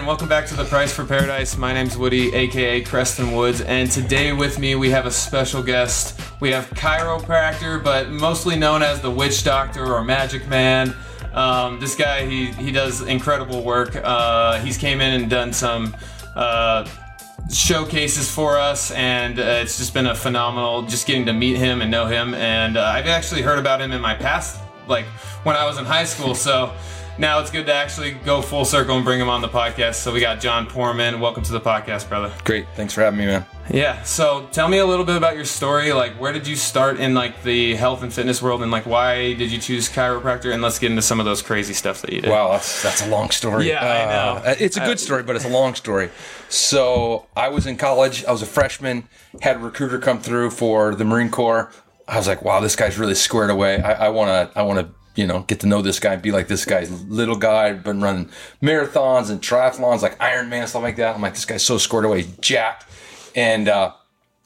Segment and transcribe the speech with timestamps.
[0.00, 1.58] and welcome back to the Price for Paradise.
[1.58, 6.18] My name's Woody, aka Creston Woods, and today with me we have a special guest.
[6.40, 10.96] We have chiropractor, but mostly known as the Witch Doctor or Magic Man.
[11.34, 13.94] Um, this guy, he he does incredible work.
[13.94, 15.94] Uh, he's came in and done some.
[16.34, 16.88] Uh,
[17.52, 21.82] showcases for us and uh, it's just been a phenomenal just getting to meet him
[21.82, 25.04] and know him and uh, i've actually heard about him in my past like
[25.42, 26.72] when i was in high school so
[27.18, 30.12] now it's good to actually go full circle and bring him on the podcast so
[30.12, 32.66] we got Jon Porman welcome to the podcast brother Great.
[32.74, 33.44] Thanks for having me, man.
[33.70, 36.98] yeah so tell me a little bit about your story like where did you start
[36.98, 40.62] in like the health and fitness world and like why did you choose chiropractor and
[40.62, 43.08] let's get into some of those crazy stuff that you did Wow, that's that's a
[43.08, 43.68] long story.
[43.68, 44.42] Yeah, I know.
[44.50, 46.10] Uh, it's a good story, but it's a long story.
[46.48, 48.24] So I was in college.
[48.24, 49.08] I was a freshman.
[49.42, 51.72] Had a recruiter come through for the Marine Corps.
[52.06, 53.80] I was like, wow, this guy's really squared away.
[53.80, 56.48] I want to, I want to, you know, get to know this guy be like
[56.48, 57.72] this guy's little guy.
[57.72, 58.30] Been running
[58.62, 61.14] marathons and triathlons, like Ironman stuff like that.
[61.14, 62.86] I'm like, this guy's so squared away, jacked,
[63.34, 63.68] and.
[63.68, 63.92] uh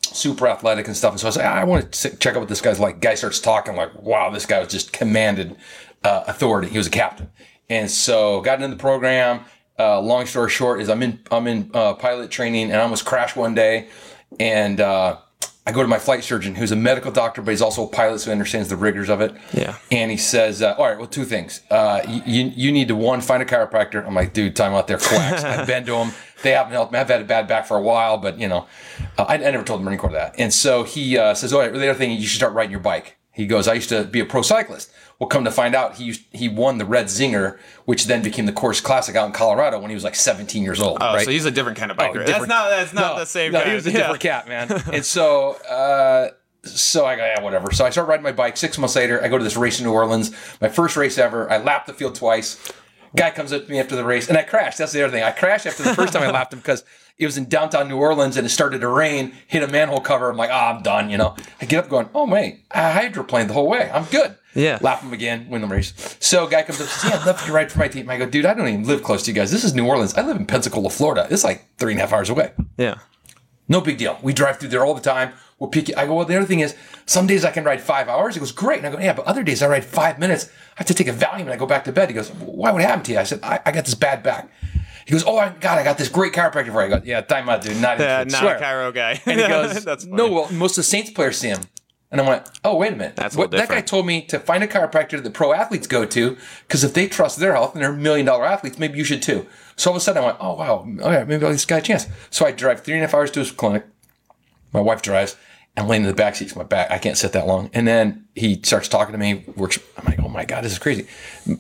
[0.03, 1.13] super athletic and stuff.
[1.13, 3.01] And so I was like, I want to check out what this guy's like.
[3.01, 5.57] Guy starts talking like, wow, this guy was just commanded
[6.05, 6.69] uh, authority.
[6.69, 7.31] He was a captain.
[7.71, 9.45] And so got into the program.
[9.79, 13.07] Uh, long story short is I'm in, I'm in uh, pilot training and I almost
[13.07, 13.89] crashed one day.
[14.39, 15.19] And, uh,
[15.67, 18.19] I go to my flight surgeon, who's a medical doctor, but he's also a pilot,
[18.19, 19.35] so he understands the rigors of it.
[19.55, 19.77] Yeah.
[19.91, 21.63] And he says, uh, "All right, well, two things.
[21.71, 24.99] Uh, you you need to one find a chiropractor." I'm like, "Dude, time out there,
[24.99, 26.13] quacks." I've been to them.
[26.43, 26.99] They haven't helped me.
[26.99, 28.67] I've had a bad back for a while, but you know,
[29.17, 30.35] uh, I, I never told the Marine Corps that.
[30.39, 32.81] And so he uh, says, "All right, the other thing, you should start riding your
[32.81, 34.91] bike." He goes, "I used to be a pro cyclist."
[35.25, 38.45] Well, come to find out, he used, he won the Red Zinger, which then became
[38.45, 40.99] the Coors Classic out in Colorado when he was like 17 years old.
[41.01, 41.25] oh right?
[41.25, 43.51] so he's a different kind of Oh, biker that's not that's not No, the same
[43.53, 43.97] No, guy he was a Yeah.
[44.01, 44.71] different cat, man.
[44.93, 46.29] and so, uh,
[46.65, 47.73] so I go, yeah, whatever.
[47.73, 48.59] So I start riding my bike.
[48.59, 50.31] Six months later, I go to this race in New Orleans,
[50.61, 51.51] my first race ever.
[51.51, 52.59] I lap the field twice.
[53.17, 54.79] Guy comes up to me after the race, and I crashed.
[54.79, 55.23] That's the other thing.
[55.23, 56.85] I crashed after the first time I lapped him because
[57.17, 59.35] it was in downtown New Orleans and it started to rain.
[59.47, 60.31] Hit a manhole cover.
[60.31, 61.11] I'm like, ah, I'm done.
[61.11, 61.37] You know.
[61.61, 63.89] I get up going, oh wait, I hydroplaned the whole way.
[63.93, 64.37] I'm good.
[64.55, 64.79] Yeah.
[64.81, 66.17] Lap him again, win the race.
[66.21, 68.09] So guy comes up, says, yeah, I'd love to ride for my team.
[68.09, 69.51] I go, dude, I don't even live close to you guys.
[69.51, 70.15] This is New Orleans.
[70.15, 71.27] I live in Pensacola, Florida.
[71.31, 72.53] It's like three and a half hours away.
[72.79, 72.99] yeah
[73.69, 74.19] No big deal.
[74.23, 75.33] We drive through there all the time.
[75.59, 75.95] We'll pick you.
[75.97, 76.75] I go, well, the other thing is,
[77.07, 78.35] some days I can ride five hours.
[78.35, 78.79] He goes, great.
[78.79, 80.47] And I go, yeah, but other days I ride five minutes.
[80.47, 82.09] I have to take a Valium and I go back to bed.
[82.09, 83.19] He goes, why would it happen to you?
[83.19, 84.51] I said, I, I got this bad back.
[85.07, 86.95] He goes, oh, I, God, I got this great chiropractor for you.
[86.95, 87.77] I go, yeah, time out, dude.
[87.81, 88.57] Not, even not swear.
[88.57, 89.21] a Chiro guy.
[89.27, 90.17] And he goes, That's funny.
[90.17, 91.61] no, well, most of the Saints players see him.
[92.11, 93.17] And I went, oh, wait a minute.
[93.17, 96.37] That's what, that guy told me to find a chiropractor that pro athletes go to
[96.67, 99.47] because if they trust their health and they're million dollar athletes, maybe you should too.
[99.75, 101.65] So all of a sudden I went, oh, wow, oh, yeah, maybe I'll give this
[101.65, 102.07] guy a chance.
[102.31, 103.85] So I drive three and a half hours to his clinic.
[104.75, 105.37] My wife drives.
[105.77, 106.91] I'm laying in the back seat my back.
[106.91, 107.69] I can't sit that long.
[107.73, 109.45] And then he starts talking to me.
[109.57, 109.79] Works.
[109.97, 111.07] I'm like, oh my god, this is crazy.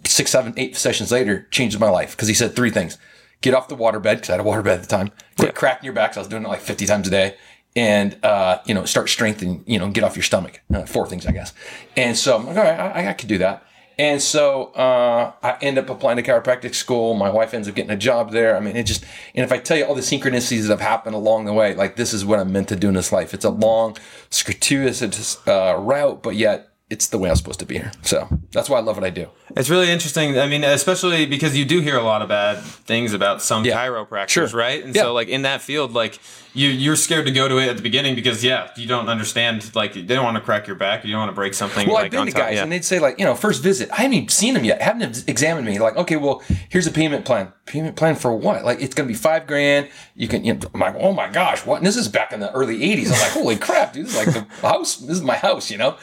[0.04, 2.96] Six, seven, eight sessions later, changes my life because he said three things:
[3.40, 5.10] get off the waterbed because I had a waterbed at the time.
[5.38, 6.10] Quit cracking your back.
[6.10, 7.36] 'cause I was doing it like 50 times a day.
[7.76, 9.64] And uh, you know, start strengthening.
[9.66, 10.60] You know, get off your stomach.
[10.72, 11.52] Uh, four things, I guess.
[11.96, 13.64] And so I'm like, all right, I, I could do that.
[13.98, 17.14] And so uh, I end up applying to chiropractic school.
[17.14, 18.56] My wife ends up getting a job there.
[18.56, 21.14] I mean, it just, and if I tell you all the synchronicities that have happened
[21.14, 23.32] along the way, like this is what I'm meant to do in this life.
[23.34, 23.96] It's a long,
[24.30, 27.92] circuitous uh, route, but yet it's the way I'm supposed to be here.
[28.02, 29.28] So that's why I love what I do.
[29.56, 30.38] It's really interesting.
[30.38, 33.76] I mean, especially because you do hear a lot of bad things about some Yeah.
[33.76, 34.46] chiropractors, Sure.
[34.48, 34.84] right?
[34.84, 35.02] And Yeah.
[35.02, 36.18] so, like in that field, like
[36.54, 39.74] you you're scared to go to it at the beginning because yeah, you don't understand.
[39.74, 41.04] Like they don't want to crack your back.
[41.04, 41.86] You don't want to break something.
[41.86, 42.62] Well, like, I've been to top- guys yeah.
[42.62, 45.28] and they'd say like, you know, first visit, I haven't even seen them yet, haven't
[45.28, 45.78] examined me.
[45.78, 47.52] Like, okay, well, here's a payment plan.
[47.66, 48.64] Payment plan for what?
[48.64, 49.88] Like, it's gonna be five grand.
[50.14, 51.78] You can, you know, I'm like, oh my gosh, what?
[51.78, 53.06] And this is back in the early '80s.
[53.06, 54.96] I'm like, holy crap, dude, this is like the house.
[54.96, 55.96] This is my house, you know.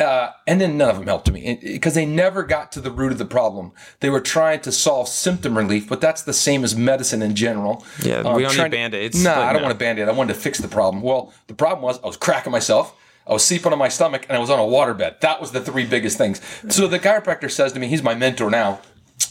[0.00, 3.12] Uh, and then none of them helped me because they never got to the root
[3.12, 3.72] of the problem.
[4.00, 7.84] They were trying to solve symptom relief, but that's the same as medicine in general.
[8.02, 9.68] Yeah, Um, we don't need Band-Aids, Nah, but I don't no.
[9.68, 10.08] want a band-aid.
[10.08, 11.02] I wanted to fix the problem.
[11.02, 12.94] Well, the problem was I was cracking myself.
[13.26, 15.20] I was sleeping on my stomach and I was on a waterbed.
[15.20, 16.40] That was the three biggest things.
[16.68, 18.80] So the chiropractor says to me, he's my mentor now.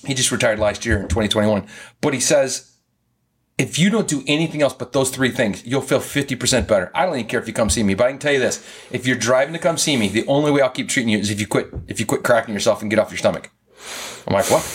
[0.06, 1.68] He just retired last year in 2021.
[2.01, 2.71] But he says,
[3.60, 6.89] if you don't do anything else but those three things, you'll feel 50% better.
[6.95, 8.66] I don't even care if you come see me, but I can tell you this.
[8.92, 11.30] If you're driving to come see me, the only way I'll keep treating you is
[11.30, 13.51] if you quit, if you quit cracking yourself and get off your stomach.
[14.27, 14.66] I'm like, what?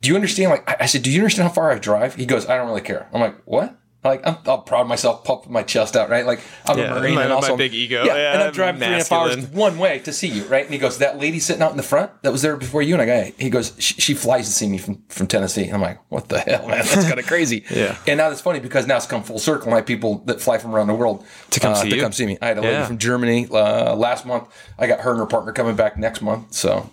[0.00, 0.50] Do you understand?
[0.50, 2.16] Like, I- I said, do you understand how far I drive?
[2.16, 3.08] He goes, I don't really care.
[3.12, 3.78] I'm like, what?
[4.04, 6.24] Like, I'm, I'm proud of myself, pumping my chest out, right?
[6.24, 8.04] Like, I'm Yeah, a Marine my- and my also big ego.
[8.04, 9.58] Yeah, Yeah, and I'm driving three and a half hours masculine.
[9.58, 10.64] one way to see you, right?
[10.64, 12.94] And he goes, that lady sitting out in the front that was there before you,
[12.94, 15.68] and I go, he goes, she, she flies to see me from, from Tennessee.
[15.68, 16.84] I'm like, what the hell, man?
[16.84, 17.64] That's kind of crazy.
[17.70, 17.98] Yeah.
[18.06, 19.72] And now it's funny because now it's come full circle.
[19.72, 22.02] My people that fly from around the world To come uh, see to you.
[22.02, 22.38] come see me.
[22.40, 22.86] I had a lady Yeah.
[22.86, 24.46] from Germany uh, last month.
[24.78, 26.52] I got her and her partner coming back next month.
[26.54, 26.90] So,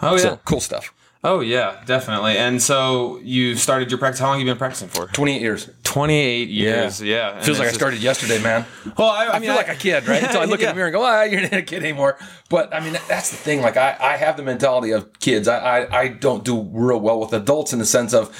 [0.00, 0.18] oh yeah.
[0.18, 0.92] so cool stuff.
[1.24, 2.36] Oh yeah, definitely.
[2.38, 4.20] And so you started your practice.
[4.20, 5.06] How long have you been practicing for?
[5.08, 5.68] 28 years.
[5.82, 7.02] 28 years.
[7.02, 7.36] Yeah.
[7.36, 8.64] And Feels like I just- started yesterday, man.
[8.96, 10.22] Well, I, I, I mean, feel like a kid, right?
[10.24, 10.72] Until I look in Yeah.
[10.72, 12.18] the mirror and go, "Ah, you're not a kid anymore."
[12.48, 13.60] But I mean, that's the thing.
[13.62, 15.48] Like, I, I have the mentality of kids.
[15.48, 18.30] I, I, I don't do real well with adults in the sense of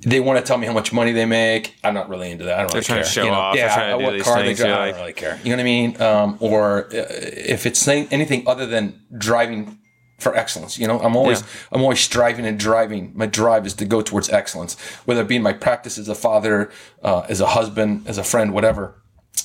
[0.00, 1.76] they want to tell me how much money they make.
[1.82, 2.58] I'm not really into that.
[2.58, 3.12] I don't really trying to care.
[3.12, 3.36] show you know?
[3.36, 3.56] off.
[3.56, 4.76] Yeah, trying to do what these car things, they drive.
[4.76, 5.40] you're I don't really care.
[5.42, 6.02] You know what I mean?
[6.02, 9.78] Um, or uh, if it's anything other than driving
[10.18, 10.78] for excellence.
[10.78, 11.46] You know, I'm always Yeah.
[11.72, 13.12] I'm always striving and driving.
[13.14, 14.74] My drive is to go towards excellence,
[15.04, 16.70] whether it be in my practice as a father,
[17.02, 18.94] uh, as a husband, as a friend, whatever.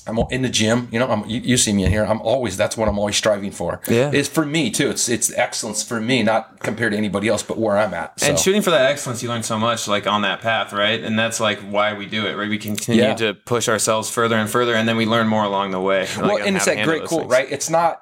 [0.07, 0.87] I'm in the gym.
[0.91, 2.03] You know, I'm, you, you see me in here.
[2.05, 3.81] I'm always that's what I'm always striving for.
[3.87, 4.09] Yeah.
[4.13, 4.89] it's for me too.
[4.89, 8.19] It's it's excellence for me, not compared to anybody else, but where I'm at.
[8.19, 8.27] So.
[8.29, 11.03] And shooting for that excellence, you learn so much, like on that path, right?
[11.03, 12.49] And that's like why we do it, right?
[12.49, 13.13] We continue Yeah.
[13.15, 16.07] to push ourselves further and further, and then we learn more along the way.
[16.17, 17.31] well, like, on and it's that great cool, things.
[17.31, 17.51] right?
[17.51, 18.01] It's not.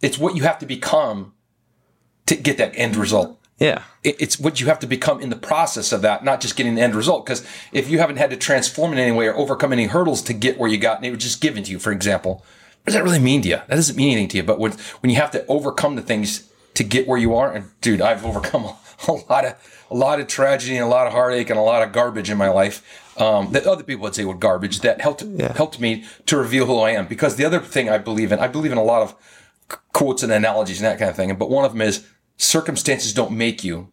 [0.00, 1.32] It's what you have to become
[2.26, 3.38] to get that end result.
[3.58, 3.82] Yeah.
[4.04, 6.74] it- it's what you have to become in the process of that, not just getting
[6.74, 7.24] the end result.
[7.24, 7.42] Because
[7.72, 10.58] if you haven't had to transform in any way or overcome any hurdles to get
[10.58, 12.44] where you got, and it was just given to you, for example,
[12.84, 13.56] what does that really mean to you?
[13.56, 14.42] That doesn't mean anything to you.
[14.42, 17.70] But when when you have to overcome the things to get where you are, and
[17.80, 18.76] dude, I've overcome a,
[19.08, 19.54] a lot of
[19.90, 22.36] a lot of tragedy and a lot of heartache and a lot of garbage in
[22.36, 22.82] my life.
[23.18, 25.52] Um, that other people would say were garbage that helped yeah.
[25.54, 27.06] helped me to reveal who I am.
[27.06, 29.14] Because the other thing I believe in, I believe in a lot of
[29.92, 31.34] quotes and analogies and that kind of thing.
[31.36, 32.06] But one of them is
[32.36, 33.92] circumstances don't make you,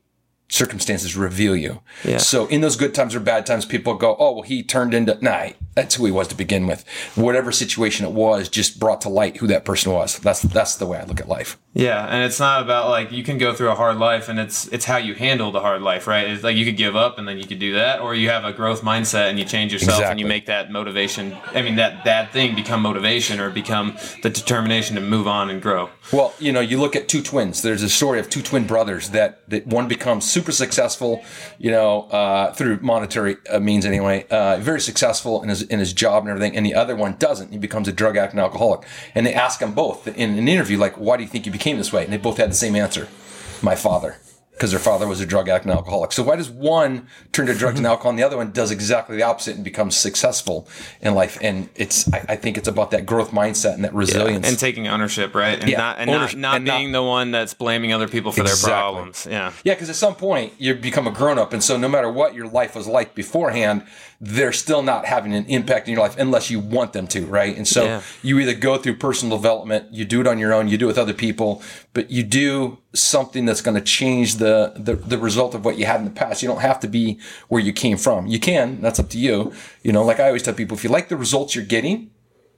[0.49, 1.81] circumstances reveal you.
[2.03, 2.17] Yeah.
[2.17, 5.17] So in those good times or bad times, people go, "Oh, well, he turned into
[5.21, 6.85] nah." That's who he was to begin with.
[7.15, 10.19] Whatever situation it was, just brought to light who that person was.
[10.19, 11.57] That's that's the way I look at life.
[11.73, 14.67] Yeah, and it's not about like you can go through a hard life, and it's
[14.67, 16.27] it's how you handle the hard life, right?
[16.27, 18.45] It's like you could give up, and then you could do that, or you have
[18.45, 21.35] a growth mindset and you change yourself, and you make that motivation.
[21.53, 25.61] I mean, that bad thing become motivation, or become the determination to move on and
[25.61, 25.89] grow.
[26.11, 27.61] Well, you know, you look at two twins.
[27.61, 31.23] There's a story of two twin brothers that, that one becomes super successful,
[31.57, 35.93] you know, uh, through monetary uh, means anyway, uh, very successful in his in his
[35.93, 37.51] job and everything, and the other one doesn't.
[37.51, 38.87] He becomes a drug addict and alcoholic.
[39.15, 41.77] And they ask them both in an interview, like, "Why do you think you became
[41.77, 43.07] this way?" And they both had the same answer:
[43.61, 44.17] "My father."
[44.53, 46.11] Because their father was a drug addict and alcoholic.
[46.11, 47.91] So why does one turn to drugs and mm-hmm.
[47.91, 50.67] alcohol and the other one does exactly the opposite and becomes successful
[51.01, 51.39] in life?
[51.41, 54.47] And it's I, I think it's about that growth mindset and that resilience.
[54.47, 55.59] and taking ownership, right?
[55.59, 58.31] And Yeah, not and not, not and not- being the one that's blaming other people
[58.31, 58.69] for Exactly.
[58.69, 59.27] their problems.
[59.29, 59.51] Yeah.
[59.63, 62.35] Yeah, because at some point you become a grown up, and so no matter what
[62.35, 63.83] your life was like beforehand,
[64.21, 67.57] they're still not having an impact in your life unless you want them to, right?
[67.57, 68.01] And so Yeah.
[68.21, 70.89] you either go through personal development, you do it on your own, you do it
[70.89, 71.61] with other people,
[71.93, 75.85] but you do something that's going to change the, the the result of what you
[75.85, 76.41] had in the past.
[76.41, 78.27] You don't have to be where you came from.
[78.27, 78.81] You can.
[78.81, 79.51] That's up to you.
[79.81, 82.11] You know, like I always tell people, if you like the results you're getting,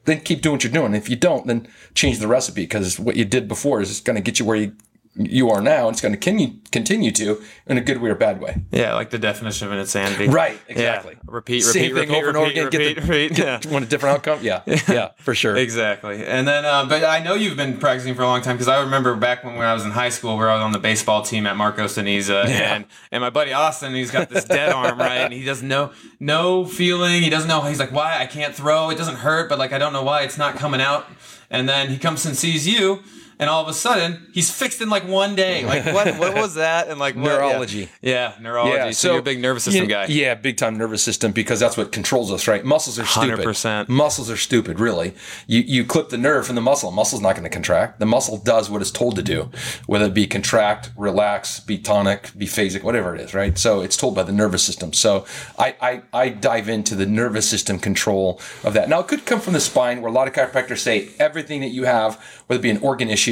[0.06, 0.94] then keep doing what you're doing.
[0.94, 4.22] If you don't, then change the recipe because what you did before is going to
[4.22, 4.74] get you where you
[5.18, 5.88] you are now.
[5.88, 8.62] and It's going to continue continue to in a good way or bad way.
[8.72, 10.28] Yeah, like the definition of an insanity.
[10.28, 10.74] Right, Yeah.
[10.74, 11.16] exactly.
[11.26, 12.70] Repeat, Same repeat, thing repeat, over and over repeat, again.
[12.82, 13.38] Get the- repeat.
[13.38, 13.60] Yeah.
[13.72, 14.40] Want a different outcome?
[14.44, 15.56] Yeah, yeah, for sure.
[15.56, 16.26] Exactly.
[16.26, 18.82] And then, uh, but I know you've been practicing for a long time because I
[18.82, 21.22] remember back when, when I was in high school where I was on the baseball
[21.22, 25.00] team at Marcos de Niza and, and my buddy Austin, he's got this dead arm,
[25.00, 25.20] right?
[25.20, 27.24] And he doesn't know, no feeling.
[27.24, 27.62] He doesn't know.
[27.62, 28.18] He's like, why?
[28.20, 28.90] I can't throw.
[28.90, 31.08] It doesn't hurt, but like, I don't know why it's not coming out.
[31.50, 33.02] And then he comes and sees you.
[33.38, 35.66] And all of a sudden, he's fixed in like one day.
[35.66, 36.18] Like what?
[36.18, 36.88] What was that?
[36.88, 37.38] And like what- yeah.
[37.38, 37.90] Neurology.
[38.02, 38.94] Yeah, neurology.
[38.94, 40.14] so, you're a big nervous system yeah, guy.
[40.14, 42.64] Yeah, big time nervous system because that's what controls us, right?
[42.64, 43.46] Muscles are stupid.
[43.46, 43.90] 100%.
[43.90, 45.14] Muscles are stupid, really.
[45.48, 46.92] You you clip the nerve from the muscle.
[46.92, 48.00] Muscle's not going to contract.
[48.00, 49.50] The muscle does what it's told to do,
[49.86, 53.58] whether it be contract, relax, be tonic, be phasic, whatever it is, right?
[53.58, 54.94] So it's told by the nervous system.
[54.94, 55.26] So
[55.58, 58.90] I, I, I dive into the nervous system control of that.
[58.90, 61.70] Now it could come from the spine, where a lot of chiropractors say everything that
[61.70, 62.16] you have,
[62.48, 63.25] whether it be an organ issue,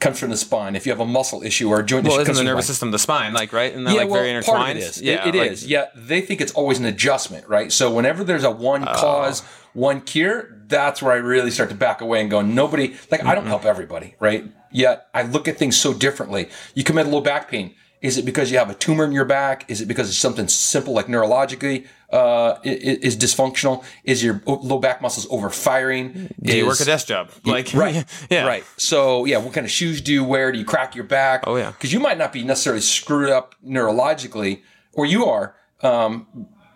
[0.00, 0.76] comes from the spine.
[0.76, 2.90] If you have a muscle issue or a joint Well, issue, isn't the nervous system
[2.90, 3.74] the spine, like right?
[3.74, 5.00] And that like very part of it is.
[5.00, 5.66] Yeah, it, it like- is.
[5.66, 7.72] Yeah, they think it's always an adjustment, right?
[7.72, 8.92] So whenever there's a one oh.
[8.94, 13.24] cause, one cure, that's where I really start to back away and go, nobody, like
[13.24, 13.50] I don't mm-hmm.
[13.50, 14.44] help everybody, right?
[14.70, 16.48] Yet I look at things so differently.
[16.74, 17.74] You come at low back pain.
[18.02, 19.64] Is it because you have a tumor in your back?
[19.68, 23.84] Is it because it's something simple like neurologically uh, is dysfunctional?
[24.04, 26.32] Is your low back muscles overfiring?
[26.42, 27.30] Do you work a desk job?
[27.44, 30.64] Like right yeah, right so yeah what kind of shoes do you wear do you
[30.64, 31.70] crack your back Oh, yeah.
[31.72, 36.26] because you might not be necessarily screwed up neurologically or you are um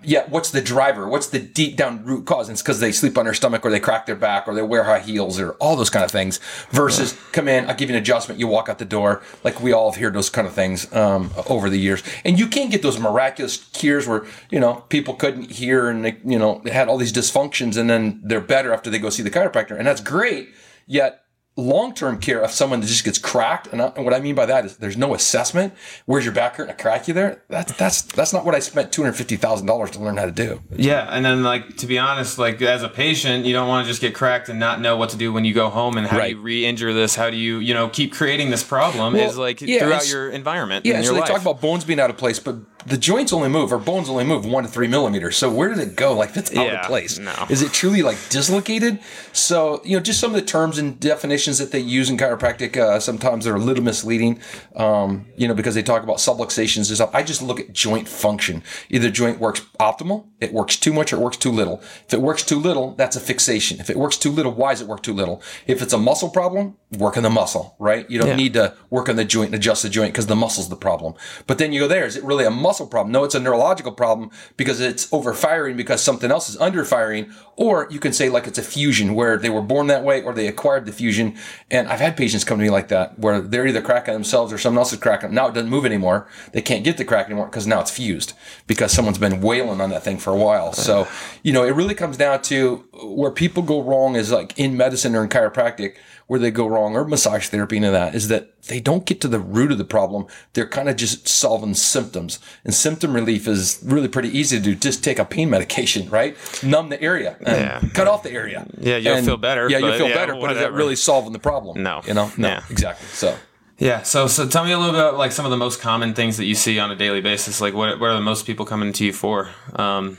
[0.02, 1.09] yeah what's the driver?
[1.09, 2.49] What's the deep down root cause?
[2.49, 4.62] And it's because they sleep on their stomach or they crack their back or they
[4.62, 6.38] wear high heels or all those kind of things
[6.71, 9.73] versus come in i'll give you an adjustment you walk out the door like we
[9.73, 12.02] all have heard those kind of things um, over the years.
[12.25, 16.19] And you can get those miraculous cures where you know people couldn't hear and they
[16.25, 19.23] you know they had all these dysfunctions and then they're better after they go see
[19.23, 20.50] the chiropractor and that's great
[20.90, 21.23] Yet,
[21.61, 24.35] long term care of someone that just gets cracked, and, I, and, what I mean
[24.35, 25.75] by that is there's no assessment.
[26.07, 27.43] Where's your back hurt and a crack you there?
[27.49, 30.26] That's that's that's not what I spent two hundred fifty thousand dollars to learn how
[30.26, 30.62] to do.
[30.75, 33.90] Yeah, and then like to be honest, like as a patient, you don't want to
[33.90, 36.19] just get cracked and not know what to do when you go home, and how
[36.19, 36.31] right.
[36.31, 37.14] do you re-injure this?
[37.14, 39.14] How do you you know keep creating this problem?
[39.14, 40.87] Well, is like yeah, throughout your environment.
[40.87, 41.29] Yeah, so they life.
[41.29, 44.25] talk about bones being out of place, but the joints only move, or bones only
[44.25, 45.37] move one to three millimeters.
[45.37, 46.14] So where did it go?
[46.14, 47.18] Like that's out yeah, of place.
[47.18, 47.34] No.
[47.49, 49.00] Is it truly like dislocated?
[49.32, 52.76] So you know, just some of the terms and definitions that they use in chiropractic,
[52.76, 54.40] uh, sometimes they're a little misleading.
[54.76, 57.14] Um, you know, because they talk about subluxations and stuff.
[57.14, 58.62] I just look at joint function.
[58.88, 61.80] Either joint works optimal, it works too much, or it works too little.
[62.06, 63.80] If it works too little, that's a fixation.
[63.80, 65.42] If it works too little, why does it work too little?
[65.66, 68.11] If it's a muscle problem, work on the muscle, right?
[68.11, 68.37] You don't yeah.
[68.37, 71.14] need to work on the joint and adjust the joint because the muscle's the problem.
[71.47, 73.12] But then you go there, is it really a muscle problem?
[73.12, 77.32] No, it's a neurological problem because it's overfiring because something else is underfiring.
[77.54, 80.32] Or you can say like it's a fusion where they were born that way or
[80.32, 81.37] they acquired the fusion.
[81.70, 84.59] And I've had patients come to me like that where they're either cracking themselves or
[84.59, 85.37] someone else is cracking them.
[85.37, 86.26] Now it doesn't move anymore.
[86.52, 88.32] They can't get the crack anymore because now it's fused
[88.66, 90.73] because someone's been wailing on that thing for a while.
[90.73, 91.06] So,
[91.44, 95.14] you know, it really comes down to where people go wrong is like in medicine
[95.14, 95.97] or in chiropractic
[96.30, 99.26] where they go wrong or massage therapy and that is that they don't get to
[99.26, 100.28] the root of the problem.
[100.52, 102.38] They're kind of just solving symptoms.
[102.64, 104.76] And symptom relief is really pretty easy to do.
[104.76, 106.37] Just take a pain medication, right?
[106.62, 107.80] Numb the area yeah.
[107.94, 108.64] cut off the area.
[108.78, 109.68] Yeah, you'll and, feel better.
[109.68, 110.37] Yeah, you'll feel yeah, better.
[110.37, 110.46] Whatever.
[110.46, 111.82] But is that really solving the problem?
[111.82, 112.00] No.
[112.06, 112.30] You know?
[112.37, 112.62] No, yeah.
[112.70, 113.08] exactly.
[113.08, 113.37] So.
[113.78, 114.02] Yeah.
[114.02, 116.37] So, so tell me a little bit about like some of the most common things
[116.37, 117.60] that you see on a daily basis.
[117.60, 119.49] Like, what, what are the most people coming to you for?
[119.75, 120.16] Um,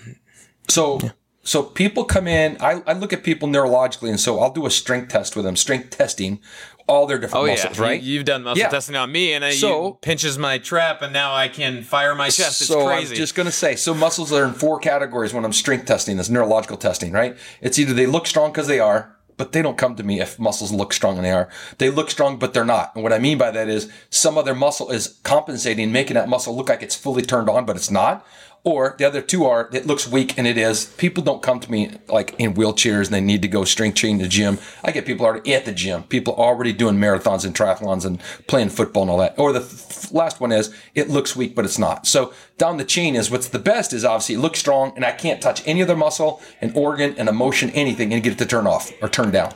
[0.67, 1.11] so, yeah.
[1.43, 4.71] So people come in, I, I look at people neurologically, and so I'll do a
[4.71, 6.39] strength test with them, strength testing,
[6.87, 7.83] all their different oh, muscles, yeah.
[7.83, 8.01] right?
[8.01, 8.69] You, have done muscle yeah.
[8.69, 12.27] testing on me, and I, so, pinches my trap, and now I can fire my
[12.27, 12.61] chest.
[12.61, 13.15] It's so crazy.
[13.15, 16.29] I'm just gonna say, so muscles are in four categories when I'm strength testing, this
[16.29, 17.35] neurological testing, right?
[17.59, 20.37] It's either they look strong because they are, but they don't come to me if
[20.37, 21.49] muscles look strong and they are.
[21.79, 22.93] They look strong, but they're not.
[22.93, 26.55] And what I mean by that is some other muscle is compensating, making that muscle
[26.55, 28.23] look like it's fully turned on, but it's not.
[28.63, 30.85] Or the other two are, it looks weak and it is.
[30.85, 34.21] People don't come to me like in wheelchairs and they need to go strength training
[34.21, 34.59] the gym.
[34.83, 38.69] I get people already at the gym, people already doing marathons and triathlons and playing
[38.69, 39.33] football and all that.
[39.39, 42.05] Or the th- last one is, it looks weak, but it's not.
[42.05, 45.11] So down the chain is what's the best is obviously it looks strong and I
[45.11, 48.67] can't touch any other muscle, an organ, an emotion, anything and get it to turn
[48.67, 49.55] off or turn down.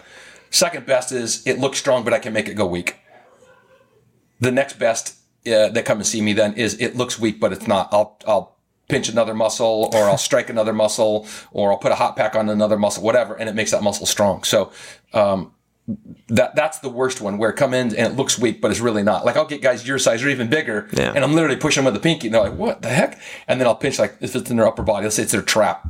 [0.50, 2.96] Second best is it looks strong, but I can make it go weak.
[4.40, 7.54] The next best uh, that come and see me then is it looks weak, but
[7.54, 7.90] it's not.
[7.92, 8.55] I'll, I'll
[8.88, 12.50] pinch another muscle or I'll strike another muscle or I'll put a hot pack on
[12.50, 14.44] another muscle, whatever, and it makes that muscle strong.
[14.44, 14.72] So,
[15.14, 15.52] um,
[16.30, 18.80] that that's the worst one where it come in and it looks weak, but it's
[18.80, 19.24] really not.
[19.24, 21.12] Like I'll get guys your size or even bigger, yeah.
[21.14, 23.60] and I'm literally pushing them with the pinky, and they're like, "What the heck?" And
[23.60, 25.88] then I'll pinch like if it's in their upper body, let's say it's their trap,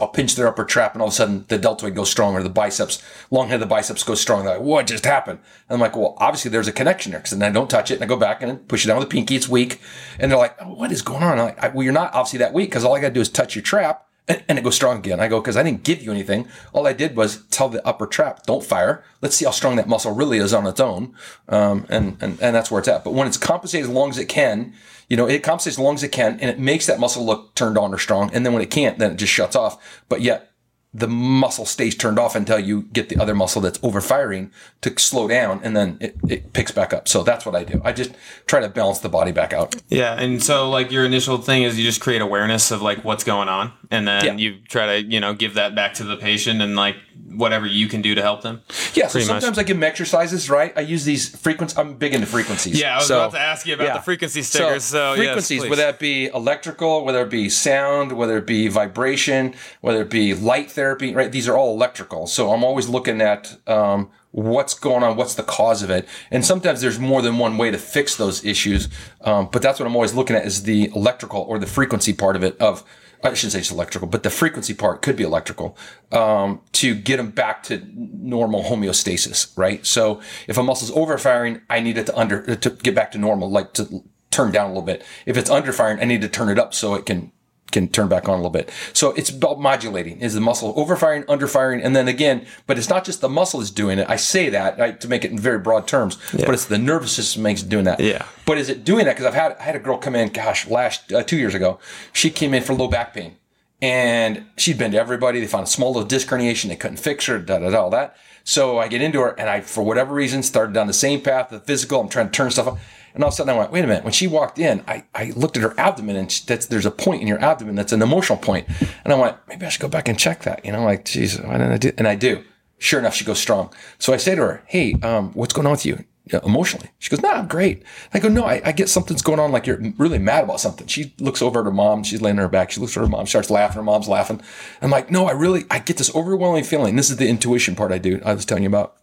[0.00, 2.48] I'll pinch their upper trap and all of a sudden the deltoid goes stronger, the
[2.48, 4.44] biceps, long head of the biceps goes strong.
[4.44, 5.40] They're like, what just happened?
[5.68, 7.20] And I'm like, well, obviously there's a connection there.
[7.20, 9.08] Cause then I don't touch it and I go back and push it down with
[9.08, 9.36] the pinky.
[9.36, 9.80] It's weak.
[10.18, 11.38] And they're like, oh, what is going on?
[11.38, 13.28] I'm like, well, you're not obviously that weak because all I got to do is
[13.28, 14.06] touch your trap
[14.48, 15.20] and, it goes strong again.
[15.20, 16.48] I go, because I didn't give you anything.
[16.72, 19.04] All I did was tell the upper trap, don't fire.
[19.20, 21.14] Let's see how strong that muscle really is on its own.
[21.48, 23.04] Um, and, and, and that's where it's at.
[23.04, 24.74] But when it's compensated as long as it can,
[25.08, 27.54] you know, it compensates as long as it can and it makes that muscle look
[27.54, 28.30] turned on or strong.
[28.32, 30.02] And then when it can't, then it just shuts off.
[30.08, 30.49] But yet
[30.92, 35.28] the muscle stays turned off until you get the other muscle that's overfiring to slow
[35.28, 37.06] down and then it, it picks back up.
[37.06, 37.80] So that's what I do.
[37.84, 38.12] I just
[38.46, 39.76] try to balance the body back out.
[39.88, 40.18] Yeah.
[40.18, 43.48] And so like your initial thing is you just create awareness of like what's going
[43.48, 44.34] on and then yeah.
[44.34, 46.96] you try to, you know, give that back to the patient and like
[47.28, 48.62] whatever you can do to help them.
[48.94, 49.08] Yeah.
[49.08, 49.64] So sometimes much.
[49.64, 50.72] I give them exercises, right?
[50.76, 51.78] I use these frequencies.
[51.78, 52.80] I'm big into frequencies.
[52.80, 52.94] Yeah.
[52.94, 53.94] I was so, about to ask you about yeah.
[53.94, 54.84] the frequency stickers.
[54.84, 58.68] So, so frequencies, yes, whether that be electrical, whether it be sound, whether it be
[58.68, 61.30] vibration, whether it be light therapy, right?
[61.30, 62.26] These are all electrical.
[62.26, 66.06] So I'm always looking at, um, what's going on, what's the cause of it.
[66.30, 68.88] And sometimes there's more than one way to fix those issues.
[69.22, 72.36] Um, but that's what I'm always looking at is the electrical or the frequency part
[72.36, 72.84] of it of,
[73.22, 75.76] I shouldn't say it's electrical, but the frequency part could be electrical,
[76.12, 79.84] um, to get them back to normal homeostasis, right?
[79.84, 83.50] So if a muscle's overfiring, I need it to under, to get back to normal,
[83.50, 85.04] like to turn down a little bit.
[85.26, 87.32] If it's underfiring, I need to turn it up so it can
[87.70, 88.70] can turn back on a little bit.
[88.92, 90.20] So it's about modulating.
[90.20, 93.70] Is the muscle overfiring, underfiring, and then again, but it's not just the muscle is
[93.70, 94.06] doing it.
[94.08, 96.46] I say that right, to make it in very broad terms, yeah.
[96.46, 98.00] but it's the nervous system makes doing that.
[98.00, 98.24] Yeah.
[98.46, 99.16] But is it doing that?
[99.16, 101.78] Because I've had I had a girl come in, gosh, last uh, two years ago,
[102.12, 103.36] she came in for low back pain,
[103.80, 105.40] and she'd been to everybody.
[105.40, 106.68] They found a small little disc herniation.
[106.68, 107.38] They couldn't fix her.
[107.38, 108.16] Da da da all that.
[108.44, 111.50] So I get into her, and I, for whatever reason, started down the same path,
[111.50, 112.00] the physical.
[112.00, 112.78] I'm trying to turn stuff up.
[113.14, 114.04] And all of a sudden I went, wait a minute.
[114.04, 117.22] When she walked in, I, I looked at her abdomen and she, there's a point
[117.22, 118.68] in your abdomen that's an emotional point.
[119.04, 120.64] And I went, maybe I should go back and check that.
[120.64, 121.92] You know, like, geez, why didn't I do?
[121.98, 122.44] And I do.
[122.78, 123.72] Sure enough, she goes strong.
[123.98, 126.04] So I say to her, Hey, um, what's going on with you?
[126.44, 126.88] Emotionally.
[126.98, 127.82] She goes, Nah, I'm great.
[128.14, 129.52] I go, No, I, I, get something's going on.
[129.52, 130.86] Like you're really mad about something.
[130.86, 132.04] She looks over at her mom.
[132.04, 132.70] She's laying on her back.
[132.70, 133.76] She looks at her mom, starts laughing.
[133.76, 134.40] Her mom's laughing.
[134.80, 136.96] I'm like, No, I really, I get this overwhelming feeling.
[136.96, 138.96] This is the intuition part I do, I was telling you about.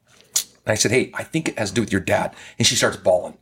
[0.65, 2.33] And I said, Hey, I think it has to do with your dad.
[2.57, 3.37] And she starts bawling.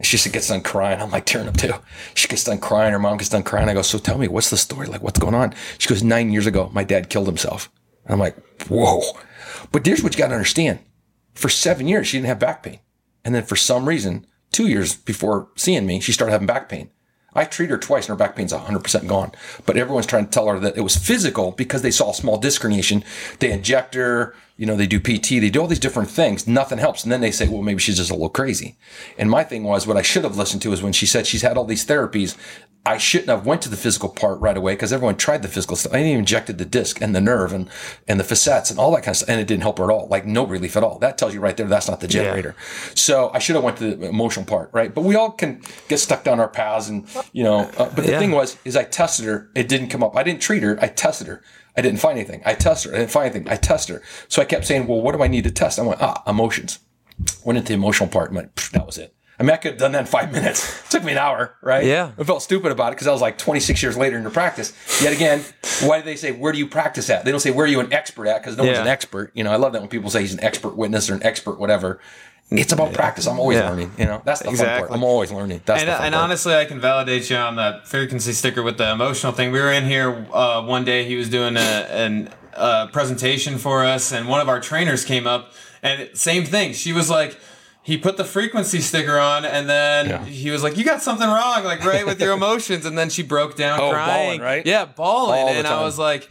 [0.00, 0.98] And she gets done crying.
[0.98, 1.74] I'm like tearing up too.
[2.14, 2.92] She gets done crying.
[2.92, 3.68] Her mom gets done crying.
[3.68, 4.86] I go, So tell me, what's the story?
[4.86, 5.52] Like, what's going on?
[5.76, 7.70] She goes, Nine years ago, my dad killed himself.
[8.06, 8.34] And I'm like,
[8.68, 9.02] Whoa.
[9.72, 10.78] But here's what you got to understand.
[11.34, 12.80] For seven years, she didn't have back pain.
[13.26, 16.88] And then for some reason, two years before seeing me, she started having back pain.
[17.34, 19.32] I treated her twice and her back pain's 100% gone.
[19.66, 22.38] But everyone's trying to tell her that it was physical because they saw a small
[22.38, 23.04] disc herniation.
[23.38, 26.46] They inject her, you know, they do PT, they do all these different things.
[26.46, 27.02] Nothing helps.
[27.02, 28.76] And then they say, well, maybe she's just a little crazy.
[29.16, 31.40] And my thing was what I should have listened to is when she said she's
[31.40, 32.36] had all these therapies
[32.86, 35.76] I shouldn't have went to the physical part right away because everyone tried the physical
[35.76, 35.92] stuff.
[35.92, 37.68] I even injected the disc and the nerve and,
[38.08, 39.28] and the facets and all that kind of stuff.
[39.28, 40.08] And it didn't help her at all.
[40.08, 40.98] Like no relief at all.
[40.98, 42.54] That tells you right there, that's not the generator.
[42.56, 42.92] Yeah.
[42.94, 44.94] So I should have went to the emotional part, right?
[44.94, 48.12] But we all can get stuck down our paths and, you know, uh, but the
[48.12, 48.18] yeah.
[48.18, 49.50] thing was, is I tested her.
[49.54, 50.16] It didn't come up.
[50.16, 50.78] I didn't treat her.
[50.80, 51.42] I tested her.
[51.76, 52.42] I didn't find anything.
[52.44, 52.96] I tested her.
[52.96, 53.48] I didn't find anything.
[53.48, 54.02] I tested her.
[54.28, 55.78] So I kept saying, well, what do I need to test?
[55.78, 56.78] I went, ah, emotions.
[57.44, 59.14] Went into the emotional part and went, that was it.
[59.40, 60.84] I mean, I could have done that in five minutes.
[60.86, 61.84] It took me an hour, right?
[61.84, 62.12] Yeah.
[62.18, 64.74] I felt stupid about it because I was like 26 years later into practice.
[65.02, 65.42] Yet again,
[65.82, 67.24] why do they say, where do you practice at?
[67.24, 68.42] They don't say, where are you an expert at?
[68.42, 68.72] Because no yeah.
[68.72, 69.32] one's an expert.
[69.34, 71.58] You know, I love that when people say he's an expert witness or an expert
[71.58, 72.00] whatever.
[72.52, 73.26] It's about practice.
[73.26, 73.70] I'm always yeah.
[73.70, 73.92] learning.
[73.96, 74.80] You know, that's the exactly.
[74.80, 74.98] fun part.
[74.98, 75.62] I'm always learning.
[75.64, 79.32] That's and, and honestly, I can validate you on that frequency sticker with the emotional
[79.32, 79.52] thing.
[79.52, 81.04] We were in here uh, one day.
[81.04, 85.28] He was doing a, an, a presentation for us, and one of our trainers came
[85.28, 86.72] up, and same thing.
[86.72, 87.38] She was like
[87.82, 90.24] he put the frequency sticker on and then yeah.
[90.24, 93.22] he was like you got something wrong like right with your emotions and then she
[93.22, 96.28] broke down oh, crying bawling, right yeah bawling All and i was like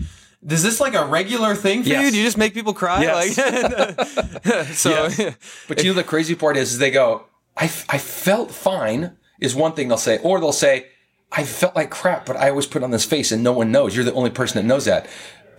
[0.48, 2.06] is this like a regular thing for yes.
[2.06, 2.12] you?
[2.12, 3.02] Do you just make people cry?
[3.02, 3.38] Yes.
[3.38, 5.38] Like, so, yes.
[5.68, 7.26] but you know the crazy part is, is they go,
[7.58, 10.88] I, I felt fine is one thing they'll say, or they'll say,
[11.32, 13.96] I felt like crap, but I always put on this face and no one knows.
[13.96, 15.08] You're the only person that knows that.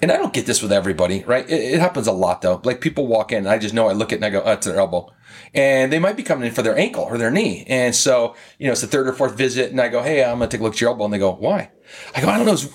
[0.03, 1.49] And I don't get this with everybody, right?
[1.49, 2.61] It, it happens a lot though.
[2.65, 4.43] Like people walk in and I just know I look at it and I go,
[4.43, 5.13] oh, it's their elbow
[5.55, 7.65] and they might be coming in for their ankle or their knee.
[7.69, 10.39] And so, you know, it's the third or fourth visit and I go, Hey, I'm
[10.39, 11.05] going to take a look at your elbow.
[11.05, 11.71] And they go, why?
[12.15, 12.71] I go, I don't know.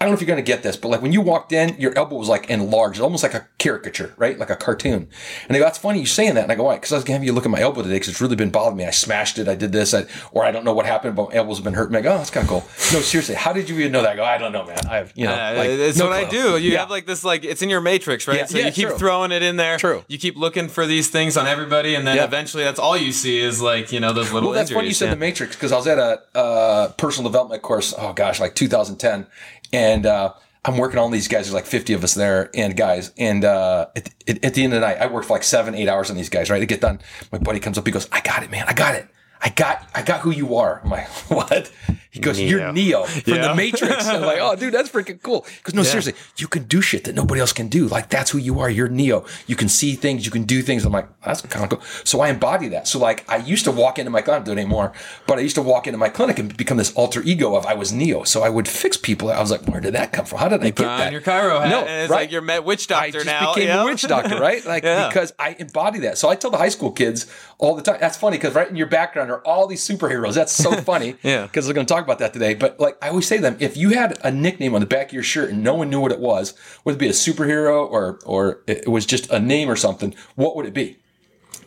[0.00, 1.76] I don't know if you're going to get this, but like when you walked in,
[1.76, 4.38] your elbow was like enlarged, almost like a caricature, right?
[4.38, 5.08] Like a cartoon.
[5.48, 6.44] And they go, that's funny you saying that.
[6.44, 6.76] And I go, why?
[6.76, 8.36] Because I was going to have you look at my elbow today because it's really
[8.36, 8.86] been bothering me.
[8.86, 9.48] I smashed it.
[9.48, 9.94] I did this.
[9.94, 11.96] I, or I don't know what happened, but my elbows have been hurting.
[11.96, 12.60] I go, oh, that's kind of cool.
[12.92, 13.34] No, seriously.
[13.34, 14.12] How did you even know that?
[14.12, 14.78] I go, I don't know, man.
[14.88, 16.38] I have, you know, uh, like, it's no what clue.
[16.38, 16.62] I do.
[16.62, 16.78] You yeah.
[16.80, 18.38] have like this, like, it's in your matrix, right?
[18.38, 18.98] Yeah, so yeah, you keep true.
[18.98, 19.78] throwing it in there.
[19.78, 20.04] True.
[20.06, 21.96] You keep looking for these things on everybody.
[21.96, 24.70] And then eventually that's all you see is like, you know, those little Well, that's
[24.70, 28.12] funny you said the matrix because I was at a uh, personal development course, oh
[28.12, 29.26] gosh, like 2010.
[29.70, 31.46] And, uh, I'm working on these guys.
[31.46, 33.12] There's like 50 of us there and guys.
[33.16, 35.88] And, uh, at, at, the end of the night, I work for like seven, eight
[35.88, 36.60] hours on these guys, right?
[36.60, 37.00] To get done.
[37.32, 37.86] My buddy comes up.
[37.86, 38.64] He goes, I got it, man.
[38.68, 39.08] I got it.
[39.40, 40.80] I got, I got who you are.
[40.82, 41.70] I'm like, what?
[42.18, 42.48] He goes, Neo.
[42.48, 43.48] "You're Neo from yeah.
[43.48, 45.88] the Matrix." I'm like, "Oh, dude, that's freaking cool." Because "No, yeah.
[45.88, 47.86] seriously, you can do shit that nobody else can do.
[47.86, 48.68] Like that's who you are.
[48.68, 49.24] You're Neo.
[49.46, 50.24] You can see things.
[50.24, 52.88] You can do things." I'm like, "That's kind of cool." So I embody that.
[52.88, 54.92] So like, I used to walk into my clinic, I don't do it anymore,
[55.26, 57.74] but I used to walk into my clinic and become this alter ego of I
[57.74, 58.24] was Neo.
[58.24, 59.30] So I would fix people.
[59.30, 60.38] I was like, "Where did that come from?
[60.38, 61.70] How did I get that?" Your Chiro hat.
[61.70, 62.10] No, right?
[62.10, 63.54] like you're met witch doctor I just now.
[63.54, 64.64] Became a witch doctor, right?
[64.64, 65.08] Like yeah.
[65.08, 66.18] because I embody that.
[66.18, 67.26] So I tell the high school kids
[67.58, 67.98] all the time.
[68.00, 70.34] That's funny because right in your background are all these superheroes.
[70.34, 71.16] That's so funny.
[71.22, 71.42] yeah.
[71.42, 72.54] Because we're going to talk about that today.
[72.54, 75.08] But like I always say to them, if you had a nickname on the back
[75.08, 77.88] of your shirt and no one knew what it was, would it be a superhero
[77.88, 80.14] or or it was just a name or something?
[80.34, 80.98] What would it be?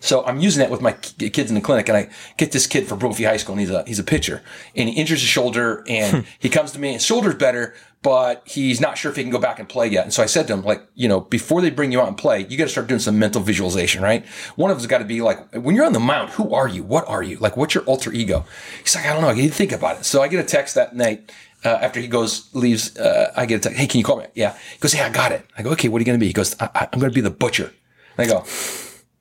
[0.01, 2.87] So I'm using that with my kids in the clinic, and I get this kid
[2.87, 4.41] from Brophy High School, and he's a he's a pitcher,
[4.75, 8.81] and he injures his shoulder, and he comes to me, and shoulder's better, but he's
[8.81, 10.03] not sure if he can go back and play yet.
[10.03, 12.17] And so I said to him, like, you know, before they bring you out and
[12.17, 14.25] play, you got to start doing some mental visualization, right?
[14.55, 16.83] One of them's got to be like, when you're on the mound, who are you?
[16.83, 17.37] What are you?
[17.37, 18.45] Like, what's your alter ego?
[18.81, 19.31] He's like, I don't know.
[19.31, 20.05] Need to think about it.
[20.05, 21.31] So I get a text that night.
[21.63, 23.77] Uh, after he goes, leaves, uh, I get a text.
[23.77, 24.25] Hey, can you call me?
[24.33, 24.57] Yeah.
[24.73, 25.45] He goes, Yeah, I got it.
[25.55, 26.25] I go, Okay, what are you going to be?
[26.25, 27.71] He goes, I- am going to be the butcher.
[28.17, 28.43] And I go,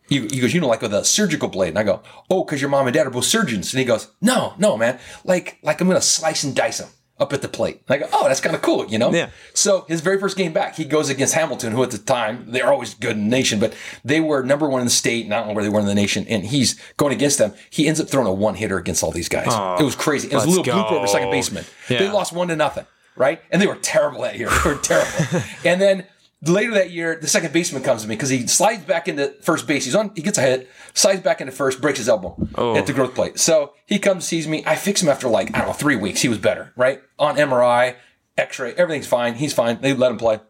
[0.09, 1.69] he, he goes, you know, like with a surgical blade.
[1.69, 3.75] And I go, oh, because your mom and dad are both surgeons.
[3.75, 4.99] And he goes, no, no, man.
[5.23, 6.89] Like, like I'm going to slice and dice them
[7.21, 7.83] up at the plate.
[7.87, 9.13] And I go, oh, that's kind of cool, you know?
[9.13, 9.29] Yeah.
[9.53, 12.73] So his very first game back, he goes against Hamilton, who at the time, they're
[12.73, 15.39] always good in the nation, but they were number one in the state, and I
[15.39, 17.53] don't know where they were in the nation, and he's going against them.
[17.69, 19.49] He ends up throwing a one hitter against all these guys.
[19.51, 20.29] Oh, it was crazy.
[20.29, 20.73] It was a little go.
[20.73, 21.65] blooper over second baseman.
[21.89, 21.99] Yeah.
[21.99, 23.43] They lost one to nothing, right?
[23.51, 24.49] And they were terrible that year.
[24.65, 25.43] They were terrible.
[25.65, 26.07] and then
[26.43, 29.67] later that year, the second baseman comes to me because he slides back into first
[29.67, 29.85] base.
[29.85, 32.77] He's on, he gets a hit, slides back into first, breaks his elbow oh.
[32.77, 33.39] at the growth plate.
[33.39, 34.63] So he comes, sees me.
[34.67, 36.23] I fix him after like, I don't know, three weeks.
[36.23, 37.01] He was better, right?
[37.19, 37.97] On MRI,
[38.37, 39.35] x ray, everything's fine.
[39.35, 39.81] He's fine.
[39.81, 40.41] They let him play.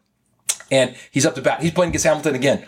[0.70, 1.62] And he's up to bat.
[1.62, 2.66] He's playing against Hamilton again.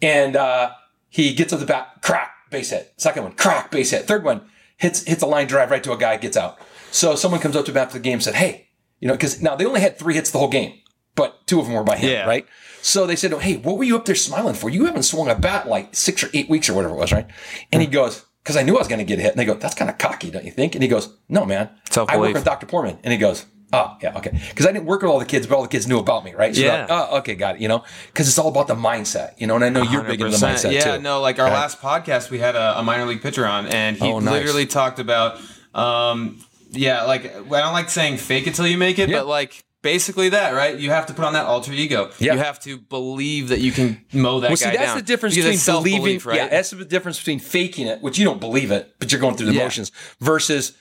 [0.00, 0.72] and uh,
[1.08, 2.94] he gets up the bat, crack, base hit.
[2.96, 4.06] Second one, crack, base hit.
[4.06, 4.48] Third one
[4.82, 6.58] hits hits a line drive right to a guy, gets out.
[6.90, 8.68] So someone comes up to him after the game and said, "Hey,
[9.00, 10.80] you know, because now they only had three hits the whole game,
[11.14, 12.24] but two of them were by him, Yeah.
[12.26, 12.46] right?"
[12.80, 14.68] So they said, "Hey, what were you up there smiling for?
[14.70, 17.26] You haven't swung a bat like six or eight weeks or whatever it was, right?"
[17.72, 19.54] And he goes, "Because I knew I was going to get hit." And they go,
[19.54, 21.70] "That's kind of cocky, don't you think?" And he goes, "No, man.
[22.08, 22.66] I work with Dr.
[22.66, 25.46] Porman." And he goes, "Oh, yeah, okay." Because I didn't work with all the kids,
[25.46, 26.54] but all the kids knew about me, right?
[26.56, 26.80] So Yeah.
[26.80, 27.60] like, oh, okay, got it.
[27.60, 29.54] You know, because it's all about the mindset, you know.
[29.54, 31.02] And I know you're big into the mindset yeah, too.
[31.02, 31.52] no, like our Right.
[31.54, 34.32] last podcast, we had a, a minor league pitcher on, and he Oh, nice.
[34.34, 35.38] literally talked about,
[35.74, 39.18] um, yeah, like I don't like saying fake it till you make it, Yeah.
[39.18, 40.78] but like basically that, right?
[40.78, 42.10] You have to put on that alter ego.
[42.18, 42.34] Yeah.
[42.34, 44.96] You have to believe that you can mow that Well, see, guy that's down.
[44.96, 46.28] the difference Because between believing.
[46.28, 46.36] right?
[46.36, 49.36] Yeah, that's the difference between faking it, which you don't believe it, but you're going
[49.36, 49.64] through the Yeah.
[49.64, 50.72] motions, versus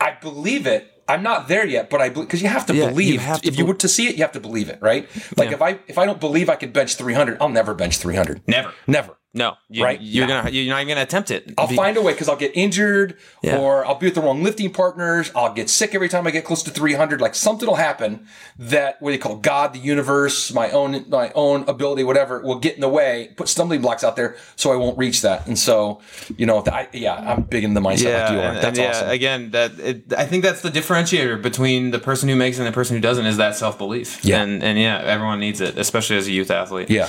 [0.00, 0.90] I believe it.
[1.10, 3.20] I'm not there yet, but I because you have to Yeah, you believe.
[3.22, 5.08] have to if you were to see it, you have to believe it, right?
[5.36, 5.54] Like Yeah.
[5.54, 8.42] if I if I don't believe I could bench 300, I'll never bench 300.
[8.46, 8.72] Never.
[8.86, 9.17] Never.
[9.34, 10.00] No, you, Right?
[10.00, 10.38] You're No.
[10.42, 10.50] gonna.
[10.50, 11.52] You're not even gonna attempt it.
[11.58, 13.58] I'll Be- find a way because I'll get injured Yeah.
[13.58, 15.30] or I'll be with the wrong lifting partners.
[15.36, 17.20] I'll get sick every time I get close to 300.
[17.20, 18.26] Like something will happen
[18.58, 22.58] that what do you call God, the universe, my own my own ability, whatever, will
[22.58, 25.46] get in the way, put stumbling blocks out there, so I won't reach that.
[25.46, 26.00] And so,
[26.38, 28.42] you know, I, yeah, I'm big in the mindset Yeah, like you are.
[28.44, 28.88] and, That's and yeah.
[28.90, 29.10] awesome.
[29.10, 32.68] Again, that it, I think that's the differentiator between the person who makes it and
[32.68, 34.24] the person who doesn't is that self belief.
[34.24, 34.42] Yeah.
[34.42, 36.88] and and yeah, everyone needs it, especially as a youth athlete.
[36.88, 37.08] Yeah.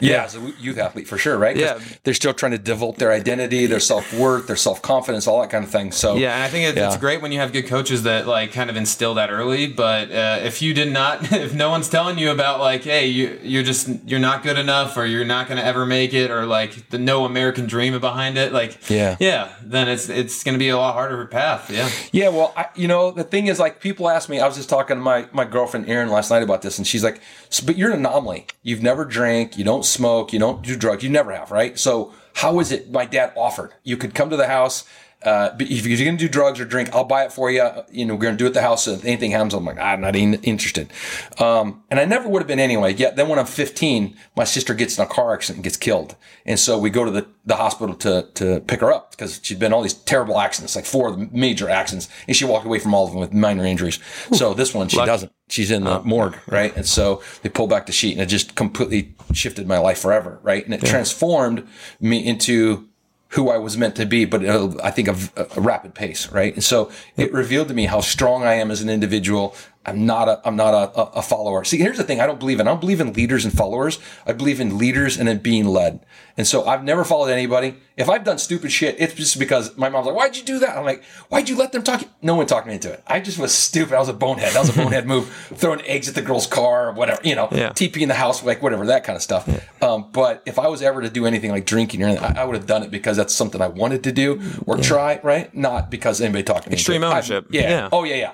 [0.00, 1.59] Yeah, as a youth athlete for sure, right?
[1.60, 1.78] Yeah.
[2.04, 5.50] They're still trying to develop their identity, their self worth, their self confidence, all that
[5.50, 5.92] kind of thing.
[5.92, 6.88] So Yeah, and I think it, Yeah.
[6.88, 9.66] it's great when you have good coaches that like kind of instill that early.
[9.66, 13.38] But uh, if you did not, if no one's telling you about like, hey, you
[13.42, 16.90] you're just you're not good enough, or you're not gonna ever make it, or like
[16.90, 19.16] the no American dream behind it, like Yeah.
[19.20, 21.70] yeah, then it's it's gonna be a lot harder path.
[21.70, 24.40] Yeah, Yeah, well, I, you know, the thing is, like, people ask me.
[24.40, 27.04] I was just talking to my my girlfriend Erin last night about this, and she's
[27.04, 27.20] like,
[27.64, 28.46] "But you're an anomaly.
[28.62, 31.78] You've never drank, you don't smoke, you don't do drugs, you never have, right?
[31.78, 32.90] So how is it?
[32.90, 34.84] My dad offered you could come to the house."
[35.22, 37.68] Uh, if you're going to do drugs or drink, I'll buy it for you.
[37.90, 38.84] You know, we're going to do it at the house.
[38.84, 40.90] So if anything happens, I'm like, I'm not even interested.
[41.38, 42.94] Um, and I never would have been anyway.
[42.94, 46.16] Yet then when I'm 15, my sister gets in a car accident and gets killed.
[46.46, 49.58] And so we go to the, the hospital to, to pick her up because she'd
[49.58, 52.08] been in all these terrible accidents, like four major accidents.
[52.26, 53.98] And she walked away from all of them with minor injuries.
[54.32, 55.06] So this one, she Lucky.
[55.06, 55.32] doesn't.
[55.50, 56.02] She's in the oh.
[56.04, 56.74] morgue, right?
[56.76, 60.38] And so they pull back the sheet and it just completely shifted my life forever,
[60.42, 60.64] right?
[60.64, 61.66] And it transformed
[62.00, 62.88] me into
[63.30, 66.52] who I was meant to be, but I think of a, a rapid pace, right?
[66.52, 69.54] And so it revealed to me how strong I am as an individual.
[69.86, 71.64] I'm not a I'm not a, a, follower.
[71.64, 73.98] See, here's the thing: I don't believe in I don't believe in leaders and followers.
[74.26, 76.04] I believe in leaders and in being led.
[76.36, 77.76] And so I've never followed anybody.
[77.96, 80.76] If I've done stupid shit, it's just because my mom's like, "Why'd you do that?"
[80.76, 83.02] I'm like, "Why'd you let them talk?" No one talked me into it.
[83.06, 83.94] I just was stupid.
[83.94, 84.52] I was a bonehead.
[84.52, 87.48] That was a bonehead move, throwing eggs at the girl's car or whatever, you know,
[87.50, 87.70] Yeah.
[87.70, 89.48] TP in the house, like whatever, that kind of stuff.
[89.82, 92.44] Um, but if I was ever to do anything like drinking or anything, I, I
[92.44, 95.54] would have done it because that's something I wanted to do or try, right?
[95.54, 96.72] Not because anybody talked me.
[96.72, 97.46] into Extreme ownership.
[97.50, 97.62] yeah.
[97.62, 97.88] Yeah.
[97.92, 98.32] Oh yeah, yeah.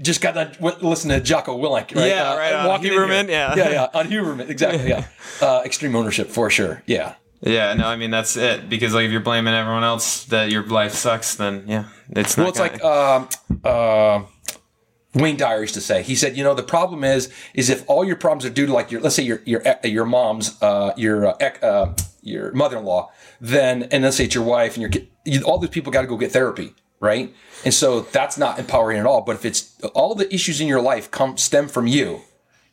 [0.00, 2.06] Just got to w- listen to Jocko Willink, right?
[2.08, 2.92] Yeah, right, on walking.
[2.92, 3.54] Huberman, yeah.
[3.56, 4.88] yeah, yeah, on Huberman, exactly.
[4.88, 5.06] Yeah,
[5.42, 6.82] uh, extreme ownership for sure.
[6.86, 7.72] Yeah, yeah.
[7.74, 8.68] No, I mean that's it.
[8.68, 12.42] Because like if you're blaming everyone else that your life sucks, then yeah, it's not.
[12.44, 13.28] Well, it's gonna- like um,
[13.64, 14.22] uh,
[15.14, 16.02] Wayne Dyer used to say.
[16.02, 18.72] He said, you know, the problem is, is if all your problems are due to
[18.72, 23.10] like your, let's say your your your mom's, uh, your uh, uh, your mother-in-law,
[23.40, 26.02] then and let's say it's your wife and your kid, you, all these people got
[26.02, 27.34] to go get therapy, right?
[27.64, 29.22] And so that's not empowering at all.
[29.22, 32.22] But if it's all the issues in your life come stem from you,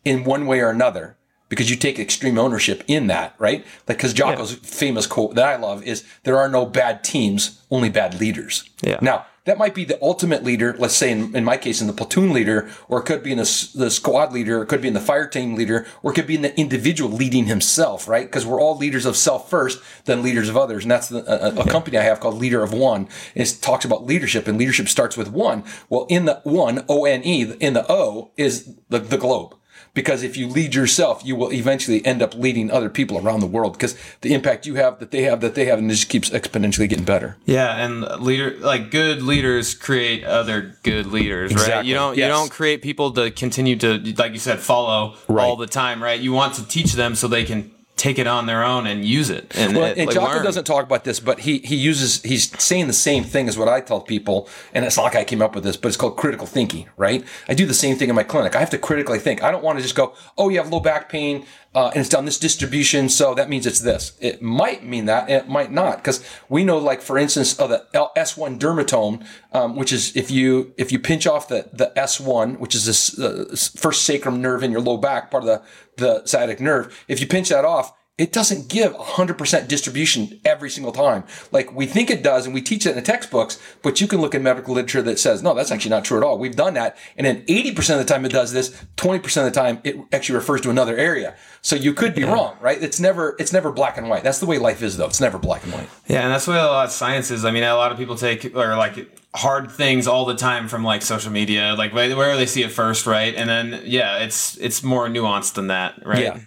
[0.05, 1.17] in one way or another
[1.49, 3.63] because you take extreme ownership in that, right?
[3.87, 7.89] Like, because Jocko's famous quote that I love is there are no bad teams, only
[7.89, 8.67] bad leaders.
[8.81, 8.97] Yeah.
[9.01, 11.93] Now, that might be the ultimate leader, let's say in, in my case, in the
[11.93, 14.87] platoon leader, or it could be in the, the squad leader, or it could be
[14.87, 18.25] in the fire team leader, or it could be in the individual leading himself, right?
[18.25, 20.85] Because we're all leaders of self first, then leaders of others.
[20.85, 23.09] And that's the, a, a company I have called Leader of One.
[23.35, 25.63] It talks about leadership, and leadership starts with one.
[25.89, 29.57] Well, in the one, O N E, in the O is the, the globe.
[29.93, 33.47] Because if you lead yourself, you will eventually end up leading other people around the
[33.47, 36.09] world because the impact you have, that they have, that they have, and it just
[36.09, 37.37] keeps exponentially getting better.
[37.45, 41.85] Yeah, and leader like good leaders create other good leaders, right?
[41.85, 42.25] You don't yes.
[42.25, 45.43] you don't create people to continue to like you said follow Right.
[45.43, 46.19] all the time, right?
[46.19, 49.29] You want to teach them so they can take it on their own and use
[49.29, 50.43] it and, Well, and like, Jocko learn.
[50.43, 53.69] doesn't talk about this, but he he uses he's saying the same thing as what
[53.69, 56.17] I tell people, and it's not like I came up with this, but it's called
[56.17, 57.23] critical thinking, right?
[57.47, 58.55] I do the same thing in my clinic.
[58.55, 59.43] I have to critically think.
[59.43, 62.09] I don't want to just go, oh, you have low back pain, uh, and it's
[62.09, 64.13] done this distribution, so that means it's this.
[64.19, 67.85] It might mean that, it might not, because we know, like for instance, of the
[67.93, 72.75] S1 dermatome, um, which is if you if you pinch off the the S1, which
[72.75, 75.61] is this uh, first sacrum nerve in your low back, part of the
[75.97, 80.91] the sciatic nerve, if you pinch that off it doesn't give 100% distribution every single
[80.91, 81.23] time.
[81.51, 84.21] Like we think it does, and we teach it in the textbooks, but you can
[84.21, 86.37] look in medical literature that says, no, that's actually not true at all.
[86.37, 86.95] We've done that.
[87.17, 90.35] And then 80% of the time it does this, 20% of the time it actually
[90.35, 91.35] refers to another area.
[91.63, 92.33] So you could be yeah.
[92.33, 92.81] wrong, right?
[92.81, 94.23] It's never, it's never black and white.
[94.23, 95.07] That's the way life is though.
[95.07, 95.89] It's never black and white.
[96.07, 96.21] Yeah.
[96.21, 97.45] And that's what a lot of science is.
[97.45, 100.83] I mean, a lot of people take, or like, hard things all the time from
[100.83, 103.33] like social media, like where they see it first, right?
[103.33, 106.23] And then yeah, it's it's more nuanced than that, right?
[106.23, 106.39] Yeah.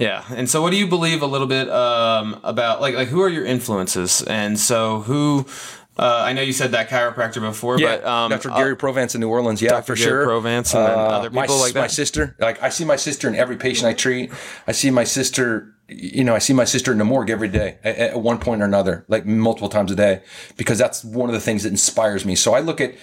[0.00, 0.24] Yeah.
[0.30, 3.28] And so what do you believe a little bit um, about like like who are
[3.28, 4.22] your influences?
[4.22, 5.46] And so who
[5.98, 8.48] uh, I know you said that chiropractor before, yeah, but um, Dr.
[8.48, 9.82] Gary uh, Provance in New Orleans, yeah, Dr.
[9.82, 10.26] for Gary sure.
[10.26, 11.80] Provance and uh, other people my, like that.
[11.80, 14.32] My sister, like I see my sister in every patient I treat.
[14.66, 17.78] I see my sister you know, I see my sister in the morgue every day
[17.82, 20.22] at, at, one point or another, like multiple times a day,
[20.56, 22.36] because that's one of the things that inspires me.
[22.36, 22.94] So I look at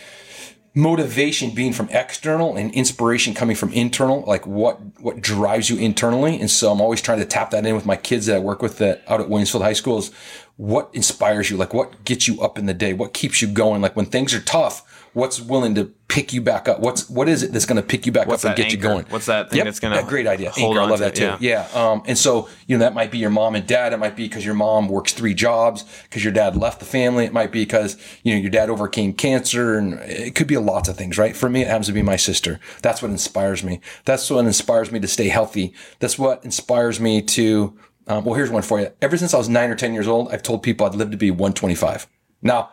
[0.78, 6.40] motivation being from external and inspiration coming from internal, like what, what drives you internally.
[6.40, 8.62] And so I'm always trying to tap that in with my kids that I work
[8.62, 10.12] with that out at Williams Field High School is
[10.56, 11.58] what inspires you?
[11.58, 12.94] Like what gets you up in the day?
[12.94, 13.82] What keeps you going?
[13.82, 16.80] Like when things are tough, what's willing to pick you back up?
[16.80, 18.76] What's what is it that's going to pick you back what's up and get anchor?
[18.76, 19.06] you going?
[19.10, 20.08] What's that thing yep, that's going to?
[20.08, 20.52] Great idea.
[20.56, 20.80] Anchor.
[20.80, 21.24] I love that too.
[21.24, 21.38] Yeah.
[21.40, 21.68] yeah.
[21.74, 23.94] Um, and so you know that might be your mom and dad.
[23.94, 27.26] It might be because your mom works three jobs because your dad left the family.
[27.26, 30.88] It might be because you know your dad overcame cancer, and it could be lots
[30.88, 31.18] of things.
[31.18, 31.36] Right.
[31.36, 32.60] For me, it happens to be my sister.
[32.84, 33.82] That's what inspires me.
[34.06, 35.74] That's what inspires me to stay healthy.
[35.98, 37.76] That's what inspires me to.
[38.06, 38.92] Um, well, here's one for you.
[39.02, 41.18] Ever since I was nine or ten years old, I've told people I'd live to
[41.18, 42.08] be 125.
[42.44, 42.70] Now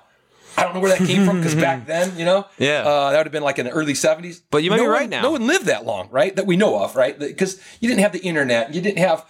[0.57, 3.19] I don't know where that came from because back then, you know, yeah, uh, that
[3.19, 4.41] would have been like in the early '70s.
[4.51, 5.23] But you might no be right one, now.
[5.23, 6.35] No one lived that long, right?
[6.37, 7.19] That we know of, right?
[7.19, 9.27] Because you didn't have the internet, you didn't have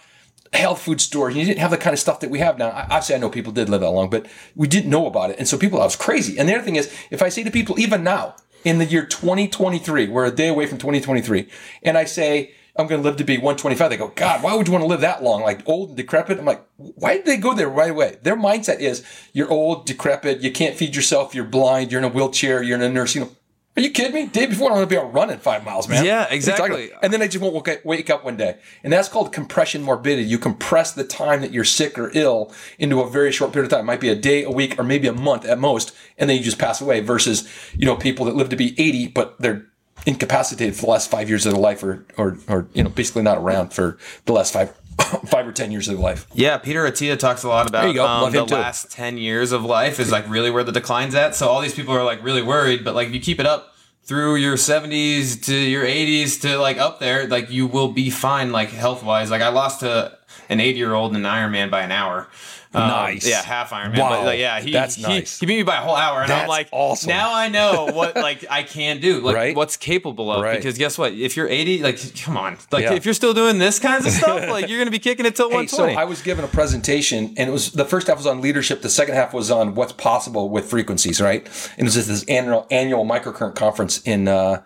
[0.53, 2.69] health food stores, you didn't have the kind of stuff that we have now.
[2.69, 5.47] Obviously, I know people did live that long, but we didn't know about it, and
[5.47, 6.37] so people, I was crazy.
[6.37, 9.05] And the other thing is, if I say to people, even now in the year
[9.05, 11.49] 2023, we're a day away from 2023,
[11.83, 13.89] and I say I'm going to live to be 125.
[13.89, 15.41] They go, God, why would you want to live that long?
[15.41, 16.37] Like old and decrepit.
[16.37, 18.17] I'm like, why did they go there right away?
[18.21, 22.09] Their mindset is you're old, decrepit, you can't feed yourself, you're blind, you're in a
[22.09, 23.35] wheelchair, you're in a nursing home.
[23.77, 24.27] Are you kidding me?
[24.27, 26.05] Day before, I'm going to be out running five miles, man.
[26.05, 26.91] Yeah, exactly.
[27.01, 28.57] And then I just won't wake up one day.
[28.83, 30.23] And that's called compression morbidity.
[30.23, 33.77] You compress the time that you're sick or ill into a very short period of
[33.77, 33.81] time.
[33.81, 35.93] It might be a day, a week, or maybe a month at most.
[36.17, 39.09] And then you just pass away versus, you know, people that live to be 80,
[39.09, 39.67] but they're
[40.05, 43.23] incapacitated for the last five years of their life or, or, or you know, basically
[43.23, 44.75] not around for the last five,
[45.25, 46.27] five or 10 years of life.
[46.33, 46.57] Yeah.
[46.57, 48.55] Peter Attia talks a lot about um, the too.
[48.55, 51.35] last 10 years of life is like really where the decline's at.
[51.35, 53.71] So all these people are like really worried, but like if you keep it up,
[54.05, 58.51] through your 70s to your 80s to like up there, like you will be fine,
[58.51, 59.31] like health wise.
[59.31, 60.15] Like I lost to
[60.49, 62.27] an 80 year old in an Ironman by an hour.
[62.73, 63.25] Um, nice.
[63.25, 63.97] Yeah, half Ironman.
[63.99, 64.09] Wow.
[64.09, 65.39] But like, yeah, he, That's he, nice.
[65.39, 67.07] he beat me by a whole hour, and That's I'm like, awesome.
[67.07, 69.55] now I know what like I can do, like Right.
[69.55, 70.41] what's capable of.
[70.43, 70.57] Right.
[70.57, 71.13] Because guess what?
[71.13, 72.93] If you're 80, like come on, like Yeah.
[72.93, 75.49] if you're still doing this kinds of stuff, like you're gonna be kicking it till
[75.49, 75.95] Hey, so 120.
[75.95, 78.81] I was given a presentation, and it was the first half was on leadership.
[78.81, 81.45] The second half was on what's possible with frequencies, right?
[81.77, 84.63] And it was just this annual annual microcurrent conference in uh,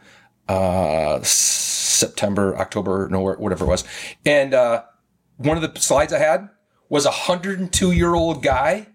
[0.48, 3.84] uh, September, October, no, whatever it was.
[4.26, 4.82] And uh,
[5.40, 6.50] one of the slides I had
[6.90, 8.88] was a 102 year old guy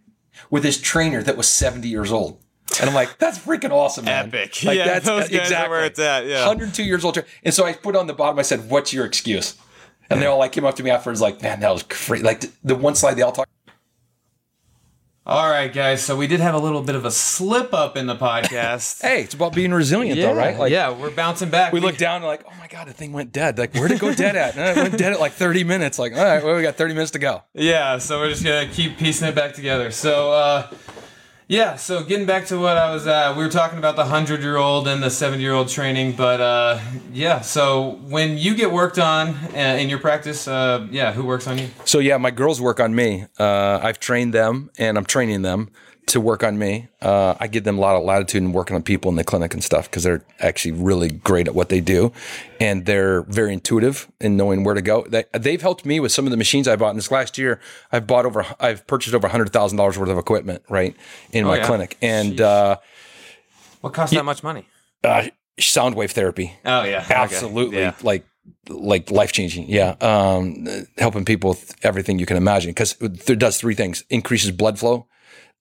[0.50, 2.40] with his trainer that was 70 years old.
[2.80, 4.26] And I'm like, that's freaking awesome, man.
[4.28, 4.62] Epic.
[4.64, 6.46] Like, Yeah, that's those guys are where it's at, yeah.
[6.46, 7.22] 102 years old.
[7.42, 9.56] And so I put on the bottom, I said, what's your excuse?
[10.10, 12.22] And they all like came up to me afterwards, like, man, that was great.
[12.22, 13.48] Like the, one slide they all talk.
[15.26, 16.04] All right, guys.
[16.04, 19.00] So we did have a little bit of a slip up in the podcast.
[19.04, 20.58] Hey, it's about being resilient, though, right?
[20.58, 21.72] Like, yeah, we're bouncing back.
[21.72, 23.56] We look down and like, oh my god, the thing went dead.
[23.58, 24.56] Like, where'd it go dead at?
[24.56, 25.98] And it went dead at like 30 minutes.
[25.98, 27.42] Like, all right, well, we got 30 minutes to go.
[27.54, 29.90] Yeah, so we're just gonna keep piecing it back together.
[29.90, 30.70] So, uh,
[31.54, 34.42] yeah, so getting back to what I was, uh, we were talking about the hundred
[34.42, 36.80] year old and the seventy year old training, but uh,
[37.12, 37.42] yeah.
[37.42, 41.58] So when you get worked on uh, in your practice, uh, yeah, who works on
[41.58, 41.68] you?
[41.84, 43.26] So yeah, my girls work on me.
[43.38, 45.70] Uh, I've trained them, and I'm training them
[46.06, 46.88] to work on me.
[47.00, 49.54] Uh, I give them a lot of latitude in working on people in the clinic
[49.54, 52.12] and stuff because they're actually really great at what they do,
[52.60, 55.04] and they're very intuitive in knowing where to go.
[55.08, 56.90] They, they've helped me with some of the machines I bought.
[56.90, 60.18] In this last year, I've bought over, I've purchased over hundred thousand dollars worth of
[60.18, 60.94] equipment right
[61.32, 61.66] in my yeah?
[61.66, 62.76] clinic, and uh,
[63.80, 64.66] What costs that much money?
[65.02, 66.54] uh, sound wave therapy.
[66.64, 67.14] Oh yeah, okay.
[67.14, 67.94] absolutely Yeah.
[68.02, 68.24] like
[68.68, 70.66] like life changing yeah um
[70.98, 75.06] helping people with everything you can imagine because it does three things increases blood flow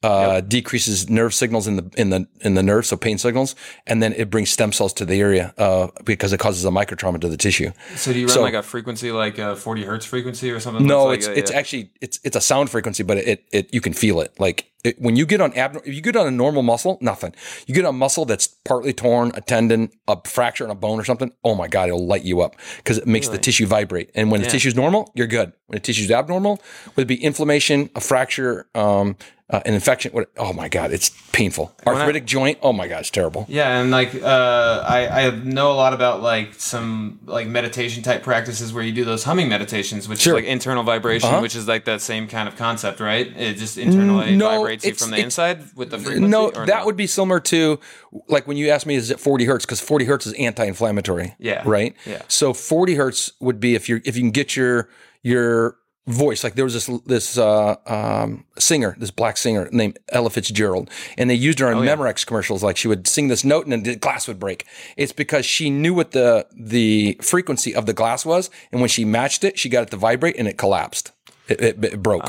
[0.04, 3.56] uh, decreases nerve signals in the in the in the nerve, so pain signals,
[3.88, 7.20] and then it brings stem cells to the area uh, because it causes a microtrauma
[7.22, 7.72] to the tissue.
[7.96, 10.86] So do you run So- like a frequency, like a 40 hertz frequency or something?
[10.86, 11.38] No, like it's that?
[11.38, 11.58] it's Yeah.
[11.58, 14.38] actually it's it's a sound frequency, but it it you can feel it.
[14.40, 17.34] Like it, when you get on abnormal, if you get on a normal muscle, nothing.
[17.66, 21.00] You get on a muscle that's partly torn, a tendon, a fracture in a bone
[21.00, 21.32] or something.
[21.46, 24.10] Oh my god, it'll light you up because it makes the tissue vibrate.
[24.14, 25.54] And when the tissue's normal, you're good.
[25.68, 26.62] When the tissue's abnormal,
[26.96, 29.16] whether it be inflammation, a fracture, um,
[29.54, 31.72] uh, an infection, what, oh my god, it's painful.
[31.86, 33.46] Arthritic joint, oh my god, it's terrible.
[33.48, 38.24] Yeah, and like uh, I, I know a lot about like some like meditation type
[38.24, 40.34] practices where you do those humming meditations, which Sure.
[40.34, 40.40] Uh-huh.
[40.40, 43.28] is like internal vibration, which is like that same kind of concept, right?
[43.38, 46.28] It just internally no, vibrates you from the inside with the frequency.
[46.30, 47.80] No, that would be similar to
[48.28, 49.66] like when you asked me, is it 40 hertz?
[49.68, 51.36] Because 40 hertz is anti-inflammatory.
[51.38, 51.62] Yeah.
[51.64, 51.96] Right.
[52.08, 52.24] Yeah.
[52.28, 54.90] So 40 hertz would be if you're if you can get your
[55.22, 56.44] your voice.
[56.44, 61.30] Like there was this this uh, um, singer, this black singer named Ella Fitzgerald, and
[61.30, 62.64] they used her Oh, in Memorex commercials.
[62.64, 64.66] Like she would sing this note and then the glass would break.
[64.98, 69.06] It's because she knew what the the frequency of the glass was, and when she
[69.06, 71.12] matched it, she got it to vibrate and it collapsed.
[71.50, 72.26] It, it, it broke.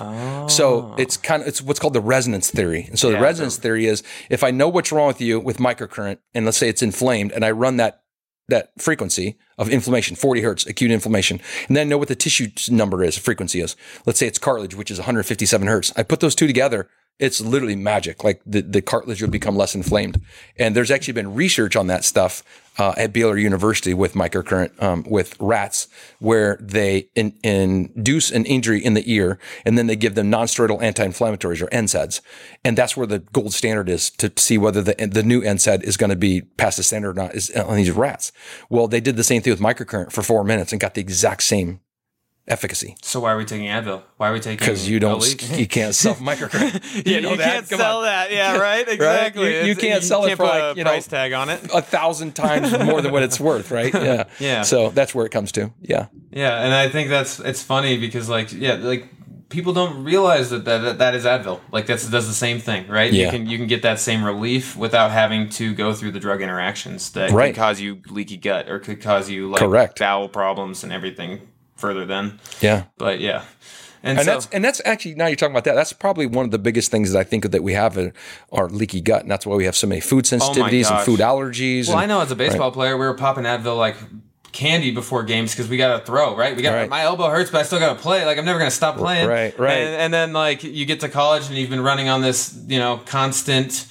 [0.51, 2.87] So it's kind of it's what's called the resonance theory.
[2.91, 5.59] And so the Yeah, resonance theory is if I know what's wrong with you with
[5.59, 8.03] microcurrent, and let's say it's inflamed, and I run that
[8.49, 13.03] that frequency of inflammation, 40 hertz, acute inflammation, and then know what the tissue number
[13.03, 13.77] is, frequency is.
[14.07, 15.93] Let's say it's cartilage, which is 157 hertz.
[15.97, 16.89] I put those two together.
[17.19, 18.25] It's literally magic.
[18.25, 20.21] Like the, the cartilage will become less inflamed.
[20.59, 22.43] And there's actually been research on that stuff
[22.79, 28.85] uh, at Baylor University with microcurrent um, with rats, where they in, induce an injury
[28.85, 32.21] in the ear, and then they give them nonsteroidal anti-inflammatories or NSAIDs,
[32.65, 35.97] and that's where the gold standard is to see whether the the new NSAID is
[35.97, 38.33] going to be past the standard or not is on these rats.
[38.69, 41.43] Well, they did the same thing with microcurrent for four minutes and got the exact
[41.43, 41.81] same
[42.47, 44.03] efficacy So why are we taking Advil?
[44.19, 44.59] Why are we taking?
[44.59, 45.23] because you don't
[45.59, 47.07] you can't sell microcurrent.
[47.07, 47.45] You, know you that?
[47.53, 48.05] can't Come sell on.
[48.05, 48.31] that.
[48.31, 48.87] Yeah, right.
[48.87, 49.61] Exactly.
[49.61, 51.49] You- you can't sell it can't for, put like, a you know- price tag on
[51.49, 51.61] it.
[51.75, 53.93] a thousand times more than what it's worth, right?
[54.05, 54.25] Yeah.
[54.39, 54.63] Yeah.
[54.63, 55.73] So that's where it comes to.
[55.81, 56.07] Yeah.
[56.31, 59.09] Yeah, and I think that's it's funny because like yeah, like
[59.49, 61.61] people don't realize that that, that is Advil.
[61.73, 63.11] Like that's does the same thing, right?
[63.13, 63.27] Yeah.
[63.27, 66.43] You can you can get that same relief without having to go through the drug
[66.43, 67.55] interactions that Right.
[67.55, 69.99] could cause you leaky gut or could cause you like Correct.
[69.99, 72.39] bowel problems and everything further then.
[72.61, 72.85] Yeah.
[72.99, 73.45] But yeah.
[74.03, 75.75] And, And so that's and that's actually now you're talking about that.
[75.75, 78.13] That's probably one of the biggest things that I think that we have are,
[78.53, 81.89] are leaky gut, and that's why we have so many food sensitivities and food allergies.
[81.89, 83.97] well, and- I know as a baseball player, we were popping Advil like
[84.53, 86.55] candy before games because we got to throw, right?
[86.55, 86.89] We got Right.
[86.89, 88.25] my elbow hurts, but I still got to play.
[88.27, 89.27] Like I'm never gonna stop playing.
[89.27, 89.79] Right, right.
[89.79, 92.79] And, and then like you get to college and you've been running on this, you
[92.79, 93.87] know, constant.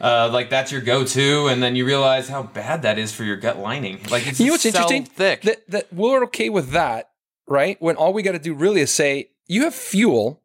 [0.00, 3.36] Uh, like that's your go-to, and then you realize how bad that is for your
[3.36, 3.98] gut lining.
[4.10, 5.04] Like it's You know what's interesting?
[5.06, 5.40] thick.
[5.42, 7.08] That that we're okay with that,
[7.48, 7.76] right?
[7.80, 10.42] When all we got to do really is say you have fuel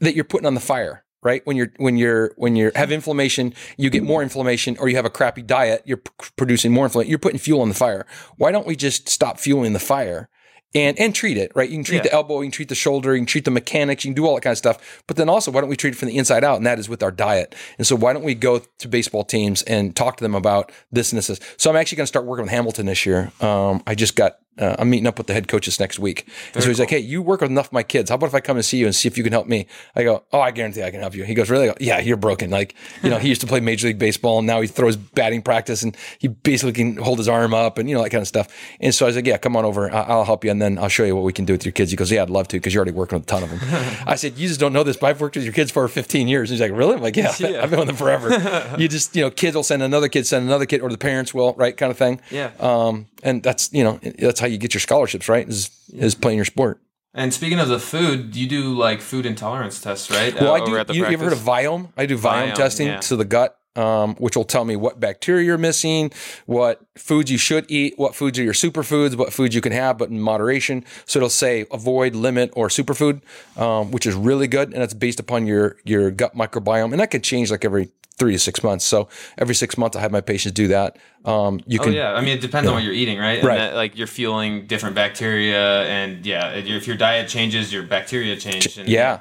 [0.00, 1.42] that you're putting on the fire, right?
[1.46, 5.04] When you're when you're when you have inflammation, you get more inflammation, or you have
[5.04, 7.10] a crappy diet, you're p- producing more inflammation.
[7.10, 8.06] You're putting fuel on the fire.
[8.36, 10.28] Why don't we just stop fueling the fire?
[10.76, 11.70] And, and treat it, right?
[11.70, 12.02] You can treat Yeah.
[12.02, 14.26] the elbow, you can treat the shoulder, you can treat the mechanics, you can do
[14.26, 15.02] all that kind of stuff.
[15.06, 16.56] But then also, why don't we treat it from the inside out?
[16.56, 17.54] And that is with our diet.
[17.78, 21.12] And so why don't we go to baseball teams and talk to them about this
[21.12, 21.28] and this?
[21.28, 21.38] this.
[21.58, 23.30] So I'm actually going to start working with Hamilton this year.
[23.40, 26.26] Um, I just got, uh, I'm meeting up with the head coaches next week.
[26.54, 28.10] And so he's like, hey, you work with enough of my kids.
[28.10, 29.66] How about if I come and see you and see if you can help me?
[29.96, 31.24] I go, oh, I guarantee I can help you.
[31.24, 31.66] He goes, really?
[31.66, 32.50] Go, yeah, you're broken.
[32.50, 35.42] Like, you know, he used to play Major League Baseball and now he throws batting
[35.42, 38.28] practice and he basically can hold his arm up and, you know, that kind of
[38.28, 38.48] stuff.
[38.80, 39.90] And so I was like, yeah, come on over.
[39.92, 40.50] I- I'll help you.
[40.50, 41.90] And then I'll show you what we can do with your kids.
[41.90, 43.60] He goes, yeah, I'd love to because you're already working with a ton of them.
[44.06, 46.28] I said, you just don't know this, but I've worked with your kids for 15
[46.28, 46.50] years.
[46.50, 46.94] And he's like, really?
[46.94, 47.62] I'm like, yeah, Yeah.
[47.62, 48.76] I've been with them forever.
[48.78, 51.34] you just, you know, kids will send another kid, send another kid, or the parents
[51.34, 51.76] will, right?
[51.76, 52.20] Kind of thing.
[52.30, 52.50] Yeah.
[52.60, 55.48] Um, and that's, you know, that's how you get your scholarships, right?
[55.48, 56.76] Is, is playing your sport.
[57.14, 60.34] and speaking of the food, you do like food intolerance tests, right?
[60.38, 60.94] Well, Uh, I do.
[60.94, 61.38] You, you ever heard of?
[61.38, 61.88] Viome?
[61.96, 63.00] I do Viome, Viome, testing yeah.
[63.08, 66.10] to the gut, um, which will tell me what bacteria you're missing,
[66.46, 69.96] what foods you should eat, what foods are your superfoods, what foods you can have,
[69.96, 70.84] but in moderation.
[71.06, 73.22] So it'll say avoid, limit, or superfood,
[73.56, 77.10] um, which is really good, and it's based upon your your gut microbiome, and that
[77.10, 77.86] could change like every
[78.18, 78.84] three to six months.
[78.84, 80.98] So every six months, I have my patients do that.
[81.24, 83.38] Um, you Oh can yeah, I mean it depends on what you're eating, right?
[83.38, 83.56] And Right.
[83.56, 88.76] that, like you're fueling different bacteria, and yeah, if your diet changes, your bacteria change.
[88.78, 89.20] And, Yeah.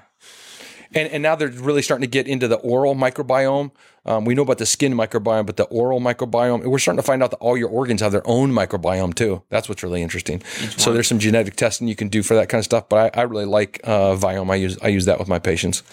[0.96, 3.72] And, and now they're really starting to get into the oral microbiome.
[4.06, 7.24] Um, we know about the skin microbiome, but the oral microbiome, we're starting to find
[7.24, 9.44] out that all your organs have their own microbiome too.
[9.50, 10.42] That's what's really interesting.
[10.78, 12.90] So there's some genetic testing you can do for that kind of stuff.
[12.90, 14.52] But I, I really like uh, Viome.
[14.52, 15.84] I use I use that with my patients.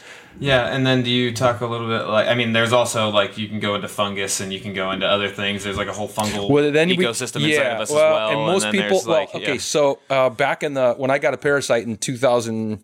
[0.41, 3.39] Yeah, and then do you talk a little bit like I mean, there's also like
[3.39, 5.63] you can go into fungus and you can go into other things.
[5.63, 8.29] There's like a whole fungal Well, then we- ecosystem inside of us well, as well.
[8.31, 9.61] And most then people, well, like, okay, yeah.
[9.61, 12.83] so uh, back in the when I got a parasite in 2000,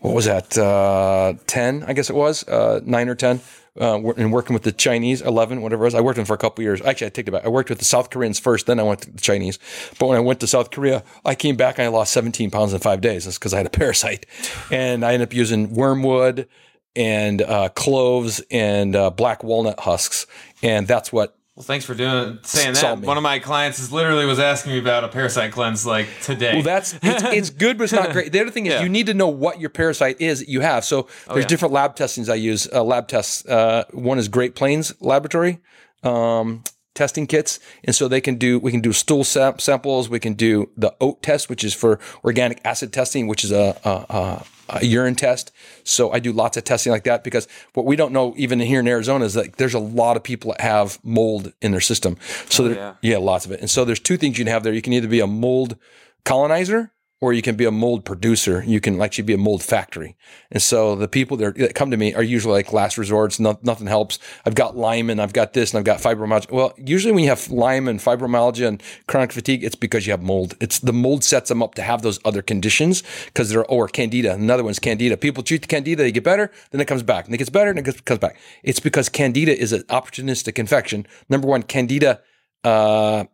[0.00, 0.58] what was that?
[0.58, 3.40] Uh, ten, I guess it was uh, nine or ten.
[3.80, 5.94] Uh, and working with the Chinese, eleven, whatever it was.
[5.94, 6.82] I worked with them for a couple years.
[6.82, 7.44] Actually, I take it back.
[7.44, 9.60] I worked with the South Koreans first, then I went to the Chinese.
[9.96, 12.72] But when I went to South Korea, I came back and I lost seventeen pounds
[12.72, 13.24] in five days.
[13.24, 14.26] That's because I had a parasite,
[14.72, 16.48] and I ended up using wormwood
[16.96, 20.26] and uh, cloves and uh, black walnut husks,
[20.64, 23.00] and that's what Well, thanks for doing saying that.
[23.00, 23.06] me.
[23.06, 26.54] One of my clients is literally was asking me about a parasite cleanse like today.
[26.54, 28.32] Well, that's it's, it's good, but it's not great.
[28.32, 28.82] The other thing is Yeah.
[28.82, 30.84] you need to know what your parasite is that you have.
[30.84, 31.48] So there's yeah.
[31.48, 32.68] different lab testings I use.
[32.72, 33.44] Uh, lab tests.
[33.46, 35.58] Uh, one is Great Plains Laboratory
[36.02, 36.62] um,
[36.94, 40.08] testing kits, and so they can do we can do stool sam- samples.
[40.08, 43.76] We can do the oat test, which is for organic acid testing, which is a,
[43.84, 45.52] a, a, a urine test.
[45.84, 48.80] So I do lots of testing like that because what we don't know even here
[48.80, 52.16] in Arizona is that there's a lot of people that have mold in their system.
[52.48, 52.94] So oh, there, yeah.
[53.02, 53.60] yeah, lots of it.
[53.60, 54.72] And so there's two things you can have there.
[54.72, 55.76] You can either be a mold
[56.24, 58.64] colonizer or you can be a mold producer.
[58.66, 60.16] You can actually be a mold factory.
[60.50, 63.38] And so the people that, are, that come to me are usually like last resorts.
[63.38, 64.18] No, nothing helps.
[64.46, 66.50] I've got Lyme and I've got this and I've got fibromyalgia.
[66.50, 70.22] Well, usually when you have Lyme and fibromyalgia and chronic fatigue, it's because you have
[70.22, 70.54] mold.
[70.60, 74.32] It's the mold sets them up to have those other conditions because they're, or candida.
[74.32, 75.18] Another one's candida.
[75.18, 77.26] People treat the candida, they get better, then it comes back.
[77.26, 78.38] And it gets better and it comes back.
[78.62, 81.06] It's because candida is an opportunistic infection.
[81.28, 82.20] Number one, candida,
[82.64, 83.24] uh,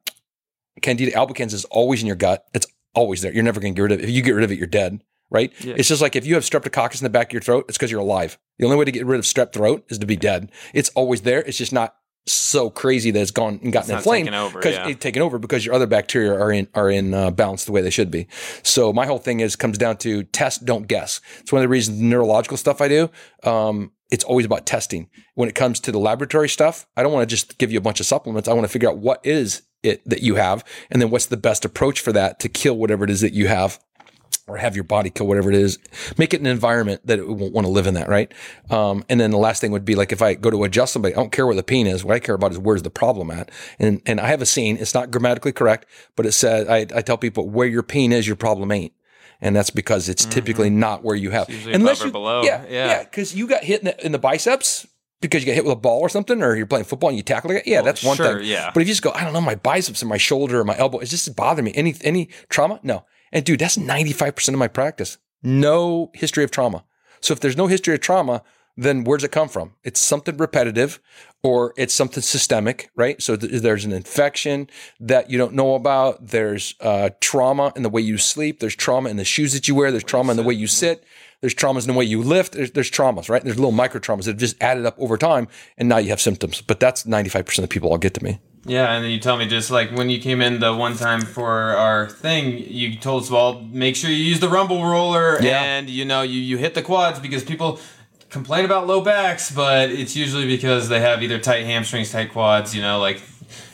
[0.82, 2.44] Candida albicans is always in your gut.
[2.52, 2.66] It's
[2.96, 3.32] always there.
[3.32, 4.04] You're never going to get rid of it.
[4.04, 5.52] If you get rid of it, you're dead, right?
[5.60, 7.90] It's just like if you have streptococcus in the back of your throat, it's because
[7.90, 8.38] you're alive.
[8.58, 10.50] The only way to get rid of strep throat is to be dead.
[10.74, 11.40] It's always there.
[11.40, 11.94] It's just not
[12.28, 14.88] so crazy that it's gone and gotten inflamed because yeah.
[14.88, 17.80] it's taken over because your other bacteria are in are in uh, balance the way
[17.80, 18.26] they should be.
[18.64, 21.20] So my whole thing is comes down to test, don't guess.
[21.40, 23.10] It's one of the reasons the neurological stuff I do.
[23.44, 25.08] Um, it's always about testing.
[25.34, 27.82] When it comes to the laboratory stuff, I don't want to just give you a
[27.82, 28.48] bunch of supplements.
[28.48, 31.36] I want to figure out what is it that you have, and then what's the
[31.36, 33.78] best approach for that to kill whatever it is that you have
[34.48, 35.78] or have your body kill whatever it is.
[36.16, 38.32] Make it an environment that it won't want to live in that, right?
[38.70, 41.14] Um, and then the last thing would be like if I go to adjust somebody,
[41.14, 42.04] I don't care where the pain is.
[42.04, 43.50] What I care about is where's the problem at.
[43.78, 44.76] And and I have a scene.
[44.76, 48.26] it's not grammatically correct, but it says I, I tell people where your pain is,
[48.26, 48.92] your problem ain't.
[49.40, 51.48] And that's because it's typically not where you have.
[51.48, 52.42] above or below.
[52.42, 52.86] Yeah, Yeah.
[52.86, 54.86] yeah, because you got hit in the, in the biceps
[55.20, 57.22] because you get hit with a ball or something, or you're playing football and you
[57.22, 57.66] tackle it.
[57.66, 58.48] Yeah, that's one sure, thing.
[58.48, 58.70] yeah.
[58.72, 60.76] But if you just go, I don't know, my biceps and my shoulder or my
[60.76, 61.72] elbow, it's just bothering me.
[61.74, 62.80] Any any trauma?
[62.82, 63.04] No.
[63.32, 65.18] And dude, that's 95% of my practice.
[65.42, 66.84] No history of trauma.
[67.20, 68.42] So if there's no history of trauma,
[68.76, 69.72] then where's it come from?
[69.84, 71.00] It's something repetitive
[71.42, 73.22] or it's something systemic, right?
[73.22, 74.68] So th- there's an infection
[75.00, 76.26] that you don't know about.
[76.28, 78.60] There's uh, trauma in the way you sleep.
[78.60, 79.90] There's trauma in the shoes that you wear.
[79.90, 81.04] There's trauma in the way you sit.
[81.42, 82.54] There's traumas in the way you lift.
[82.54, 83.44] There's, there's traumas, right?
[83.44, 86.20] There's little micro traumas that have just added up over time, and now you have
[86.20, 86.62] symptoms.
[86.62, 88.40] But that's 95% of people I'll get to me.
[88.64, 91.20] Yeah, and then you tell me just like when you came in the one time
[91.20, 91.46] for
[91.76, 95.62] our thing, you told us, well, make sure you use the rumble roller Yeah.
[95.62, 97.78] and you know you you hit the quads because people
[98.30, 102.74] complain about low backs, but it's usually because they have either tight hamstrings, tight quads.
[102.74, 103.22] You know, like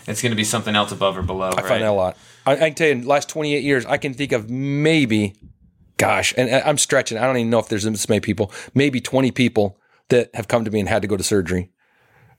[0.06, 1.50] it's going to be something else above or below.
[1.56, 2.16] I find that a lot.
[2.46, 5.34] I, I can tell you, in the last 28 years, I can think of maybe,
[5.96, 7.18] gosh, and I'm stretching.
[7.18, 9.78] I don't even know if there's this many people, maybe 20 people
[10.08, 11.70] that have come to me and had to go to surgery.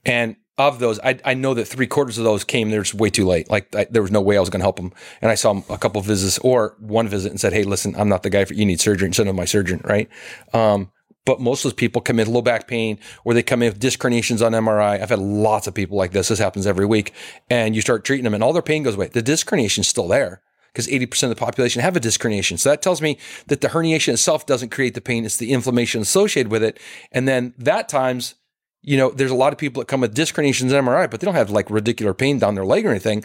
[0.04, 3.26] And of those, I, I know that three quarters of those came there's way too
[3.26, 3.50] late.
[3.50, 4.92] Like I, there was no way I was going to help them.
[5.20, 7.94] And I saw 'em a couple of visits or one visit and said, Hey, listen,
[7.96, 9.80] I'm not the guy for you need surgery and send them my surgeon.
[9.82, 10.08] Right.
[10.52, 10.92] Um,
[11.24, 13.70] but most of those people come in with low back pain or they come in
[13.70, 15.00] with disc herniations on MRI.
[15.00, 16.28] I've had lots of people like this.
[16.28, 17.12] This happens every week.
[17.48, 19.08] And you start treating them and all their pain goes away.
[19.08, 22.58] The disc herniation's still there because 80% of the population have a disc herniation.
[22.58, 25.24] So that tells me that the herniation itself doesn't create the pain.
[25.24, 26.78] It's the inflammation associated with it.
[27.12, 28.34] And then that times,
[28.82, 31.20] you know, there's a lot of people that come with disc herniations and MRI, but
[31.20, 33.24] they don't have like radicular pain down their leg or anything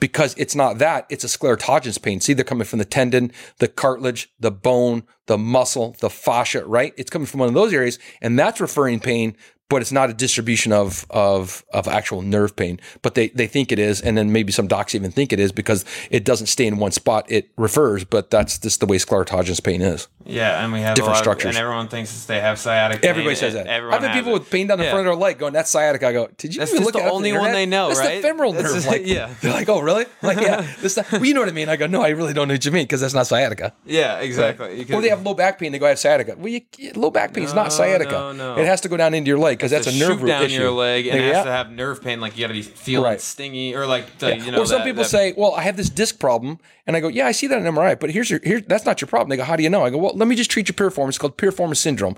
[0.00, 1.06] because it's not that.
[1.08, 2.20] It's a sclerotogenous pain.
[2.20, 6.94] See, they're coming from the tendon, the cartilage, the bone, the muscle, the fascia, right?
[6.96, 7.98] It's coming from one of those areas.
[8.20, 9.36] And that's referring pain,
[9.68, 13.70] but it's not a distribution of, of, of actual nerve pain, but they, they think
[13.70, 14.00] it is.
[14.00, 16.90] And then maybe some docs even think it is because it doesn't stay in one
[16.92, 17.30] spot.
[17.30, 20.08] It refers, but that's just the way sclerotogenous pain is.
[20.24, 21.56] Yeah, and we have Different lot of- structures.
[21.56, 23.00] and everyone thinks they have sciatic.
[23.02, 23.68] pain, Everybody says that.
[23.68, 24.40] I've had people it.
[24.40, 24.90] with pain down the Yeah.
[24.90, 26.08] front of their leg going, that's sciatica.
[26.08, 27.96] I go, did you That's even look the at only one they know, right?
[27.96, 28.22] that's right?
[28.22, 28.74] the femoral That's nerve.
[28.74, 29.30] just- Like, yeah.
[29.40, 30.06] They're like, oh, really?
[30.22, 30.66] Like, yeah.
[30.80, 31.68] This, well, you know what I mean?
[31.68, 33.72] I go, no, I really don't know what you mean because that's not sciatica.
[33.84, 34.82] Yeah, exactly.
[34.84, 35.72] You Or they have low back pain.
[35.72, 36.36] They go, I have sciatica.
[36.38, 36.60] Well, you,
[36.94, 38.10] low back pain is not sciatica.
[38.12, 38.56] no, no.
[38.58, 40.60] It has to go down into your leg because that's a nerve root down issue.
[40.60, 41.34] your leg and it Yeah.
[41.34, 42.20] has to have nerve pain.
[42.20, 43.20] Like you got to be feeling Right.
[43.20, 44.58] stingy or like the, you know.
[44.60, 47.08] or some that- people that- say, "Well, I have this disc problem," and I go,
[47.08, 48.60] "Yeah, I see that in MRI, but here's your here.
[48.60, 50.36] That's not your problem." They go, "How do you know?" I go, "Well, let me
[50.36, 51.08] just treat your piriformis.
[51.10, 52.16] It's called piriformis syndrome.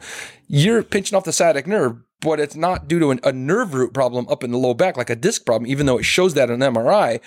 [0.49, 3.93] You're pinching off the sciatic nerve, but it's not due to an, a nerve root
[3.93, 6.51] problem up in the low back, like a disc problem, even though it shows that
[6.51, 7.21] in MRI."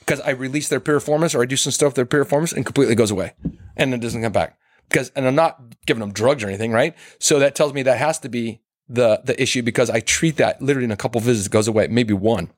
[0.00, 2.94] Because I release their piriformis or I do some stuff with their piriformis and completely
[2.94, 3.32] goes away,
[3.76, 4.56] and it doesn't come back.
[4.90, 6.94] because, and I'm not giving them drugs or anything, right?
[7.18, 10.62] So that tells me that has to be the the issue because I treat that
[10.62, 12.50] literally in a couple visits it goes away, maybe one.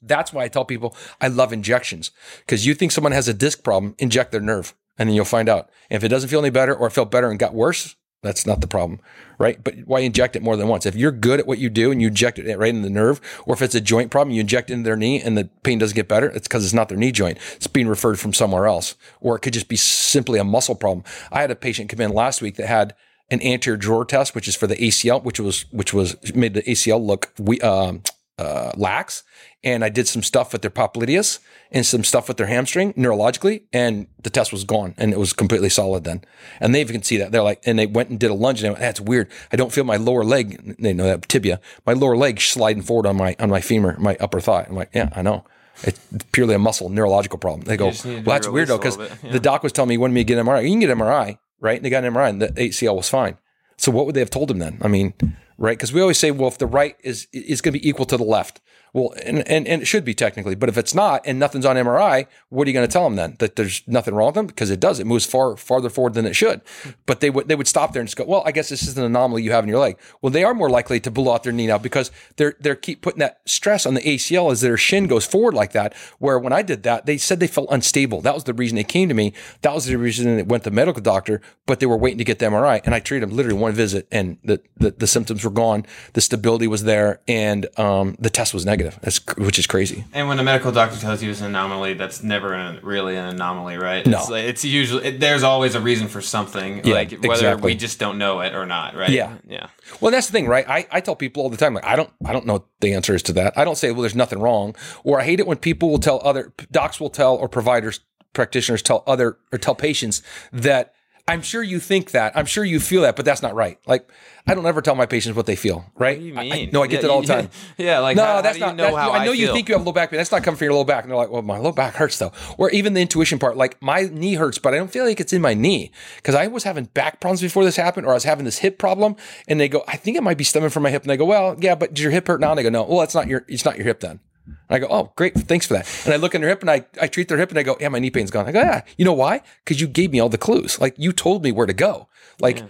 [0.00, 2.10] That's why I tell people I love injections
[2.40, 5.48] because you think someone has a disc problem, inject their nerve, and then you'll find
[5.48, 5.70] out.
[5.90, 8.62] If it doesn't feel any better or it felt better and got worse, that's not
[8.62, 9.00] the problem,
[9.38, 9.62] right?
[9.62, 10.86] But why inject it more than once?
[10.86, 13.20] If you're good at what you do and you inject it right in the nerve,
[13.44, 15.78] or if it's a joint problem, you inject it in their knee and the pain
[15.78, 17.36] doesn't get better, it's because it's not their knee joint.
[17.56, 18.94] It's being referred from somewhere else.
[19.20, 21.04] Or it could just be simply a muscle problem.
[21.30, 22.94] I had a patient come in last week that had
[23.30, 26.62] an anterior drawer test, which is for the ACL, which was which was made the
[26.62, 28.02] ACL look we um,
[28.38, 29.22] uh, lax.
[29.62, 31.38] And I did some stuff with their popliteus
[31.70, 35.32] and some stuff with their hamstring neurologically, and the test was gone and it was
[35.32, 36.22] completely solid then.
[36.60, 37.32] And they even can see that.
[37.32, 39.30] They're like, and they went and did a lunge and they went, that's weird.
[39.52, 43.06] I don't feel my lower leg, they know that tibia, my lower leg sliding forward
[43.06, 44.66] on my on my femur, my upper thigh.
[44.68, 45.44] I'm like, yeah, I know.
[45.82, 45.98] It's
[46.32, 47.62] purely a muscle neurological problem.
[47.62, 49.32] They go, well, that's weird though, because yeah.
[49.32, 50.62] the doc was telling me he wanted me to get an MRI.
[50.62, 51.76] You can get an MRI, right?
[51.76, 53.38] And they got an MRI and the ACL was fine.
[53.78, 54.78] So what would they have told him then?
[54.82, 55.14] I mean,
[55.58, 55.76] right?
[55.76, 58.16] Because we always say, well, if the right is is going to be equal to
[58.16, 58.60] the left,
[58.94, 61.74] well, and, and, and it should be technically, but if it's not and nothing's on
[61.74, 63.34] MRI, what are you going to tell them then?
[63.40, 65.00] That there's nothing wrong with them because it does.
[65.00, 66.60] It moves far farther forward than it should.
[67.04, 68.96] But they would they would stop there and just go, well, I guess this is
[68.96, 69.98] an anomaly you have in your leg.
[70.22, 73.02] Well, they are more likely to blow out their knee now because they're they're keep
[73.02, 75.92] putting that stress on the ACL as their shin goes forward like that.
[76.20, 78.20] Where when I did that, they said they felt unstable.
[78.20, 79.32] That was the reason they came to me.
[79.62, 82.24] That was the reason they went to the medical doctor, but they were waiting to
[82.24, 82.80] get the MRI.
[82.84, 85.86] And I treated them literally one visit and the, the, the symptoms were gone.
[86.12, 90.04] The stability was there and um, the test was negative, That's, which is crazy.
[90.12, 93.26] And when a medical doctor tells you it's an anomaly, that's never an, really an
[93.26, 94.06] anomaly, right?
[94.06, 94.18] No.
[94.18, 97.72] It's, like, it's usually it, there's always a reason for something, Yeah, like whether exactly.
[97.72, 99.10] we just don't know it or not, right?
[99.10, 99.36] Yeah.
[99.46, 99.68] yeah.
[100.00, 100.68] Well, that's the thing, right?
[100.68, 102.94] I, I tell people all the time, like, I don't, I don't know what the
[102.94, 103.56] answer is to that.
[103.58, 104.74] I don't say, well, there's nothing wrong.
[105.02, 108.00] Or I hate it when people will tell other docs will tell or providers,
[108.32, 110.22] practitioners tell other or tell patients
[110.52, 110.94] that
[111.26, 112.36] I'm sure you think that.
[112.36, 113.78] I'm sure you feel that, but that's not right.
[113.86, 114.10] Like,
[114.46, 116.18] I don't ever tell my patients what they feel, right?
[116.18, 117.48] What do you I- I- no, I get Yeah, that all the time.
[117.78, 118.76] yeah, like no, how- how that's you not.
[118.76, 120.18] know that's- how I know I you think you have low back pain.
[120.18, 121.04] That's not coming from your low back.
[121.04, 122.30] And they're like, well, my low back hurts though.
[122.58, 125.32] Or even the intuition part, like my knee hurts, but I don't feel like it's
[125.32, 128.24] in my knee because I was having back problems before this happened, or I was
[128.24, 129.16] having this hip problem.
[129.48, 131.02] And they go, I think it might be stemming from my hip.
[131.04, 132.50] And they go, well, yeah, but does your hip hurt now?
[132.50, 134.20] And they go, no, well, it's not your, it's not your hip then.
[134.46, 135.88] And I go, oh, great, thanks for that.
[136.04, 137.78] And I look in their hip and I, I treat their hip and I go,
[137.80, 138.44] yeah, my knee pain's gone.
[138.46, 139.40] I go, yeah, you know why?
[139.64, 140.78] Because you gave me all the clues.
[140.78, 142.08] Like you told me where to go.
[142.40, 142.62] Like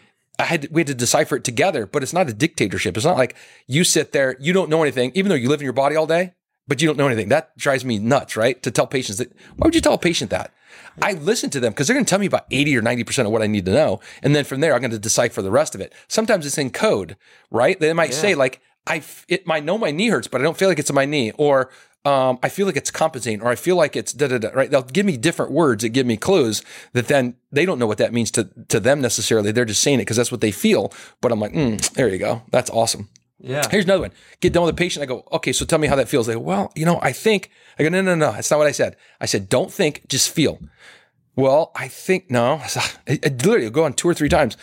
[0.44, 1.86] I had, we had to decipher it together.
[1.86, 2.96] But it's not a dictatorship.
[2.96, 3.34] It's not like
[3.66, 6.06] you sit there, you don't know anything, even though you live in your body all
[6.06, 6.34] day,
[6.68, 7.30] but you don't know anything.
[7.30, 8.62] That drives me nuts, right?
[8.62, 9.32] To tell patients that.
[9.56, 10.52] Why would you tell a patient that?
[11.00, 13.32] I listen to them because they're going to tell me about 80 or 90% of
[13.32, 14.00] what I need to know.
[14.22, 15.92] And then from there, I'm going to decipher the rest of it.
[16.08, 17.16] Sometimes it's in code,
[17.50, 17.78] right?
[17.80, 20.56] They might say like, I, f- it might know my knee hurts, but I don't
[20.56, 21.32] feel like it's in my knee.
[21.38, 21.70] Or,
[22.04, 24.70] um, I feel like it's compensating or I feel like it's da da da, right?
[24.70, 27.98] They'll give me different words that give me clues that then they don't know what
[27.98, 29.52] that means to, to them necessarily.
[29.52, 30.92] They're just saying it because that's what they feel.
[31.20, 32.42] But I'm like, mm, there you go.
[32.50, 33.08] That's awesome.
[33.38, 33.68] Yeah.
[33.70, 34.12] Here's another one.
[34.40, 35.02] Get done with the patient.
[35.02, 36.26] I go, okay, so tell me how that feels.
[36.26, 37.50] They go, well, you know, I think.
[37.78, 38.96] I go, no, no, no, that's not what I said.
[39.20, 40.60] I said, don't think, just feel.
[41.36, 42.60] Well, I think no.
[43.08, 44.56] I, I literally go on two or three times,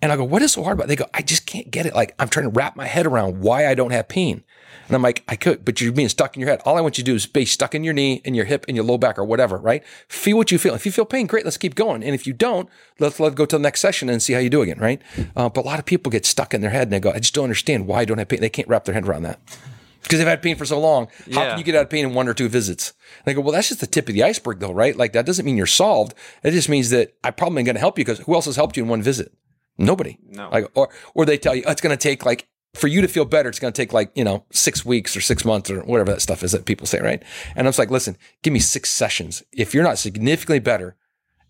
[0.00, 0.88] and I go, "What is so hard about?" It?
[0.88, 1.94] They go, "I just can't get it.
[1.94, 4.44] Like I'm trying to wrap my head around why I don't have pain."
[4.86, 6.60] And I'm like, "I could, but you're being stuck in your head.
[6.64, 8.64] All I want you to do is be stuck in your knee, and your hip,
[8.68, 9.58] and your low back, or whatever.
[9.58, 9.82] Right?
[10.08, 10.74] Feel what you feel.
[10.74, 11.44] If you feel pain, great.
[11.44, 12.02] Let's keep going.
[12.02, 12.68] And if you don't,
[12.98, 14.78] let's let's go to the next session and see how you do again.
[14.78, 15.02] Right?
[15.36, 17.18] Uh, but a lot of people get stuck in their head, and they go, "I
[17.18, 19.40] just don't understand why I don't have pain." They can't wrap their head around that.
[20.04, 21.08] Because they've had pain for so long.
[21.34, 21.48] How Yeah.
[21.50, 22.94] can you get out of pain in one or two visits?
[23.26, 24.96] And I go, well, that's just the tip of the iceberg, though, right?
[24.96, 26.14] Like that doesn't mean you're solved.
[26.42, 28.56] It just means that I probably am going to help you because who else has
[28.56, 29.32] helped you in one visit?
[29.78, 30.18] Nobody.
[30.26, 30.50] No.
[30.50, 33.08] Like, or or they tell you oh, it's going to take like for you to
[33.08, 35.80] feel better, it's going to take like you know six weeks or six months or
[35.80, 37.22] whatever that stuff is that people say, right?
[37.56, 39.42] And I was like, listen, give me six sessions.
[39.52, 40.96] If you're not significantly better,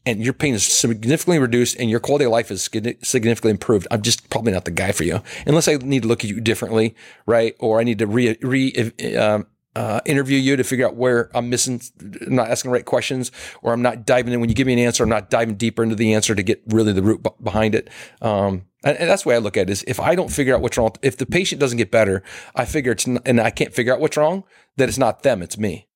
[0.07, 4.01] and your pain is significantly reduced and your quality of life is significantly improved, I'm
[4.01, 5.21] just probably not the guy for you.
[5.47, 7.55] Unless I need to look at you differently, right?
[7.59, 8.73] Or I need to re, re
[9.17, 9.47] um,
[9.79, 11.81] uh, interview you to figure out where I'm missing,
[12.27, 13.31] I'm not asking the right questions,
[13.63, 14.41] or I'm not diving in.
[14.41, 16.63] When you give me an answer, I'm not diving deeper into the answer to get
[16.69, 17.89] really the root b- behind it.
[18.21, 20.55] Um, and, and that's the way I look at it is if I don't figure
[20.55, 22.23] out what's wrong, if the patient doesn't get better,
[22.57, 24.45] I figure it's, n- and I can't figure out what's wrong,
[24.79, 25.87] that it's not them, it's me.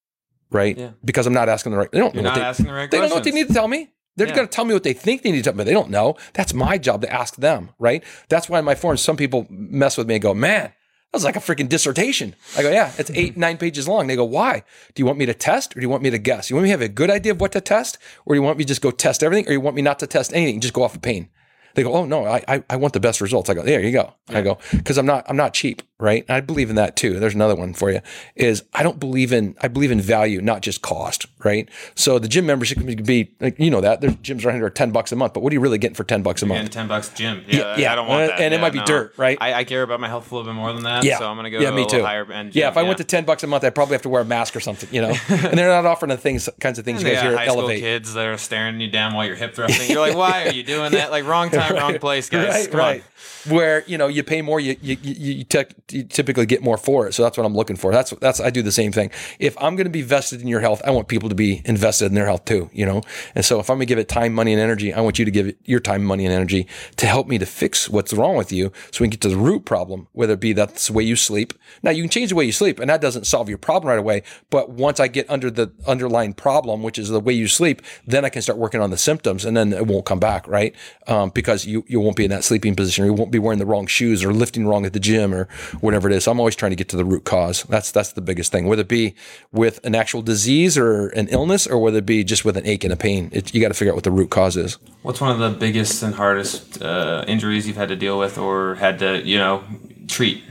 [0.50, 0.76] Right.
[0.78, 0.90] Yeah.
[1.04, 2.72] Because I'm not asking the right, they don't You're know not what they, asking the
[2.74, 3.88] right they don't know what they need to tell me.
[4.16, 4.34] They're Yeah.
[4.36, 5.64] going to tell me what they think they need to tell me.
[5.64, 6.16] They don't know.
[6.34, 8.04] That's my job to ask them, right?
[8.28, 10.72] That's why in my forums, some people mess with me and go, man,
[11.12, 12.34] that was like a freaking dissertation.
[12.56, 14.06] I go, yeah, it's eight, nine pages long.
[14.06, 14.64] They go, why?
[14.94, 16.48] Do you want me to test or do you want me to guess?
[16.48, 18.42] You want me to have a good idea of what to test or do you
[18.42, 20.58] want me to just go test everything or you want me not to test anything,
[20.60, 21.28] just go off of pain?
[21.74, 23.50] They go, oh no, I, I, I want the best results.
[23.50, 24.14] I go, there you go.
[24.28, 26.24] I go, because I'm not, I'm not cheap, right?
[26.28, 27.18] And I believe in that too.
[27.18, 28.00] There's another one for you.
[28.34, 31.68] Is I don't believe in I believe in value, not just cost, right?
[31.94, 34.70] So the gym membership can be like you know that there's gyms around here are
[34.70, 36.54] ten bucks a month, but what are you really getting for ten bucks a And
[36.54, 36.70] month?
[36.70, 37.44] ten bucks gym.
[37.46, 37.92] Yeah, Yeah, yeah.
[37.92, 38.40] I don't want that.
[38.40, 38.84] and it might be no.
[38.84, 39.38] dirt, right?
[39.40, 41.04] I, I care about my health a little bit more than that.
[41.04, 42.02] Yeah, So I'm gonna go yeah, to me a too.
[42.04, 42.54] higher end.
[42.54, 44.22] yeah, gym, if I went to ten bucks a month, I'd probably have to wear
[44.22, 45.08] a mask or something, you know.
[45.28, 47.80] and they're not offering the things, kinds of things you guys high at school Elevate.
[47.80, 49.90] kids that are staring you down while you're hip thrusting.
[49.90, 51.10] You're like, why are you doing that?
[51.10, 52.48] Like wrong time, wrong place, guys.
[52.48, 52.86] right, Come on.
[52.86, 53.04] right.
[53.48, 57.06] Where you know you pay more, you you, you, tec- you typically get more for
[57.08, 57.12] it.
[57.12, 57.90] So that's what I'm looking for.
[57.92, 59.10] That's that's I do the same thing.
[59.40, 62.06] If I'm going to be vested in your health, I want people to be invested
[62.06, 62.70] in their health too.
[62.72, 63.02] You know,
[63.34, 65.24] and so if I'm going to give it time, money, and energy, I want you
[65.24, 66.66] to give it your time, money, and energy
[66.96, 69.36] to help me to fix what's wrong with you, so we can get to the
[69.36, 70.08] root problem.
[70.12, 71.54] Whether it be that's the way you sleep.
[71.82, 73.98] Now you can change the way you sleep, and that doesn't solve your problem right
[73.98, 74.22] away.
[74.50, 78.24] But once I get under the underlying problem, which is the way you sleep, then
[78.24, 80.74] I can start working on the symptoms, and then it won't come back, right?
[81.06, 83.58] Um, because you you won't be in that sleeping position, or you won't be wearing
[83.58, 85.48] the wrong shoes, or lifting wrong at the gym, or
[85.80, 86.24] whatever it is.
[86.24, 87.64] So I'm always trying to get to the root cause.
[87.64, 88.66] That's that's the biggest thing.
[88.66, 89.14] Whether it be
[89.50, 92.84] with an actual disease or an illness, or whether it be just with an ache
[92.84, 94.78] and a pain, it, you got to figure out what the root cause is.
[95.02, 98.76] What's one of the biggest and hardest uh, injuries you've had to deal with or
[98.76, 99.64] had to, you know,
[100.08, 100.42] treat?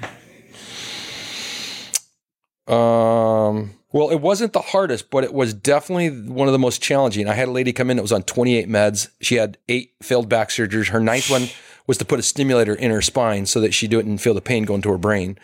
[2.68, 7.28] Um, well, it wasn't the hardest, but it was definitely one of the most challenging.
[7.28, 9.10] I had a lady come in that was on 28 meds.
[9.20, 10.90] She had eight failed back surgeries.
[10.90, 11.48] Her ninth one
[11.88, 14.64] was to put a stimulator in her spine so that she didn't feel the pain
[14.64, 15.38] going to her brain.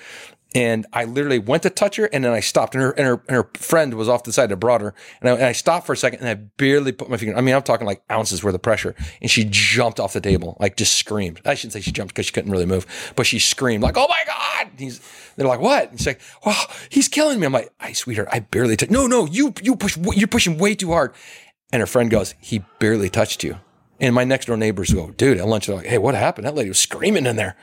[0.57, 3.21] And I literally went to touch her, and then I stopped, and her and her,
[3.27, 5.85] and her friend was off the side that brought her, and I, and I stopped
[5.85, 7.37] for a second, and I barely put my finger.
[7.37, 10.57] I mean, I'm talking like ounces worth of pressure, and she jumped off the table,
[10.59, 11.41] like just screamed.
[11.45, 14.07] I shouldn't say she jumped because she couldn't really move, but she screamed like, "Oh
[14.09, 14.99] my god!" And he's
[15.35, 18.39] they're like, "What?" And she's like, "Wow, he's killing me." I'm like, "I sweetheart, I
[18.39, 18.91] barely touched.
[18.91, 21.13] No, no, you you push, you're pushing way too hard."
[21.71, 23.57] And her friend goes, "He barely touched you."
[23.99, 26.47] And my next door neighbors go, "Dude," at lunch they're like, "Hey, what happened?
[26.47, 27.55] That lady was screaming in there."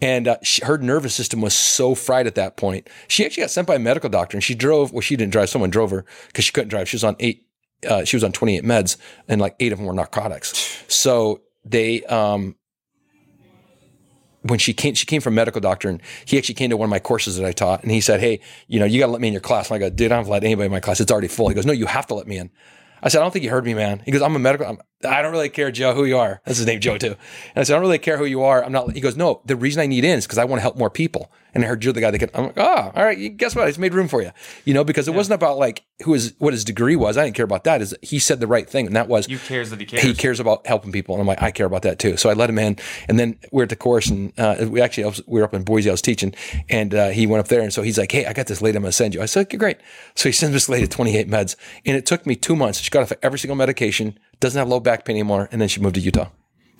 [0.00, 2.88] And uh, she, her nervous system was so fried at that point.
[3.08, 4.92] She actually got sent by a medical doctor, and she drove.
[4.92, 6.88] Well, she didn't drive; someone drove her because she couldn't drive.
[6.88, 7.46] She was on eight.
[7.88, 8.96] Uh, she was on twenty eight meds,
[9.28, 10.70] and like eight of them were narcotics.
[10.86, 12.56] So they, um,
[14.42, 16.90] when she came, she came from medical doctor, and he actually came to one of
[16.90, 19.20] my courses that I taught, and he said, "Hey, you know, you got to let
[19.20, 20.72] me in your class." And I go, "Dude, I don't have to let anybody in
[20.72, 22.50] my class; it's already full." He goes, "No, you have to let me in."
[23.04, 24.00] I said, I don't think you heard me, man.
[24.06, 24.66] He goes, I'm a medical.
[24.66, 26.40] I'm, I don't really care, Joe, who you are.
[26.44, 27.08] That's his name, Joe, too.
[27.54, 28.64] And I said, I don't really care who you are.
[28.64, 28.92] I'm not.
[28.92, 30.90] He goes, No, the reason I need in is because I want to help more
[30.90, 31.30] people.
[31.56, 32.30] And I heard you're the guy that can.
[32.34, 33.36] I'm like, Oh, all right.
[33.36, 33.64] Guess what?
[33.64, 34.32] I just made room for you.
[34.64, 37.16] You know, because it wasn't about like who is what his degree was.
[37.16, 37.80] I didn't care about that.
[37.80, 40.02] Is he said the right thing, and that was You cares that he cares.
[40.02, 42.16] he cares about helping people, and I'm like, I care about that too.
[42.16, 42.76] So I let him in,
[43.08, 45.62] and then we're at the course, and uh, we actually was, we were up in
[45.62, 45.88] Boise.
[45.88, 46.34] I was teaching,
[46.68, 48.76] and uh, he went up there, and so he's like, Hey, I got this lady.
[48.76, 49.22] I'm going to send you.
[49.22, 49.76] I said, Okay, great.
[50.16, 51.54] So he sends this lady 28 meds,
[51.86, 52.80] and it took me two months.
[52.80, 55.80] She got off every single medication, doesn't have low back pain anymore, and then she
[55.80, 56.28] moved to Utah.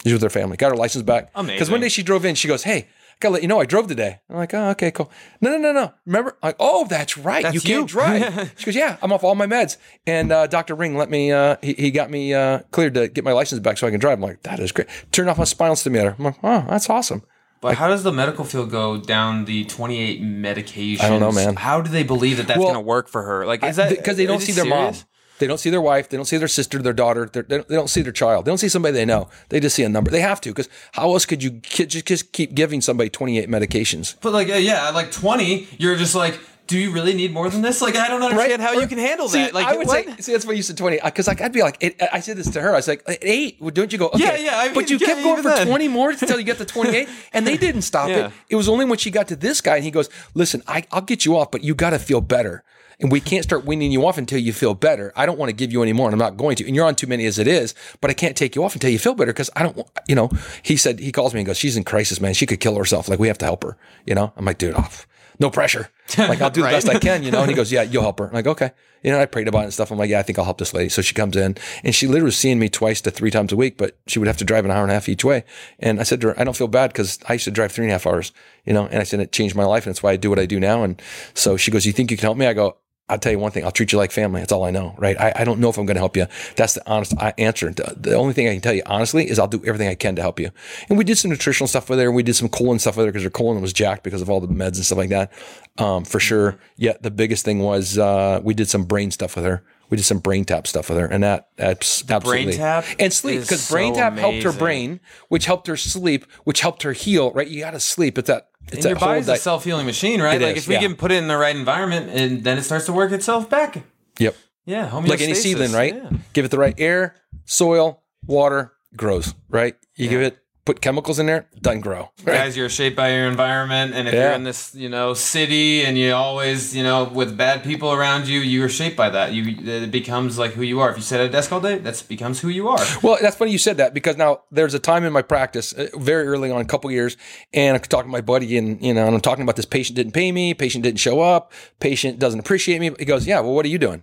[0.03, 1.33] She's with her family, got her license back.
[1.35, 2.89] Because one day she drove in, she goes, Hey.
[3.15, 4.19] I gotta let you know I drove today.
[4.29, 5.09] I'm like, oh, okay, cool.
[5.41, 5.93] No, no, no, no.
[6.05, 6.37] Remember?
[6.43, 7.45] I'm like, oh, that's right.
[7.45, 7.87] That's you can't you.
[7.87, 8.53] drive.
[8.59, 9.77] she goes, yeah, I'm off all my meds.
[10.05, 10.75] And uh, Dr.
[10.75, 13.79] Ring let me, uh, he, he got me uh, cleared to get my license back
[13.79, 14.19] so I can drive.
[14.19, 14.89] I'm like, that is great.
[15.13, 16.17] Turn off my spinal stimulator.
[16.19, 17.23] I'm like, oh, that's awesome.
[17.61, 21.01] But how does the medical field go down the 28 medications?
[21.01, 21.55] I don't know, man.
[21.57, 23.47] How do they believe that that's Well, going to work for her?
[23.47, 24.95] Like, is that because they don't see it their mom.
[25.39, 26.09] They don't see their wife.
[26.09, 27.27] They don't see their sister, their daughter.
[27.27, 28.45] Don't, they don't see their child.
[28.45, 29.29] They don't see somebody they know.
[29.49, 30.11] They just see a number.
[30.11, 33.49] They have to because how else could you ki- just, just keep giving somebody 28
[33.49, 34.15] medications?
[34.21, 37.61] But like, uh, yeah, like 20, you're just like, do you really need more than
[37.61, 37.83] this?
[37.83, 39.53] Like, I don't understand how you can handle See, that.
[39.53, 40.07] Like, I would what?
[40.07, 40.99] say, see, that's why you said 20.
[41.05, 42.73] Because like, I'd be like, it, I said this to her.
[42.73, 44.21] I was like, eight, well, don't you go, okay.
[44.21, 45.67] Yeah, yeah, I but you yeah, kept going for then.
[45.67, 47.07] 20 more until you get to 28.
[47.35, 48.29] and they didn't stop Yeah.
[48.29, 48.33] it.
[48.49, 51.03] It was only when she got to this guy and he goes, listen, I, I'll
[51.03, 52.63] get you off, but you got to feel better.
[53.01, 55.13] And we can't start weaning you off until you feel better.
[55.17, 56.67] I don't want to give you any more, and I'm not going to.
[56.67, 58.91] And you're on too many as it is, but I can't take you off until
[58.91, 60.31] you feel better because I don't, want- you know.
[60.63, 62.35] He said, he calls me and goes, She's in crisis, man.
[62.35, 63.09] She could kill herself.
[63.09, 63.77] Like, we have to help her,
[64.07, 64.33] you know?
[64.37, 65.07] I'm like, dude, off.
[65.41, 65.89] No pressure.
[66.17, 66.73] Like, I'll do the Right.
[66.73, 67.41] best I can, you know?
[67.41, 68.29] And he goes, Yeah, you'll help her.
[68.29, 68.71] I'm like, okay.
[69.03, 69.91] You know, I prayed about it and stuff.
[69.91, 70.89] I'm like, Yeah, I think I'll help this lady.
[70.91, 73.57] So she comes in and she literally was seeing me twice to three times a
[73.57, 75.43] week, but she would have to drive an hour and a half each way.
[75.81, 77.85] And I said to her, I don't feel bad because I used to drive three
[77.87, 78.31] and a half hours,
[78.65, 78.87] you know?
[78.87, 80.61] And I said, It changed my life and that's why I do what I do
[80.61, 80.85] now.
[80.85, 81.03] And
[81.35, 82.47] so she goes, You think you can help me?
[82.47, 82.77] I go,
[83.09, 83.65] I'll tell you one thing.
[83.65, 84.41] I'll treat you like family.
[84.41, 85.21] That's all I know, right?
[85.21, 86.27] I, I don't know if I'm going to help you.
[86.57, 87.71] That's the honest answer.
[87.71, 90.17] The, the only thing I can tell you honestly is I'll do everything I can
[90.17, 90.51] to help you.
[90.89, 92.07] And we did some nutritional stuff with her.
[92.07, 94.31] and We did some colon stuff with her because her colon was jacked because of
[94.31, 95.33] all the meds and stuff like that.
[95.77, 96.59] Um, for sure.
[96.77, 96.95] Yeah.
[96.99, 99.63] The biggest thing was uh, we did some brain stuff with her.
[99.91, 103.13] We did some brain tap stuff with her, and that that's absolutely brain tap and
[103.13, 104.99] sleep because brain so tap helped her brain,
[105.29, 107.31] which helped her sleep, which helped her heal.
[107.33, 107.47] Right?
[107.47, 108.17] You got to sleep.
[108.17, 108.49] It's that.
[108.69, 110.41] It's And your body's a self healing machine, right?
[110.41, 110.81] Like, is, if we yeah.
[110.81, 113.83] can put it in the right environment, and then it starts to work itself back.
[114.19, 114.37] Yep.
[114.67, 115.95] Yeah, like any seedling, right?
[115.95, 116.11] Yeah.
[116.33, 119.77] Give it the right air, soil, water, grows, right?
[119.97, 122.11] You give it put chemicals in there, doesn't grow.
[122.25, 122.35] Right?
[122.37, 124.21] Guys, you're shaped by your environment, and if Yeah.
[124.29, 128.27] you're in this, you know, city, and you always, you know, with bad people around
[128.29, 129.33] you, you are shaped by that.
[129.35, 129.45] You
[129.85, 130.91] it becomes like who you are.
[130.91, 132.79] If you sit at a desk all day, that becomes who you are.
[133.03, 135.89] Well, that's funny you said that because now there's a time in my practice, uh,
[135.97, 137.17] very early on, a couple years,
[137.53, 139.97] and I'm talking to my buddy, and you know, and I'm talking about this patient
[139.97, 142.91] didn't pay me, patient didn't show up, patient doesn't appreciate me.
[142.99, 144.03] He goes, "Yeah, well, what are you doing?"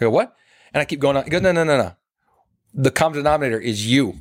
[0.00, 0.34] I go, "What?"
[0.74, 1.24] And I keep going on.
[1.24, 1.92] He goes, "No, no, no, no.
[2.74, 4.20] The common denominator is you."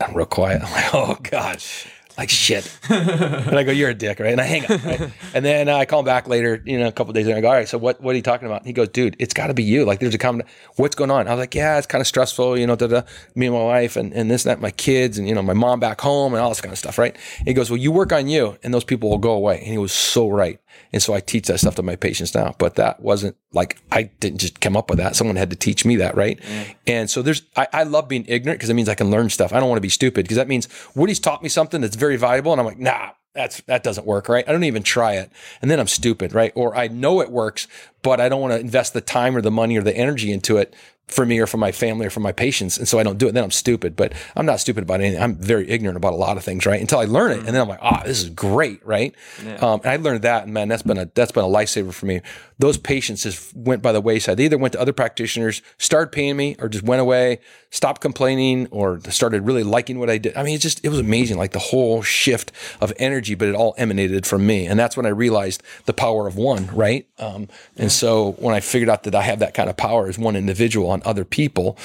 [0.00, 0.62] I'm real quiet.
[0.62, 1.86] I'm like, "Oh gosh."
[2.16, 5.12] Like shit, and I go, "You're a dick, right?" And I hang up, right?
[5.34, 7.38] and then I call him back later, you know, a couple days later.
[7.38, 8.00] I go, "All right, so what?
[8.00, 9.84] What are you talking about?" And he goes, "Dude, it's got to be you.
[9.84, 10.44] Like, there's a common.
[10.74, 13.02] What's going on?" I was like, "Yeah, it's kind of stressful, you know, da, da,
[13.36, 15.52] me and my wife, and, and this, and that, my kids, and you know, my
[15.52, 17.92] mom back home, and all this kind of stuff, right?" And he goes, "Well, you
[17.92, 20.58] work on you, and those people will go away." And he was so right.
[20.92, 22.54] And so I teach that stuff to my patients now.
[22.58, 25.16] But that wasn't like I didn't just come up with that.
[25.16, 26.40] Someone had to teach me that, right?
[26.40, 26.74] Mm.
[26.86, 29.52] And so there's I, I love being ignorant because it means I can learn stuff.
[29.52, 32.16] I don't want to be stupid because that means Woody's taught me something that's very
[32.16, 34.44] valuable, and I'm like, nah, that's that doesn't work, right?
[34.48, 35.30] I don't even try it,
[35.62, 36.52] and then I'm stupid, right?
[36.54, 37.68] Or I know it works,
[38.02, 40.56] but I don't want to invest the time or the money or the energy into
[40.56, 40.74] it
[41.08, 43.28] for me or for my family or for my patients, and so I don't do
[43.28, 43.32] it.
[43.32, 45.20] Then I'm stupid, but I'm not stupid about anything.
[45.22, 46.80] I'm very ignorant about a lot of things, right?
[46.80, 49.14] Until I learn it, and then I'm like, ah, this is great, right?
[49.62, 52.06] Um, and I learned that, and man, that's been a that's been a lifesaver for
[52.06, 52.20] me.
[52.58, 54.36] Those patients just went by the wayside.
[54.36, 57.38] They either went to other practitioners, started paying me, or just went away,
[57.70, 60.36] stopped complaining, or started really liking what I did.
[60.36, 63.54] I mean, it just it was amazing, like the whole shift of energy, but it
[63.54, 67.06] all emanated from me, and that's when I realized the power of one, right?
[67.18, 70.18] Um, and so when I figured out that I have that kind of power as
[70.18, 71.76] one individual on other people,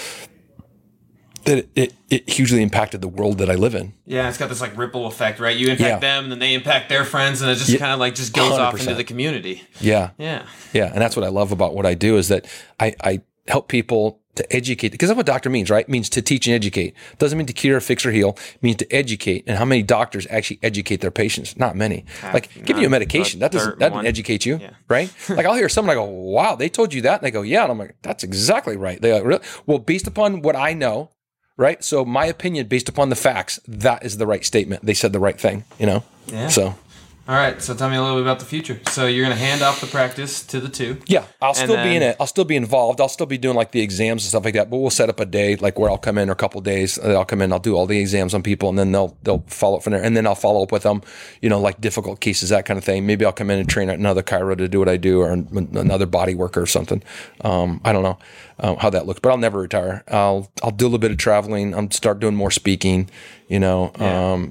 [1.45, 3.93] that it, it, it hugely impacted the world that I live in.
[4.05, 5.55] Yeah, it's got this like ripple effect, right?
[5.55, 5.99] You impact Yeah.
[5.99, 8.53] them, and then they impact their friends, and it just kind of like just goes
[8.53, 9.61] off into the community.
[9.81, 10.11] Yeah.
[10.17, 10.45] Yeah.
[10.71, 12.45] Yeah, and that's what I love about what I do is that
[12.79, 15.85] I, I help people to educate because that's what doctor means, right?
[15.85, 16.95] It means to teach and educate.
[17.19, 18.37] Doesn't mean to cure, fix, or heal.
[18.55, 19.43] It means to educate.
[19.47, 21.55] And how many doctors actually educate their patients?
[21.57, 22.05] Not many.
[22.33, 24.71] Like give you a medication that doesn't that doesn't educate you, Yeah.
[24.87, 25.13] right?
[25.29, 27.63] like I'll hear someone I go, "Wow, they told you that," and they go, "Yeah,"
[27.63, 29.43] and I'm like, "That's exactly right." They go, really?
[29.65, 31.09] Well, based upon what I know.
[31.55, 34.83] Right, so my opinion, based upon the facts, that is the right statement.
[34.83, 36.03] They said the right thing, you know.
[36.25, 36.47] Yeah.
[36.47, 36.73] So
[37.25, 37.61] All right.
[37.61, 38.81] So tell me a little bit about the future.
[38.89, 40.99] So you're gonna hand off the practice to the two.
[41.07, 42.17] Yeah, I'll still be in it.
[42.19, 42.99] I'll still be involved.
[42.99, 44.69] I'll still be doing like the exams and stuff like that.
[44.69, 46.99] But we'll set up a day like where I'll come in or a couple days.
[46.99, 47.53] uh, I'll come in.
[47.53, 50.03] I'll do all the exams on people, and then they'll they'll follow up from there.
[50.03, 51.01] And then I'll follow up with them.
[51.41, 53.05] You know, like difficult cases, that kind of thing.
[53.05, 56.05] Maybe I'll come in and train another chiro to do what I do, or another
[56.05, 57.01] body worker or something.
[57.39, 58.19] Um, I don't know
[58.59, 60.03] um, how that looks, but I'll never retire.
[60.09, 61.73] I'll I'll do a little bit of traveling.
[61.73, 63.09] I'll start doing more speaking.
[63.53, 63.91] You know,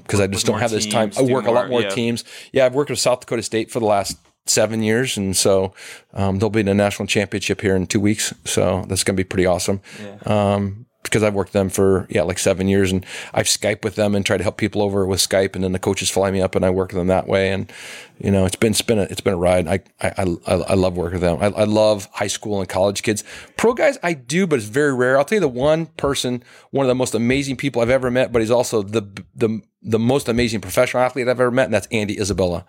[0.01, 1.09] because I just don't have more this time.
[1.09, 1.89] teams, I work a lot more- more yeah.
[1.89, 2.23] teams.
[2.53, 5.73] Yeah, I've worked with South Dakota State for the last seven years, and so
[6.13, 8.33] um, they'll be in a national championship here in two weeks.
[8.45, 9.81] So that's going to be pretty awesome.
[10.25, 13.95] Um, because I've worked with them for yeah like seven years, and I've Skype with
[13.95, 16.41] them and try to help people over with Skype, and then the coaches fly me
[16.41, 17.51] up, and I work with them that way.
[17.51, 17.71] And
[18.19, 19.67] you know, it's been it's been a, it's been a ride.
[19.67, 20.13] I I,
[20.47, 21.37] I, I love working with them.
[21.41, 23.23] I, I love high school and college kids.
[23.57, 25.17] Pro guys, I do, but it's very rare.
[25.17, 28.31] I'll tell you the one person, one of the most amazing people I've ever met,
[28.31, 29.01] but he's also the
[29.35, 32.65] the the most amazing professional athlete I've ever met, and that's Andy Isabella.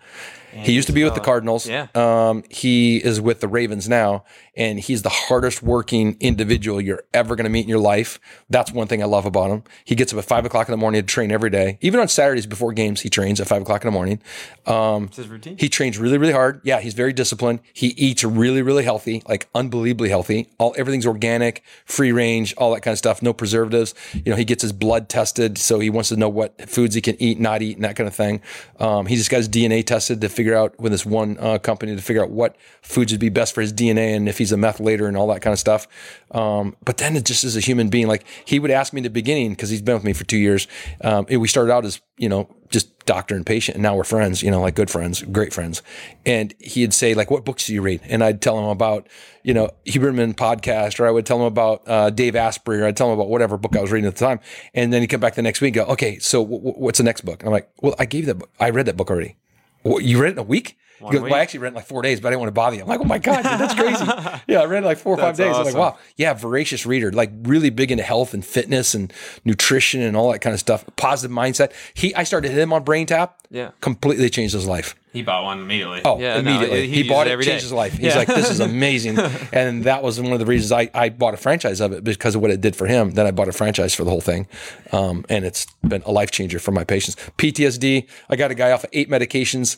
[0.53, 1.67] he used to be with the Cardinals.
[1.67, 1.87] Yeah.
[1.95, 4.23] Um, he is with the Ravens now,
[4.55, 8.19] and he's the hardest working individual you're ever going to meet in your life.
[8.49, 9.63] That's one thing I love about him.
[9.83, 11.77] He gets up at five o'clock in the morning to train every day.
[11.81, 14.21] Even on Saturdays before games, he trains at five o'clock in the morning.
[14.65, 15.57] Um, It's his routine.
[15.59, 16.61] he trains really, really hard.
[16.63, 17.59] Yeah, he's very disciplined.
[17.73, 20.49] He eats really, really healthy, like unbelievably healthy.
[20.57, 23.21] All everything's organic, free range, all that kind of stuff.
[23.21, 23.93] No preservatives.
[24.13, 27.01] You know, he gets his blood tested, so he wants to know what foods he
[27.05, 28.41] can eat, not eat, and that kind of thing.
[28.79, 31.95] Um, he just got his DNA tested to figure out with this one uh, company
[31.95, 34.57] to figure out what foods would be best for his DNA and if he's a
[34.57, 35.87] methylator and all that kind of stuff.
[36.31, 39.03] Um, but then it just as a human being, like he would ask me in
[39.03, 40.67] the beginning because he's been with me for two years.
[41.01, 44.41] Um, we started out as you know just doctor and patient, and now we're friends.
[44.41, 45.81] You know, like good friends, great friends.
[46.25, 49.07] And he'd say like, "What books do you read?" And I'd tell him about
[49.43, 52.97] you know Huberman podcast, or I would tell him about uh, Dave Asprey, or I'd
[52.97, 54.39] tell him about whatever book I was reading at the time.
[54.73, 56.97] And then he'd come back the next week, and go, "Okay, so w- w- what's
[56.97, 58.49] the next book?" And I'm like, "Well, I gave that book.
[58.59, 59.37] I read that book already.
[59.83, 60.77] What, you read it in a week?"
[61.11, 61.31] He goes, week?
[61.31, 62.75] well, I actually read it in like four days, but I didn't want to bother
[62.75, 62.81] you.
[62.83, 64.05] I'm like, oh my God, dude, that's crazy.
[64.47, 65.57] yeah, I read like four or five That's days.
[65.57, 65.97] I'm like, wow.
[66.17, 69.11] Yeah, voracious reader, like really big into health and fitness and
[69.43, 70.85] nutrition and all that kind of stuff.
[70.95, 71.71] Positive mindset.
[71.93, 73.39] He, I started him on Brain Tap.
[73.51, 73.71] Yeah.
[73.79, 74.95] completely changed his life.
[75.13, 76.01] He bought one immediately.
[76.03, 76.87] Oh, yeah, no, immediately.
[76.87, 77.65] he uses bought it, every changed day.
[77.65, 77.93] his life.
[77.93, 78.15] He's Yeah.
[78.17, 79.17] like, this is amazing.
[79.53, 82.35] and that was one of the reasons I, I bought a franchise of it because
[82.35, 83.11] of what it did for him.
[83.11, 84.47] Then I bought a franchise for the whole thing.
[84.91, 87.15] Um, and it's been a life changer for my patients.
[87.37, 89.77] PTSD, I got a guy off of eight medications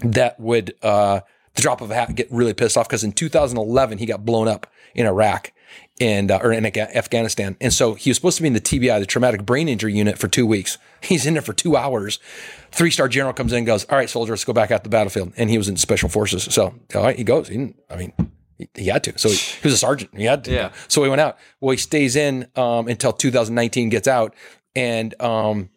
[0.00, 1.20] that would, uh,
[1.54, 4.46] the drop of a hat get really pissed off because in 2011 he got blown
[4.46, 5.52] up in Iraq
[6.00, 7.56] and uh, or in Afghanistan.
[7.60, 10.18] And so he was supposed to be in the TBI, the traumatic brain injury unit,
[10.18, 10.78] for two weeks.
[11.02, 12.18] He's in there for two hours.
[12.70, 14.90] Three star general comes in and goes, All right, soldier, let's go back out the
[14.90, 15.32] battlefield.
[15.36, 16.44] And he was in special forces.
[16.44, 17.48] So all right, he goes.
[17.48, 18.12] He didn't, I mean,
[18.56, 19.18] he, he had to.
[19.18, 20.16] So he, he was a sergeant.
[20.16, 20.52] He had to.
[20.52, 20.72] Yeah.
[20.88, 21.38] So he went out.
[21.60, 24.34] Well, he stays in um, until 2019 gets out.
[24.76, 25.70] And um,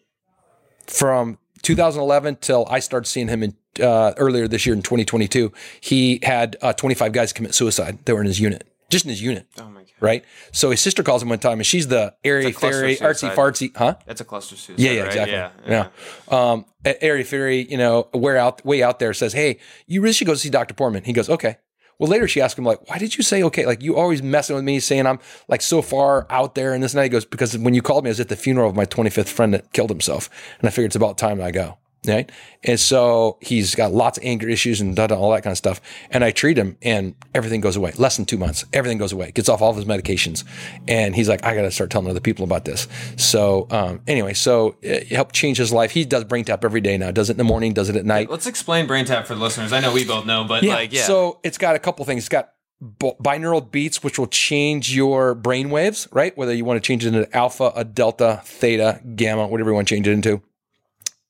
[0.85, 6.19] from 2011 till I started seeing him in uh, earlier this year in 2022, he
[6.23, 9.47] had uh, 25 guys commit suicide that were in his unit, just in his unit.
[9.59, 9.87] Oh my god.
[9.99, 10.25] Right.
[10.51, 13.95] So his sister calls him one time and she's the airy fairy, artsy fartsy, huh?
[14.07, 14.81] That's a cluster suicide.
[14.83, 15.07] Yeah, yeah, right?
[15.07, 15.33] exactly.
[15.71, 15.89] Yeah,
[16.29, 16.51] Yeah.
[16.51, 20.25] Um, airy fairy, you know, where out, way out there says, Hey, you really should
[20.27, 20.73] go see Dr.
[20.73, 21.03] Porman.
[21.03, 21.57] He goes, okay.
[21.99, 23.67] Well, later she asked him, like, why did you say okay?
[23.67, 26.95] Like, you always messing with me, saying I'm like so far out there and this
[26.95, 27.03] and that.
[27.03, 29.27] He goes, because when you called me, I was at the funeral of my 25th
[29.27, 30.27] friend that killed himself.
[30.57, 31.77] And I figured it's about time I go.
[32.07, 32.31] Right.
[32.63, 35.79] And so he's got lots of anger issues and all that kind of stuff.
[36.09, 37.91] And I treat him and everything goes away.
[37.95, 39.29] Less than two months, everything goes away.
[39.31, 40.43] Gets off all of his medications.
[40.87, 42.87] And he's like, I got to start telling other people about this.
[43.17, 45.91] So, um, anyway, so it helped change his life.
[45.91, 48.03] He does brain tap every day now, does it in the morning, does it at
[48.03, 48.31] night.
[48.31, 49.71] Let's explain brain tap for the listeners.
[49.71, 51.03] I know we both know, but like, yeah.
[51.03, 52.23] So it's got a couple things.
[52.23, 56.35] It's got binaural beats, which will change your brain waves, right?
[56.35, 59.87] Whether you want to change it into alpha, a delta, theta, gamma, whatever you want
[59.87, 60.41] to change it into.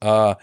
[0.02, 0.36] Uh,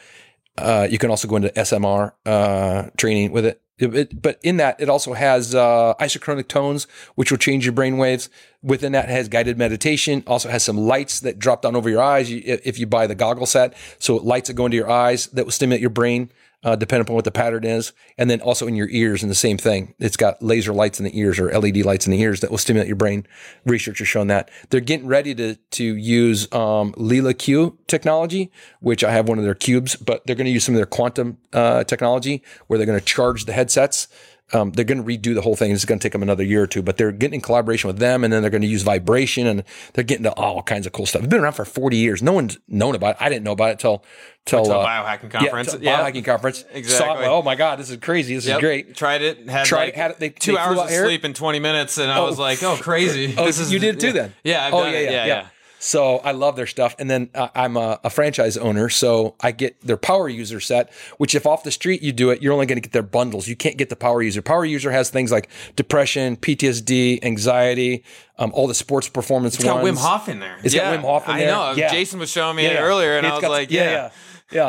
[0.57, 3.61] uh, you can also go into SMR uh, training with it.
[3.79, 7.73] It- it- but in that, it also has uh, isochronic tones, which will change your
[7.73, 8.29] brain waves.
[8.61, 10.25] Within that, has guided meditation.
[10.27, 13.47] Also has some lights that drop down over your eyes if you buy the goggle
[13.47, 13.75] set.
[14.01, 16.33] So lights that go into your eyes that will stimulate your brain,
[16.65, 17.93] uh, depending upon what the pattern is.
[18.17, 19.95] And then also in your ears, and the same thing.
[19.99, 22.59] It's got laser lights in the ears or LED lights in the ears that will
[22.59, 23.27] stimulate your brain.
[23.65, 28.51] Research has shown that they're getting ready to to use um, Leela Q technology,
[28.81, 30.87] which I have one of their cubes, but they're going to use some of their
[30.87, 34.09] quantum uh, technology where they're going to charge the headsets.
[34.53, 35.71] Um, they're going to redo the whole thing.
[35.73, 37.99] It's going to take them another year or two, but they're getting in collaboration with
[37.99, 40.93] them, and then they're going to use vibration, and they're getting to all kinds of
[40.93, 41.23] cool stuff.
[41.23, 42.23] It's been around for 40 years.
[42.23, 43.17] No one's known about it.
[43.21, 44.03] I didn't know about it till
[44.47, 45.77] till uh, biohacking conference.
[45.81, 46.65] Yeah, biohacking conference.
[46.73, 47.27] Exactly.
[47.27, 48.35] Saw, oh my god, this is crazy.
[48.37, 48.57] This Yep.
[48.57, 48.97] is great.
[48.97, 49.47] Tried it.
[49.51, 51.05] Had Tried like it, had it- they- two they hours of here?
[51.05, 53.35] sleep in 20 minutes, and I was like, oh, crazy.
[53.37, 54.35] Oh, This is- you did it too then?
[54.45, 55.05] Yeah, I've oh yeah, it.
[55.05, 55.47] yeah, yeah, yeah, yeah.
[55.81, 59.53] So I love their stuff, and then uh, I'm a, a franchise owner, so I
[59.53, 60.93] get their power user set.
[61.19, 63.47] Which, if off the street you do it, you're only going to get their bundles.
[63.47, 64.43] You can't get the power user.
[64.43, 68.03] Power user has things like depression, PTSD, anxiety,
[68.39, 69.85] um, all the sports performance It's got.
[69.85, 70.59] Wim Hof in there.
[70.65, 70.99] It's got.
[70.99, 71.49] Wim Hof in there.
[71.55, 71.77] I know.
[71.79, 71.91] Yeah.
[71.93, 73.91] Jason was showing me Yeah, it earlier, and It's I was got- like, yeah.
[73.91, 74.11] yeah.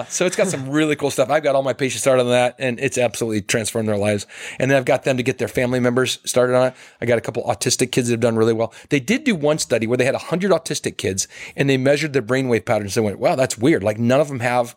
[0.09, 1.30] So it's got some really cool stuff.
[1.30, 4.27] I've got all my patients started on that, and it's absolutely transformed their lives.
[4.59, 6.73] And then I've got them to get their family members started on it.
[6.99, 8.73] I got a couple autistic kids that have done really well.
[8.89, 12.21] They did do one study where they had 100 autistic kids, and they measured their
[12.21, 12.95] brainwave patterns.
[12.95, 13.84] They went, wow, that's weird.
[13.84, 14.75] Like none of them have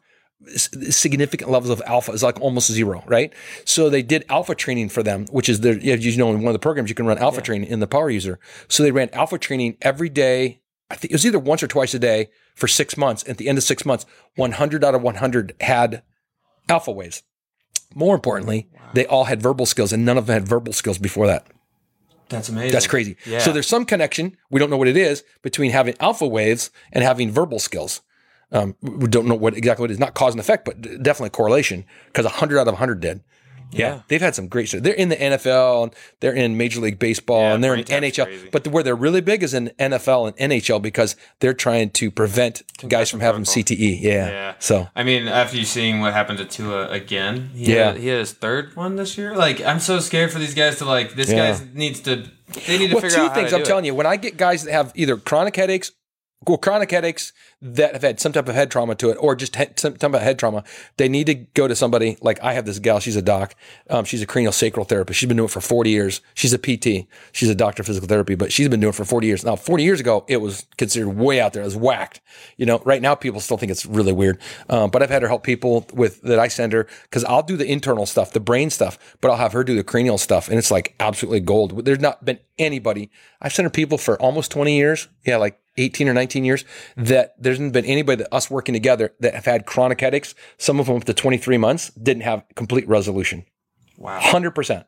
[0.57, 3.32] significant levels of alpha is like almost zero, right?
[3.64, 6.59] So they did alpha training for them, which is you know, in one of the
[6.59, 8.38] programs, you can run alpha training in the power user.
[8.68, 10.61] So they ran alpha training every day.
[10.90, 13.24] I think it was either once or twice a day for six months.
[13.28, 16.03] At the end of six months, 100 out of 100 had
[16.68, 17.22] alpha waves.
[17.94, 21.26] More importantly, they all had verbal skills and none of them had verbal skills before
[21.26, 21.46] that.
[22.28, 22.72] That's amazing.
[22.72, 23.16] That's crazy.
[23.26, 23.38] Yeah.
[23.40, 27.05] So there's some connection, we don't know what it is, between having alpha waves and
[27.05, 28.00] having verbal skills.
[28.50, 31.30] Um, we don't know what exactly what it is, not cause and effect, but definitely
[31.30, 33.22] correlation because 100 out of 100 did.
[33.73, 34.01] Yeah.
[34.09, 34.83] They've had some great shows.
[34.83, 38.27] They're in the NFL and they're in Major League Baseball Yeah, and they're in NHL.
[38.27, 38.49] crazy.
[38.53, 42.62] But where they're really big is in NFL and NHL because they're trying to prevent
[42.89, 43.62] guys from having protocol.
[43.77, 44.01] CTE.
[44.03, 44.29] Yeah.
[44.29, 44.55] Yeah.
[44.59, 47.93] So I mean, after you seeing what happened to Tua again, he Yeah.
[47.93, 49.35] had, he had his third one this year.
[49.35, 51.14] Like, I'm so scared for these guys to like.
[51.14, 51.53] This Yeah.
[51.53, 52.25] guy needs to.
[52.66, 53.95] They need to well, figure two out how things I'm telling you.
[53.95, 55.91] When I get guys that have either chronic headaches,
[56.47, 59.54] well, chronic headaches that have had some type of head trauma to it, or just
[59.54, 60.64] he- some type of head trauma,
[60.96, 62.18] they need to go to somebody.
[62.20, 63.54] Like I have this gal, she's a doc.
[63.88, 65.20] Um, she's a cranial sacral therapist.
[65.20, 66.20] She's been doing it for 40 years.
[66.34, 67.06] She's a PT.
[67.30, 69.44] She's a doctor of physical therapy, but she's been doing it for 40 years.
[69.44, 71.62] Now, 40 years ago, it was considered way out there.
[71.62, 72.20] It was whacked.
[72.56, 74.40] You know, right now people still think it's really weird.
[74.68, 77.56] Um, but I've had her help people with that I send her because I'll do
[77.56, 80.58] the internal stuff, the brain stuff, but I'll have her do the cranial stuff, and
[80.58, 81.84] it's like absolutely gold.
[81.84, 83.10] There's not been anybody.
[83.40, 85.08] I've sent her people for almost 20 years.
[85.24, 86.64] Yeah, like 18 or 19 years
[86.96, 90.34] that there hasn't been anybody that us working together that have had chronic headaches.
[90.59, 93.44] Some of them up to 23 months didn't have complete resolution.
[93.96, 94.22] Wow, 100%.
[94.22, 94.86] hundred percent.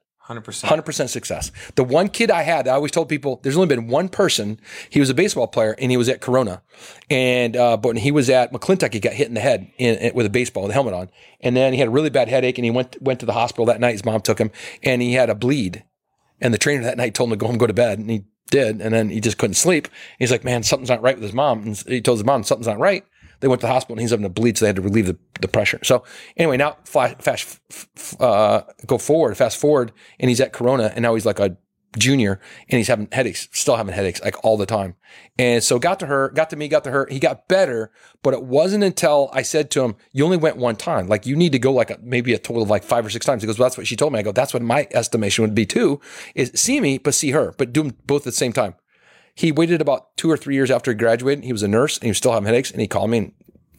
[0.68, 1.52] Hundred percent success.
[1.74, 4.58] The one kid I had, I always told people, there's only been one person.
[4.88, 6.62] He was a baseball player, and he was at Corona,
[7.10, 9.96] and uh, but when he was at McClintock, he got hit in the head in,
[9.96, 11.10] in- with a baseball with a helmet on,
[11.42, 13.66] and then he had a really bad headache, and he went went to the hospital
[13.66, 13.92] that night.
[13.92, 14.50] His mom took him,
[14.82, 15.84] and he had a bleed,
[16.40, 18.24] and the trainer that night told him to go home, go to bed, and he
[18.54, 19.88] did, and then he just couldn't sleep.
[20.18, 22.68] He's like, man, something's not right with his mom, and he told his mom something's
[22.68, 23.04] not right.
[23.40, 25.06] They went to the hospital and he's having a bleed, so they had to relieve
[25.06, 25.80] the, the pressure.
[25.82, 26.04] So
[26.36, 27.60] anyway, now flash, fast,
[28.20, 31.56] uh, go forward, fast forward, and he's at Corona, and now he's like a
[31.98, 34.96] junior and he's having headaches, still having headaches like all the time.
[35.38, 37.06] And so got to her, got to me, got to her.
[37.10, 37.90] He got better,
[38.22, 41.08] but it wasn't until I said to him, you only went one time.
[41.08, 43.26] Like you need to go like a, maybe a total of like five or six
[43.26, 43.42] times.
[43.42, 44.18] He goes, well, that's what she told me.
[44.18, 46.00] I go, that's what my estimation would be too
[46.34, 48.74] is see me, but see her, but do them both at the same time.
[49.36, 51.44] He waited about two or three years after he graduated.
[51.44, 53.32] He was a nurse and he was still having headaches and he called me and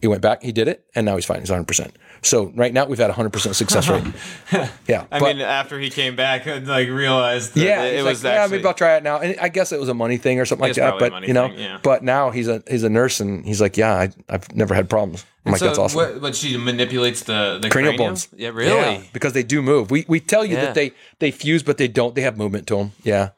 [0.06, 1.40] he went back, he did it, and now he's fine.
[1.40, 1.90] He's 100%.
[2.22, 4.04] So right now we've had 100% success rate.
[4.88, 5.06] Yeah.
[5.12, 8.24] I but- mean, after he came back, and like realized that yeah, it he's was
[8.24, 9.18] like, yeah, maybe I'll try it now.
[9.18, 11.00] And I guess it was a money thing or something like that.
[11.00, 11.80] But you know, thing, yeah.
[11.82, 14.92] but now he's a he's a nurse and he's like, yeah, I, I've never had
[14.92, 15.26] problems.
[15.44, 15.98] I'm like, so that's awesome.
[15.98, 18.10] What, but she manipulates the the Cranial cranium?
[18.12, 18.28] bones.
[18.36, 18.76] Yeah, really.
[18.76, 19.90] Yeah, because they do move.
[19.90, 20.66] We we tell you Yeah.
[20.66, 22.14] that they they fuse, but they don't.
[22.14, 22.92] They have movement to them.
[23.04, 23.30] Yeah.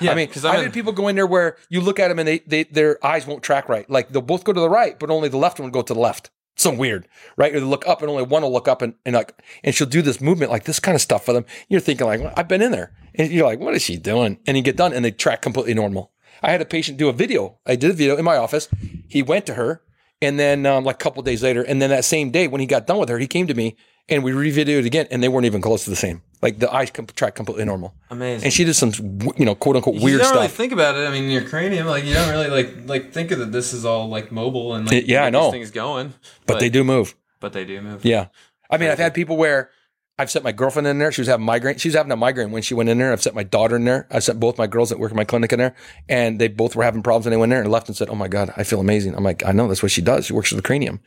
[0.00, 2.18] Yeah, I mean, 'cause I've had people go in there where you look at them
[2.18, 3.88] and they, they their eyes won't track right.
[3.88, 5.94] Like they'll both go to the right, but only the left one will go to
[5.94, 6.30] the left.
[6.58, 7.54] So weird, right?
[7.54, 9.86] Or they look up and only one will look up and, and like and she'll
[9.86, 11.44] do this movement like this kind of stuff for them.
[11.68, 14.38] You're thinking like, well, I've been in there, and you're like, what is she doing?
[14.46, 16.12] And you get done and they track completely normal.
[16.42, 17.58] I had a patient do a video.
[17.66, 18.68] I did a video in my office.
[19.08, 19.82] He went to her,
[20.22, 22.66] and then um, like a couple days later, and then that same day when he
[22.66, 23.76] got done with her, he came to me
[24.08, 26.22] and we revideoed it again, and they weren't even close to the same.
[26.42, 27.94] Like the eyes com- track completely normal.
[28.10, 28.44] Amazing.
[28.44, 28.92] And she did some,
[29.36, 30.56] you know, quote unquote you weird don't really stuff.
[30.56, 31.08] think about it.
[31.08, 33.52] I mean, your cranium, like you don't really like like think of that.
[33.52, 35.50] This is all like mobile and like Yeah, I know.
[35.50, 36.14] things going.
[36.46, 37.16] but they do move.
[37.40, 38.04] but they do move.
[38.04, 38.26] Yeah.
[38.70, 39.70] I mean, I've had people where
[40.18, 41.12] I've set my girlfriend in there.
[41.12, 41.76] She was having migraine.
[41.76, 43.12] She was having a migraine when she went in there.
[43.12, 44.06] I've set my daughter in there.
[44.10, 45.74] I set both my girls that work in my clinic in there,
[46.08, 47.26] and they both were having problems.
[47.26, 49.14] And they went in there and left and said, "Oh my god, I feel amazing."
[49.14, 50.26] I'm like, "I know that's what she does.
[50.26, 51.00] She works with the cranium."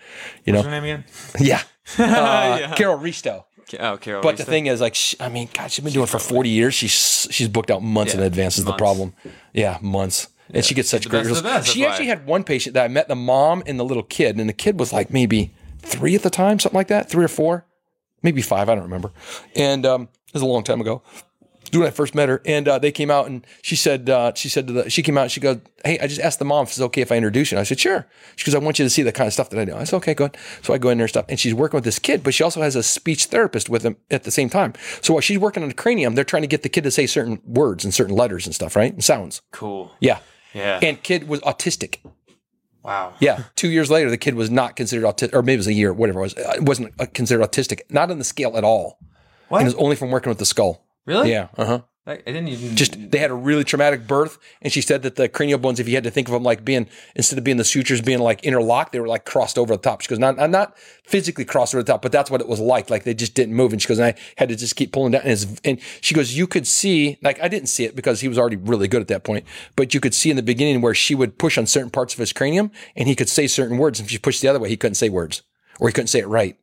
[0.46, 0.60] You know?
[0.60, 1.04] What's her name again?
[1.40, 1.62] Yeah.
[1.98, 2.76] Uh, Yeah.
[2.76, 3.46] Carol Risto.
[3.80, 4.22] Oh, Carol.
[4.22, 6.50] But the thing is, like, sh I mean, God, she's been doing it for 40
[6.50, 6.74] years.
[6.74, 8.58] She's she's booked out months in Yeah, advance.
[8.58, 9.14] Is the problem?
[9.54, 10.28] Yeah, months.
[10.52, 11.68] And she gets such great results.
[11.70, 14.50] She actually had one patient that I met the mom and the little kid, and
[14.50, 17.66] the kid was like maybe three at the time, something like that, three or four,
[18.22, 18.70] maybe five.
[18.70, 19.12] I don't remember.
[19.56, 21.02] And um, it was a long time ago.
[21.72, 24.50] When I first met her, and uh, they came out, and she said, uh, she
[24.50, 26.64] said to the, she came out, and she goes, "Hey, I just asked the mom
[26.64, 28.08] if it's okay if I introduce you." And I said, "Sure."
[28.38, 29.84] She goes, "I want you to see the kind of stuff that I do." I
[29.84, 32.00] said, "Okay, good." So I go in there and stuff, and she's working with this
[32.00, 34.74] kid, but she also has a speech therapist with him at the same time.
[35.02, 37.06] So while she's working on the cranium, they're trying to get the kid to say
[37.06, 38.92] certain words and certain letters and stuff, right?
[38.92, 39.42] And sounds.
[39.52, 39.92] cool.
[40.00, 40.20] Yeah.
[40.56, 40.80] Yeah.
[40.82, 41.98] And kid was autistic.
[42.90, 43.14] Wow.
[43.20, 43.44] Yeah.
[43.56, 45.94] Two years later, the kid was not considered autistic, or maybe it was a year,
[45.94, 46.38] whatever it was.
[46.38, 49.00] Uh, It wasn't uh, considered autistic, not on the scale at all.
[49.50, 49.60] What?
[49.60, 50.86] And it was only from working with the skull.
[51.06, 51.32] Really?
[51.32, 51.48] Yeah.
[51.58, 51.80] Uh huh.
[52.10, 55.30] I, didn't even Just they had a really traumatic birth, and she said that the
[55.30, 57.64] cranial bones, if you had to think of them like being instead of being the
[57.64, 60.02] sutures being like interlocked, they were like crossed over the top.
[60.02, 62.90] She goes, not not physically crossed over the top, but that's what it was like.
[62.90, 63.72] Like they just didn't move.
[63.74, 65.22] And she goes, and I had to just keep pulling down.
[65.24, 68.38] And, and she goes, you could see, like I didn't see it because he was
[68.38, 69.46] already really good at that point,
[69.76, 72.20] but you could see in the beginning where she would push on certain parts of
[72.20, 74.00] his cranium, and he could say certain words.
[74.00, 75.44] And if she pushed the other way, he couldn't say words,
[75.80, 76.58] or he couldn't say it right.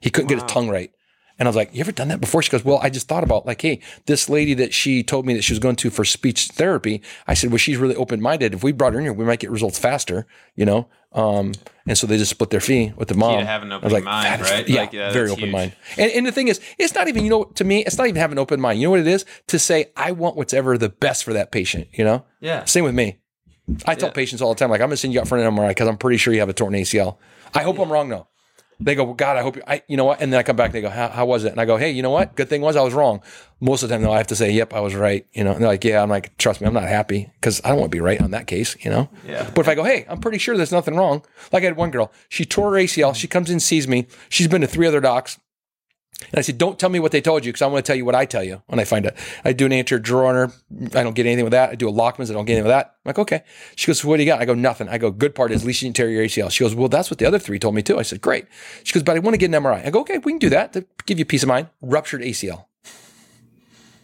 [0.00, 0.92] He couldn't get his tongue right.
[1.38, 2.42] And I was like, You ever done that before?
[2.42, 5.34] She goes, Well, I just thought about like, hey, this lady that she told me
[5.34, 7.02] that she was going to for speech therapy.
[7.26, 8.54] I said, Well, she's really open minded.
[8.54, 10.88] If we brought her in here, we might get results faster, you know?
[11.12, 11.52] Um,
[11.86, 13.40] and so they just split their fee with the mom.
[13.40, 14.68] to have an I was open mind, "That is- right?
[14.68, 15.52] Yeah, Like, yeah, very open huge.
[15.52, 15.72] mind.
[15.98, 18.18] And, and the thing is, it's not even, you know, to me, it's not even
[18.20, 18.80] having an open mind.
[18.80, 19.26] You know what it is?
[19.48, 22.24] To say, I want what's ever the best for that patient, you know?
[22.40, 22.64] Yeah.
[22.64, 23.18] Same with me.
[23.86, 24.14] I tell Yeah.
[24.14, 25.86] patients all the time, like, I'm going to send you out for an MRI because
[25.88, 27.18] I'm pretty sure you have a torn ACL.
[27.54, 28.26] I hope I'm wrong, though.
[28.84, 30.20] They go, well, God, I hope you, I, you know what?
[30.20, 31.52] And then I come back they go, how, how was it?
[31.52, 32.34] And I go, hey, you know what?
[32.34, 33.22] Good thing was I was wrong.
[33.60, 35.26] Most of the time, though, I have to say, yep, I was right.
[35.32, 37.68] You know, and they're like, yeah, I'm like, trust me, I'm not happy because I
[37.68, 39.08] don't want to be right on that case, you know?
[39.26, 39.48] Yeah.
[39.54, 41.24] But if I go, hey, I'm pretty sure there's nothing wrong.
[41.52, 43.14] Like I had one girl, she tore her ACL.
[43.14, 44.06] She comes in, sees me.
[44.28, 45.38] She's been to three other docs.
[46.30, 47.96] And I said, don't tell me what they told you because I want to tell
[47.96, 49.16] you what I tell you when I find it.
[49.44, 50.52] I do an anterior drawer.
[50.94, 51.70] I don't get anything with that.
[51.70, 52.30] I do a Lachman's.
[52.30, 52.96] I don't get anything with that.
[53.04, 53.42] I'm like, okay.
[53.76, 54.40] She goes, what do you got?
[54.40, 54.88] I go, nothing.
[54.88, 55.62] I go, good part is
[55.92, 56.50] tear your ACL.
[56.50, 57.98] She goes, well, that's what the other three told me too.
[57.98, 58.46] I said, great.
[58.84, 59.86] She goes, but I want to get an MRI.
[59.86, 61.68] I go, okay, we can do that to give you peace of mind.
[61.80, 62.66] Ruptured ACL.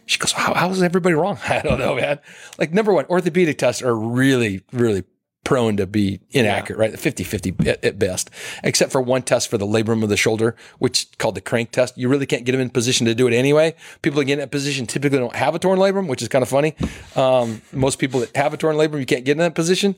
[0.05, 1.37] She goes, how, how is everybody wrong?
[1.47, 2.19] I don't know, man.
[2.57, 5.03] Like, number one, orthopedic tests are really, really
[5.49, 6.99] prone to be inaccurate, right?
[6.99, 8.29] 50 50 at, at best,
[8.63, 11.71] except for one test for the labrum of the shoulder, which is called the crank
[11.71, 11.97] test.
[11.97, 13.73] You really can't get them in position to do it anyway.
[14.03, 16.43] People that get in that position typically don't have a torn labrum, which is kind
[16.43, 16.75] of funny.
[17.15, 19.95] Um, most people that have a torn labrum, you can't get in that position.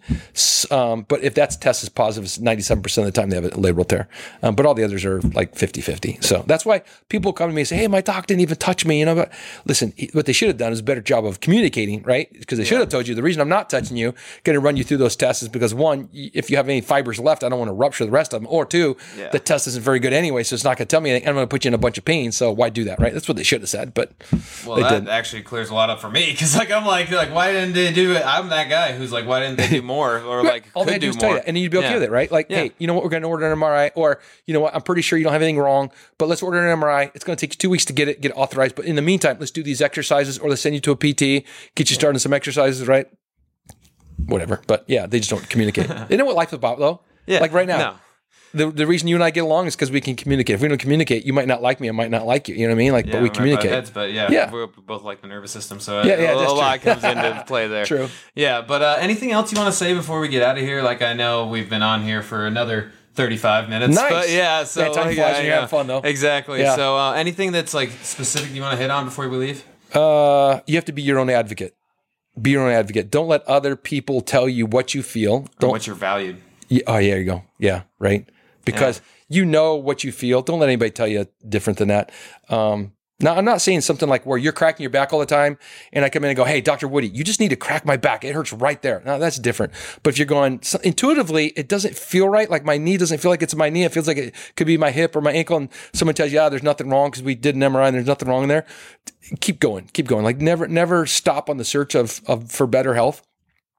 [0.71, 3.49] Um, but if that test is positive, it's 97% of the time they have a
[3.49, 4.07] labral tear.
[4.41, 6.19] Um, but all the others are like 50 50.
[6.21, 8.85] So that's why people come to me and say, Hey, my doc didn't even touch
[8.85, 8.99] me.
[8.99, 9.33] You know, but
[9.65, 12.31] listen, what they should have done is a better job of communicating, right?
[12.31, 14.13] Because they should have told you the reason I'm not touching you,
[14.45, 16.81] going to run you through those tests test is because one, if you have any
[16.81, 18.47] fibers left, I don't want to rupture the rest of them.
[18.51, 19.29] Or two, Yeah.
[19.29, 21.27] the test isn't very good anyway, so it's not going to tell me anything.
[21.27, 22.31] I'm going to put you in a bunch of pain.
[22.31, 23.13] So why do that, right?
[23.13, 23.93] That's what they should have said.
[23.93, 24.11] But
[24.65, 25.09] Well, that didn't.
[25.09, 27.91] actually clears a lot up for me because, like, I'm like, like, why didn't they
[27.91, 28.23] do it?
[28.25, 30.19] I'm that guy who's like, why didn't they do more?
[30.19, 31.43] Or like, all they do is tell you more.
[31.47, 31.93] and you'd be okay Yeah.
[31.95, 32.31] with it, right?
[32.31, 32.57] Like, Yeah.
[32.63, 33.03] hey, you know what?
[33.03, 34.75] We're going to order an MRI, or you know what?
[34.75, 37.11] I'm pretty sure you don't have anything wrong, but let's order an MRI.
[37.13, 38.75] It's going to take you two weeks to get it, get it authorized.
[38.75, 41.45] But in the meantime, let's do these exercises, or let's send you to a PT,
[41.75, 43.07] get you started on some exercises, right?
[44.25, 44.61] Whatever.
[44.67, 45.87] But yeah, they just don't communicate.
[46.09, 47.01] they know what life's about, though.
[47.27, 47.39] Yeah.
[47.39, 47.95] Like right now, No.
[48.53, 50.55] the, the reason you and I get along is because we can communicate.
[50.55, 52.55] If we don't communicate, you might not like me, I might not like you.
[52.55, 52.91] You know what I mean?
[52.93, 53.71] Like, Yeah, but we we're communicate.
[53.71, 54.51] Heads, but yeah, Yeah.
[54.51, 57.67] we both like the nervous system, so Yeah, yeah, a, a lot comes into play
[57.67, 57.85] there.
[57.85, 58.09] True.
[58.35, 60.81] Yeah, but uh, anything else you want to say before we get out of here?
[60.81, 63.95] Like I know we've been on here for another 35 minutes.
[63.95, 64.09] Nice.
[64.09, 65.99] But yeah, so Yeah, time like, flies when you're yeah, having fun, though.
[65.99, 66.61] Exactly.
[66.61, 66.75] Yeah.
[66.75, 69.63] So uh, anything that's like specific you want to hit on before we leave?
[69.93, 71.75] Uh, you have to be your own advocate.
[72.41, 73.11] Be your own advocate.
[73.11, 75.47] Don't let other people tell you what you feel.
[75.59, 76.37] Don't what's your valued?
[76.69, 77.43] Yeah, oh, yeah, there you go.
[77.59, 78.27] Yeah, right.
[78.63, 80.41] Because you know what you feel.
[80.41, 82.11] Don't let anybody tell you different than that.
[82.49, 85.57] Um, now, I'm not saying something like where you're cracking your back all the time,
[85.93, 87.97] and I come in and go, "Hey, Doctor Woody, you just need to crack my
[87.97, 88.23] back.
[88.23, 89.73] It hurts right there." Now that's different.
[90.03, 92.49] But if you're going so intuitively, it doesn't feel right.
[92.49, 93.83] Like my knee doesn't feel like it's my knee.
[93.83, 96.39] It feels like it could be my hip or my ankle, and someone tells you,
[96.39, 98.65] "Yeah, there's nothing wrong because we did an MRI and there's nothing wrong in there."
[99.39, 100.23] Keep going, keep going.
[100.23, 103.21] Like never, never stop on the search of, of for better health.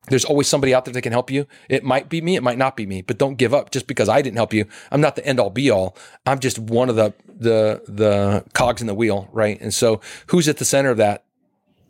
[0.09, 1.47] There's always somebody out there that can help you.
[1.69, 4.09] It might be me, it might not be me, but don't give up just because
[4.09, 4.67] I didn't help you.
[4.91, 5.97] I'm not the end all be all.
[6.27, 9.61] I'm just one of the the the cogs in the wheel, right?
[9.61, 11.25] And so who's at the center of that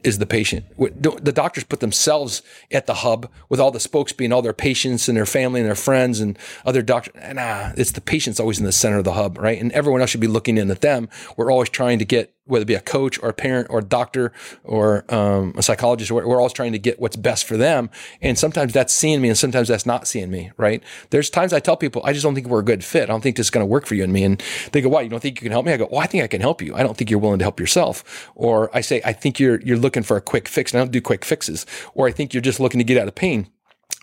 [0.05, 0.67] is the patient.
[0.77, 2.43] The doctors put themselves
[2.73, 5.69] at the hub with all the spokes being all their patients and their family and
[5.69, 6.37] their friends and
[6.67, 7.15] other doctors.
[7.33, 9.61] Nah, it's the patient's always in the center of the hub, right?
[9.61, 11.09] And everyone else should be looking in at them.
[11.37, 13.85] We're always trying to get, whether it be a coach or a parent or a
[13.85, 14.33] doctor
[14.65, 17.89] or um, a psychologist, we're, we're always trying to get what's best for them.
[18.21, 20.83] And sometimes that's seeing me and sometimes that's not seeing me, right?
[21.11, 23.05] There's times I tell people, I just don't think we're a good fit.
[23.05, 24.25] I don't think this is going to work for you and me.
[24.25, 25.03] And they go, why?
[25.03, 25.73] You don't think you can help me?
[25.73, 26.75] I go, well, I think I can help you.
[26.75, 28.31] I don't think you're willing to help yourself.
[28.35, 30.73] Or I say, I think you're, you're looking for a quick fix.
[30.73, 31.65] And I don't do quick fixes.
[31.95, 33.49] Or I think you're just looking to get out of pain.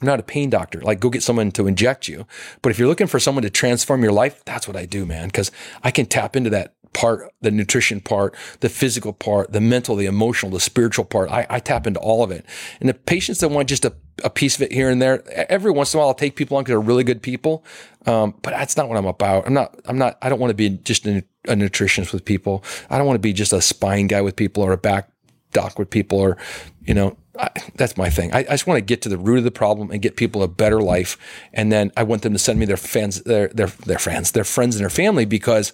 [0.02, 0.80] I'm not a pain doctor.
[0.80, 2.26] Like, go get someone to inject you.
[2.62, 5.28] But if you're looking for someone to transform your life, that's what I do, man.
[5.28, 5.52] Because
[5.84, 10.06] I can tap into that part, the nutrition part, the physical part, the mental, the
[10.06, 11.30] emotional, the spiritual part.
[11.30, 12.46] I, I tap into all of it.
[12.80, 15.72] And the patients that want just a, a piece of it here and there, every
[15.72, 17.64] once in a while, I'll take people on because they're really good people.
[18.06, 19.46] Um, but that's not what I'm about.
[19.46, 22.64] I'm not, I'm not, I don't want to be just a, a nutritionist with people.
[22.90, 25.10] I don't want to be just a spine guy with people or a back
[25.52, 26.38] doc with people or,
[26.82, 28.34] you know, I, that's my thing.
[28.34, 30.44] I, I just want to get to the root of the problem and get people
[30.44, 31.18] a better life.
[31.54, 34.44] And then I want them to send me their fans, their, their, their fans, their
[34.44, 35.72] friends and their family because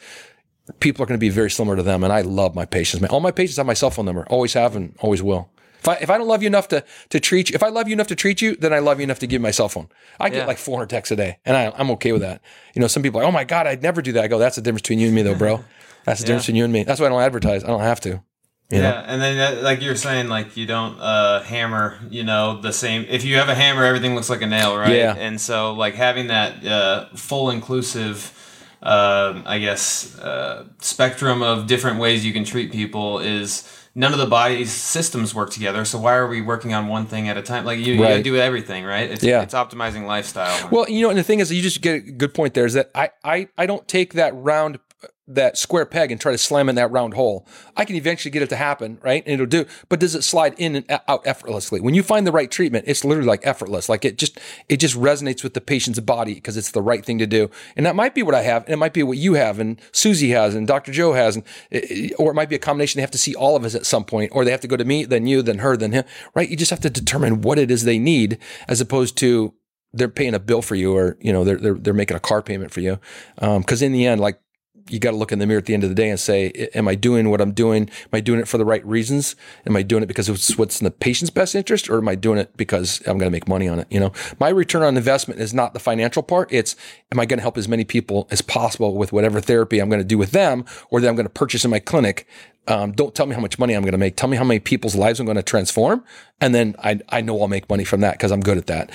[0.80, 2.03] people are going to be very similar to them.
[2.03, 3.01] And I love my patients.
[3.01, 4.26] Man, all my patients have my cell phone number.
[4.30, 5.49] Always have and always will.
[5.80, 7.88] If I, if I don't love you enough to, to treat you, if I love
[7.88, 9.70] you enough to treat you, then I love you enough to give you my cell
[9.70, 9.88] phone.
[10.20, 10.45] I get Yeah.
[10.47, 12.41] like 400 texts a day and I, I'm okay with that.
[12.74, 14.24] You know, some people are like, oh my God, I'd never do that.
[14.24, 15.63] I go, that's the difference between you and me though, bro.
[16.05, 16.84] That's the difference between you and me.
[16.84, 17.63] That's why I don't advertise.
[17.63, 18.09] I don't have to.
[18.09, 18.80] You know?
[18.82, 22.72] Yeah, and then uh, like you're saying, like you don't uh, hammer, you know, the
[22.74, 23.05] same.
[23.09, 24.95] If you have a hammer, everything looks like a nail, right?
[24.95, 25.16] Yeah.
[25.16, 28.32] And so, like having that uh, full inclusive,
[28.86, 34.19] um I guess, uh, spectrum of different ways you can treat people is none of
[34.19, 35.86] the body's systems work together.
[35.86, 37.65] So why are we working on one thing at a time?
[37.65, 39.09] Like you, you gotta do everything, right?
[39.09, 39.41] It's, Yeah.
[39.41, 40.69] it's optimizing lifestyle.
[40.69, 42.73] Well, you know, and the thing is, you just get a good point there is
[42.73, 44.79] that I, I, I don't take that round,
[45.28, 47.47] that square peg and try to slam in that round hole.
[47.76, 49.23] I can eventually get it to happen, right?
[49.26, 51.82] And it'll do, but does it slide in and out effortlessly?
[51.82, 53.89] When you find the right treatment, it's literally like effortless.
[53.89, 57.17] Like it just, it just resonates with the patient's body because it's the right thing
[57.17, 57.49] to do.
[57.76, 59.82] And that might be what I have, and it might be what you have, and
[59.91, 60.91] Susie has, and Dr.
[60.91, 62.99] Joe has, and eh, eh, or it might be a combination.
[62.99, 64.78] They have to see all of us at some point, or they have to go
[64.78, 66.05] to me, then you, then her, then him,
[66.36, 66.49] right?
[66.49, 69.55] You just have to determine what it is they need, as opposed to
[69.95, 72.41] they're paying a bill for you or you know they're they're, they're making a car
[72.41, 72.99] payment for you
[73.38, 74.39] um, because in the end like
[74.89, 76.69] you got to look in the mirror at the end of the day and say
[76.75, 77.83] am i doing what i'm doing?
[77.83, 79.36] Am i doing it for the right reasons?
[79.65, 82.15] Am i doing it because it's what's in the patient's best interest or am i
[82.15, 83.88] doing it because i'm going to make money on it?
[83.89, 84.11] You know?
[84.39, 86.75] My return on investment is not the financial part it's
[87.11, 90.01] am i going to help as many people as possible with whatever therapy i'm going
[90.01, 92.27] to do with them or that i'm going to purchase in my clinic?
[92.67, 94.15] Um, don't tell me how much money I'm going to make.
[94.15, 96.03] Tell me how many people's lives I'm going to transform.
[96.41, 98.89] And then I, I know I'll make money from that because I'm good at that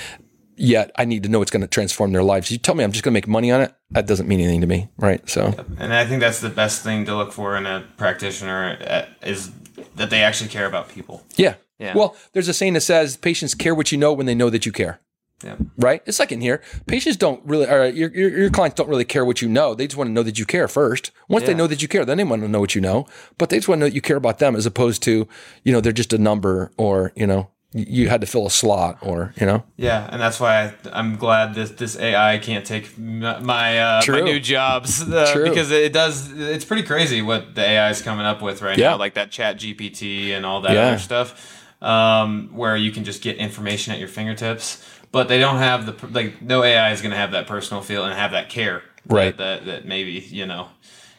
[0.61, 2.51] yet I need to know it's going to transform their lives.
[2.51, 3.75] You tell me I'm just going to make money on it.
[3.91, 5.29] That doesn't mean anything to me, right?
[5.29, 9.27] So and I think that's the best thing to look for in a practitioner uh,
[9.27, 9.51] is
[9.97, 11.25] that they actually care about people.
[11.37, 11.55] yeah.
[11.81, 11.95] Yeah.
[11.97, 14.67] Well, there's a saying that says patients care what you know when they know that
[14.67, 15.01] you care.
[15.43, 15.57] Yeah.
[15.79, 16.03] Right?
[16.05, 16.63] It's like in here.
[16.87, 19.75] Patients don't really, or your, your, your clients don't really care what you know.
[19.75, 21.11] They just want to know that you care first.
[21.29, 23.07] Once they know that you care, then they want to know what you know.
[23.39, 25.27] But they just want to know that you care about them as opposed to,
[25.65, 28.99] you know, they're just a number or, you know, you had to fill a slot
[29.01, 32.99] or you know Yeah, and that's why I, I'm glad this this AI can't take
[32.99, 36.33] my uh, my new jobs uh, because it does.
[36.33, 38.91] It's pretty crazy what the AI is coming up with right Yeah.
[38.91, 40.89] now, like that Chat GPT and all that Yeah.
[40.89, 44.85] other stuff, um, where you can just get information at your fingertips.
[45.13, 46.41] But they don't have the like.
[46.43, 49.37] No AI is going to have that personal feel and have that care, that- Right.
[49.37, 50.69] That that, maybe you know.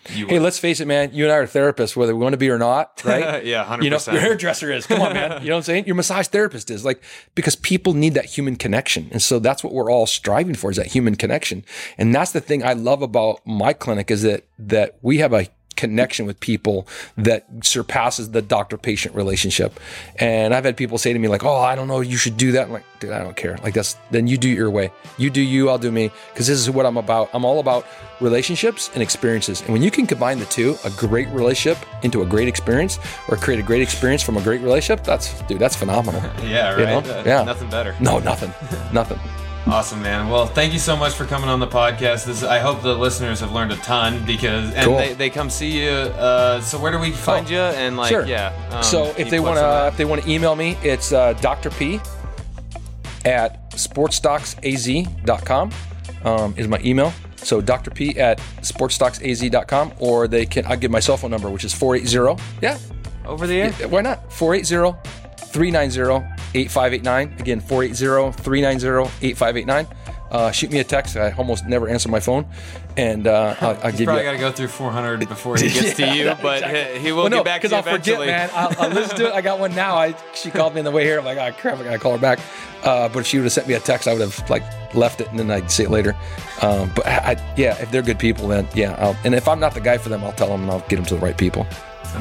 [0.10, 1.14] You hey let's face it man.
[1.14, 3.45] You and i are therapists whether we want to be or not right?
[3.45, 4.88] Yeah, hundred you know your hairdresser is.
[4.88, 5.32] Come on man.
[5.41, 5.86] You know what i'm saying?
[5.86, 6.84] Your massage therapist is.
[6.84, 7.03] Like
[7.36, 9.10] because people need that human connection.
[9.11, 11.65] And so that's what we're all striving for is that human connection.
[11.98, 15.48] And that's the thing i love about my clinic is that that we have a
[15.82, 16.78] connection with people
[17.28, 19.72] that surpasses the doctor patient relationship.
[20.20, 22.49] And i've had people say to me like oh i don't know you should do
[22.56, 22.64] that.
[22.68, 23.56] I'm like dude i don't care.
[23.66, 24.88] Like that's then you do it your way.
[25.18, 26.06] You do you i'll do me.
[26.32, 27.30] Because this is what i'm about.
[27.34, 27.86] I'm all about
[28.22, 29.62] relationships and experiences.
[29.62, 33.36] And when you can combine the two a great relationship into a great experience or
[33.38, 36.22] create a great experience from a great relationship that's dude that's phenomenal.
[36.56, 37.06] Yeah, you right.
[37.06, 37.14] know?
[37.20, 37.44] Uh, Yeah.
[37.53, 37.91] nothing better.
[37.99, 38.52] no nothing.
[39.02, 39.20] Nothing
[39.67, 40.27] Awesome, man.
[40.27, 42.25] Well, thank you so much for coming on the podcast.
[42.25, 44.97] This, I hope the listeners have learned a ton because and Cool.
[44.97, 45.89] they, they come see you.
[45.91, 47.57] Uh, so where do we find Oh, you?
[47.59, 48.25] And like, sure.
[48.25, 48.51] yeah.
[48.71, 51.69] um, so if they want to if they want to email me it's uh, dr
[51.71, 51.99] p
[53.23, 55.71] at sportstocksaz.com
[56.25, 60.99] um, is my email so dr p at sportstocksaz.com or they can i'll give my
[60.99, 62.77] cell phone number which is 480 yeah
[63.25, 63.71] over the air.
[63.89, 64.97] why not 480
[65.51, 69.88] 390 8589 again 480 390 8589
[70.32, 71.18] uh, shoot me a text.
[71.18, 72.48] I almost never answer my phone,
[72.95, 74.06] and uh, I'll, I'll give Probably you.
[74.06, 76.99] Probably got to go through 400 before he gets to you, but exactly.
[76.99, 78.49] he, he will Well, get no, back to you I'll forget, man.
[78.53, 79.34] I'll, I'll listen to it.
[79.34, 79.95] I got one now.
[79.95, 81.19] I she called me on the way here.
[81.19, 82.40] I'm like, oh crap, I gotta call her back.
[82.84, 84.64] Uh, but if she would have sent me a text, I would have like
[84.95, 86.15] left it and then I'd see it later.
[86.61, 88.95] Um, but I, I, yeah, if they're good people, then yeah.
[88.98, 90.95] I'll, and if I'm not the guy for them, I'll tell them and I'll get
[90.95, 91.68] them to the right people.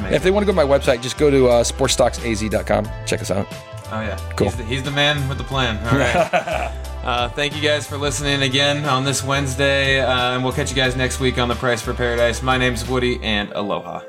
[0.09, 2.89] If they want to go to my website, just go to uh, sportstocksaz.com.
[3.05, 3.47] Check us out.
[3.91, 4.47] Oh yeah, Cool.
[4.47, 5.77] He's the, he's the man with the plan.
[5.87, 6.15] All right.
[7.03, 10.75] uh, thank you guys for listening again on this Wednesday, uh, and we'll catch you
[10.75, 12.41] guys next week on the Price for Paradise.
[12.41, 14.01] My name's Woody, and aloha.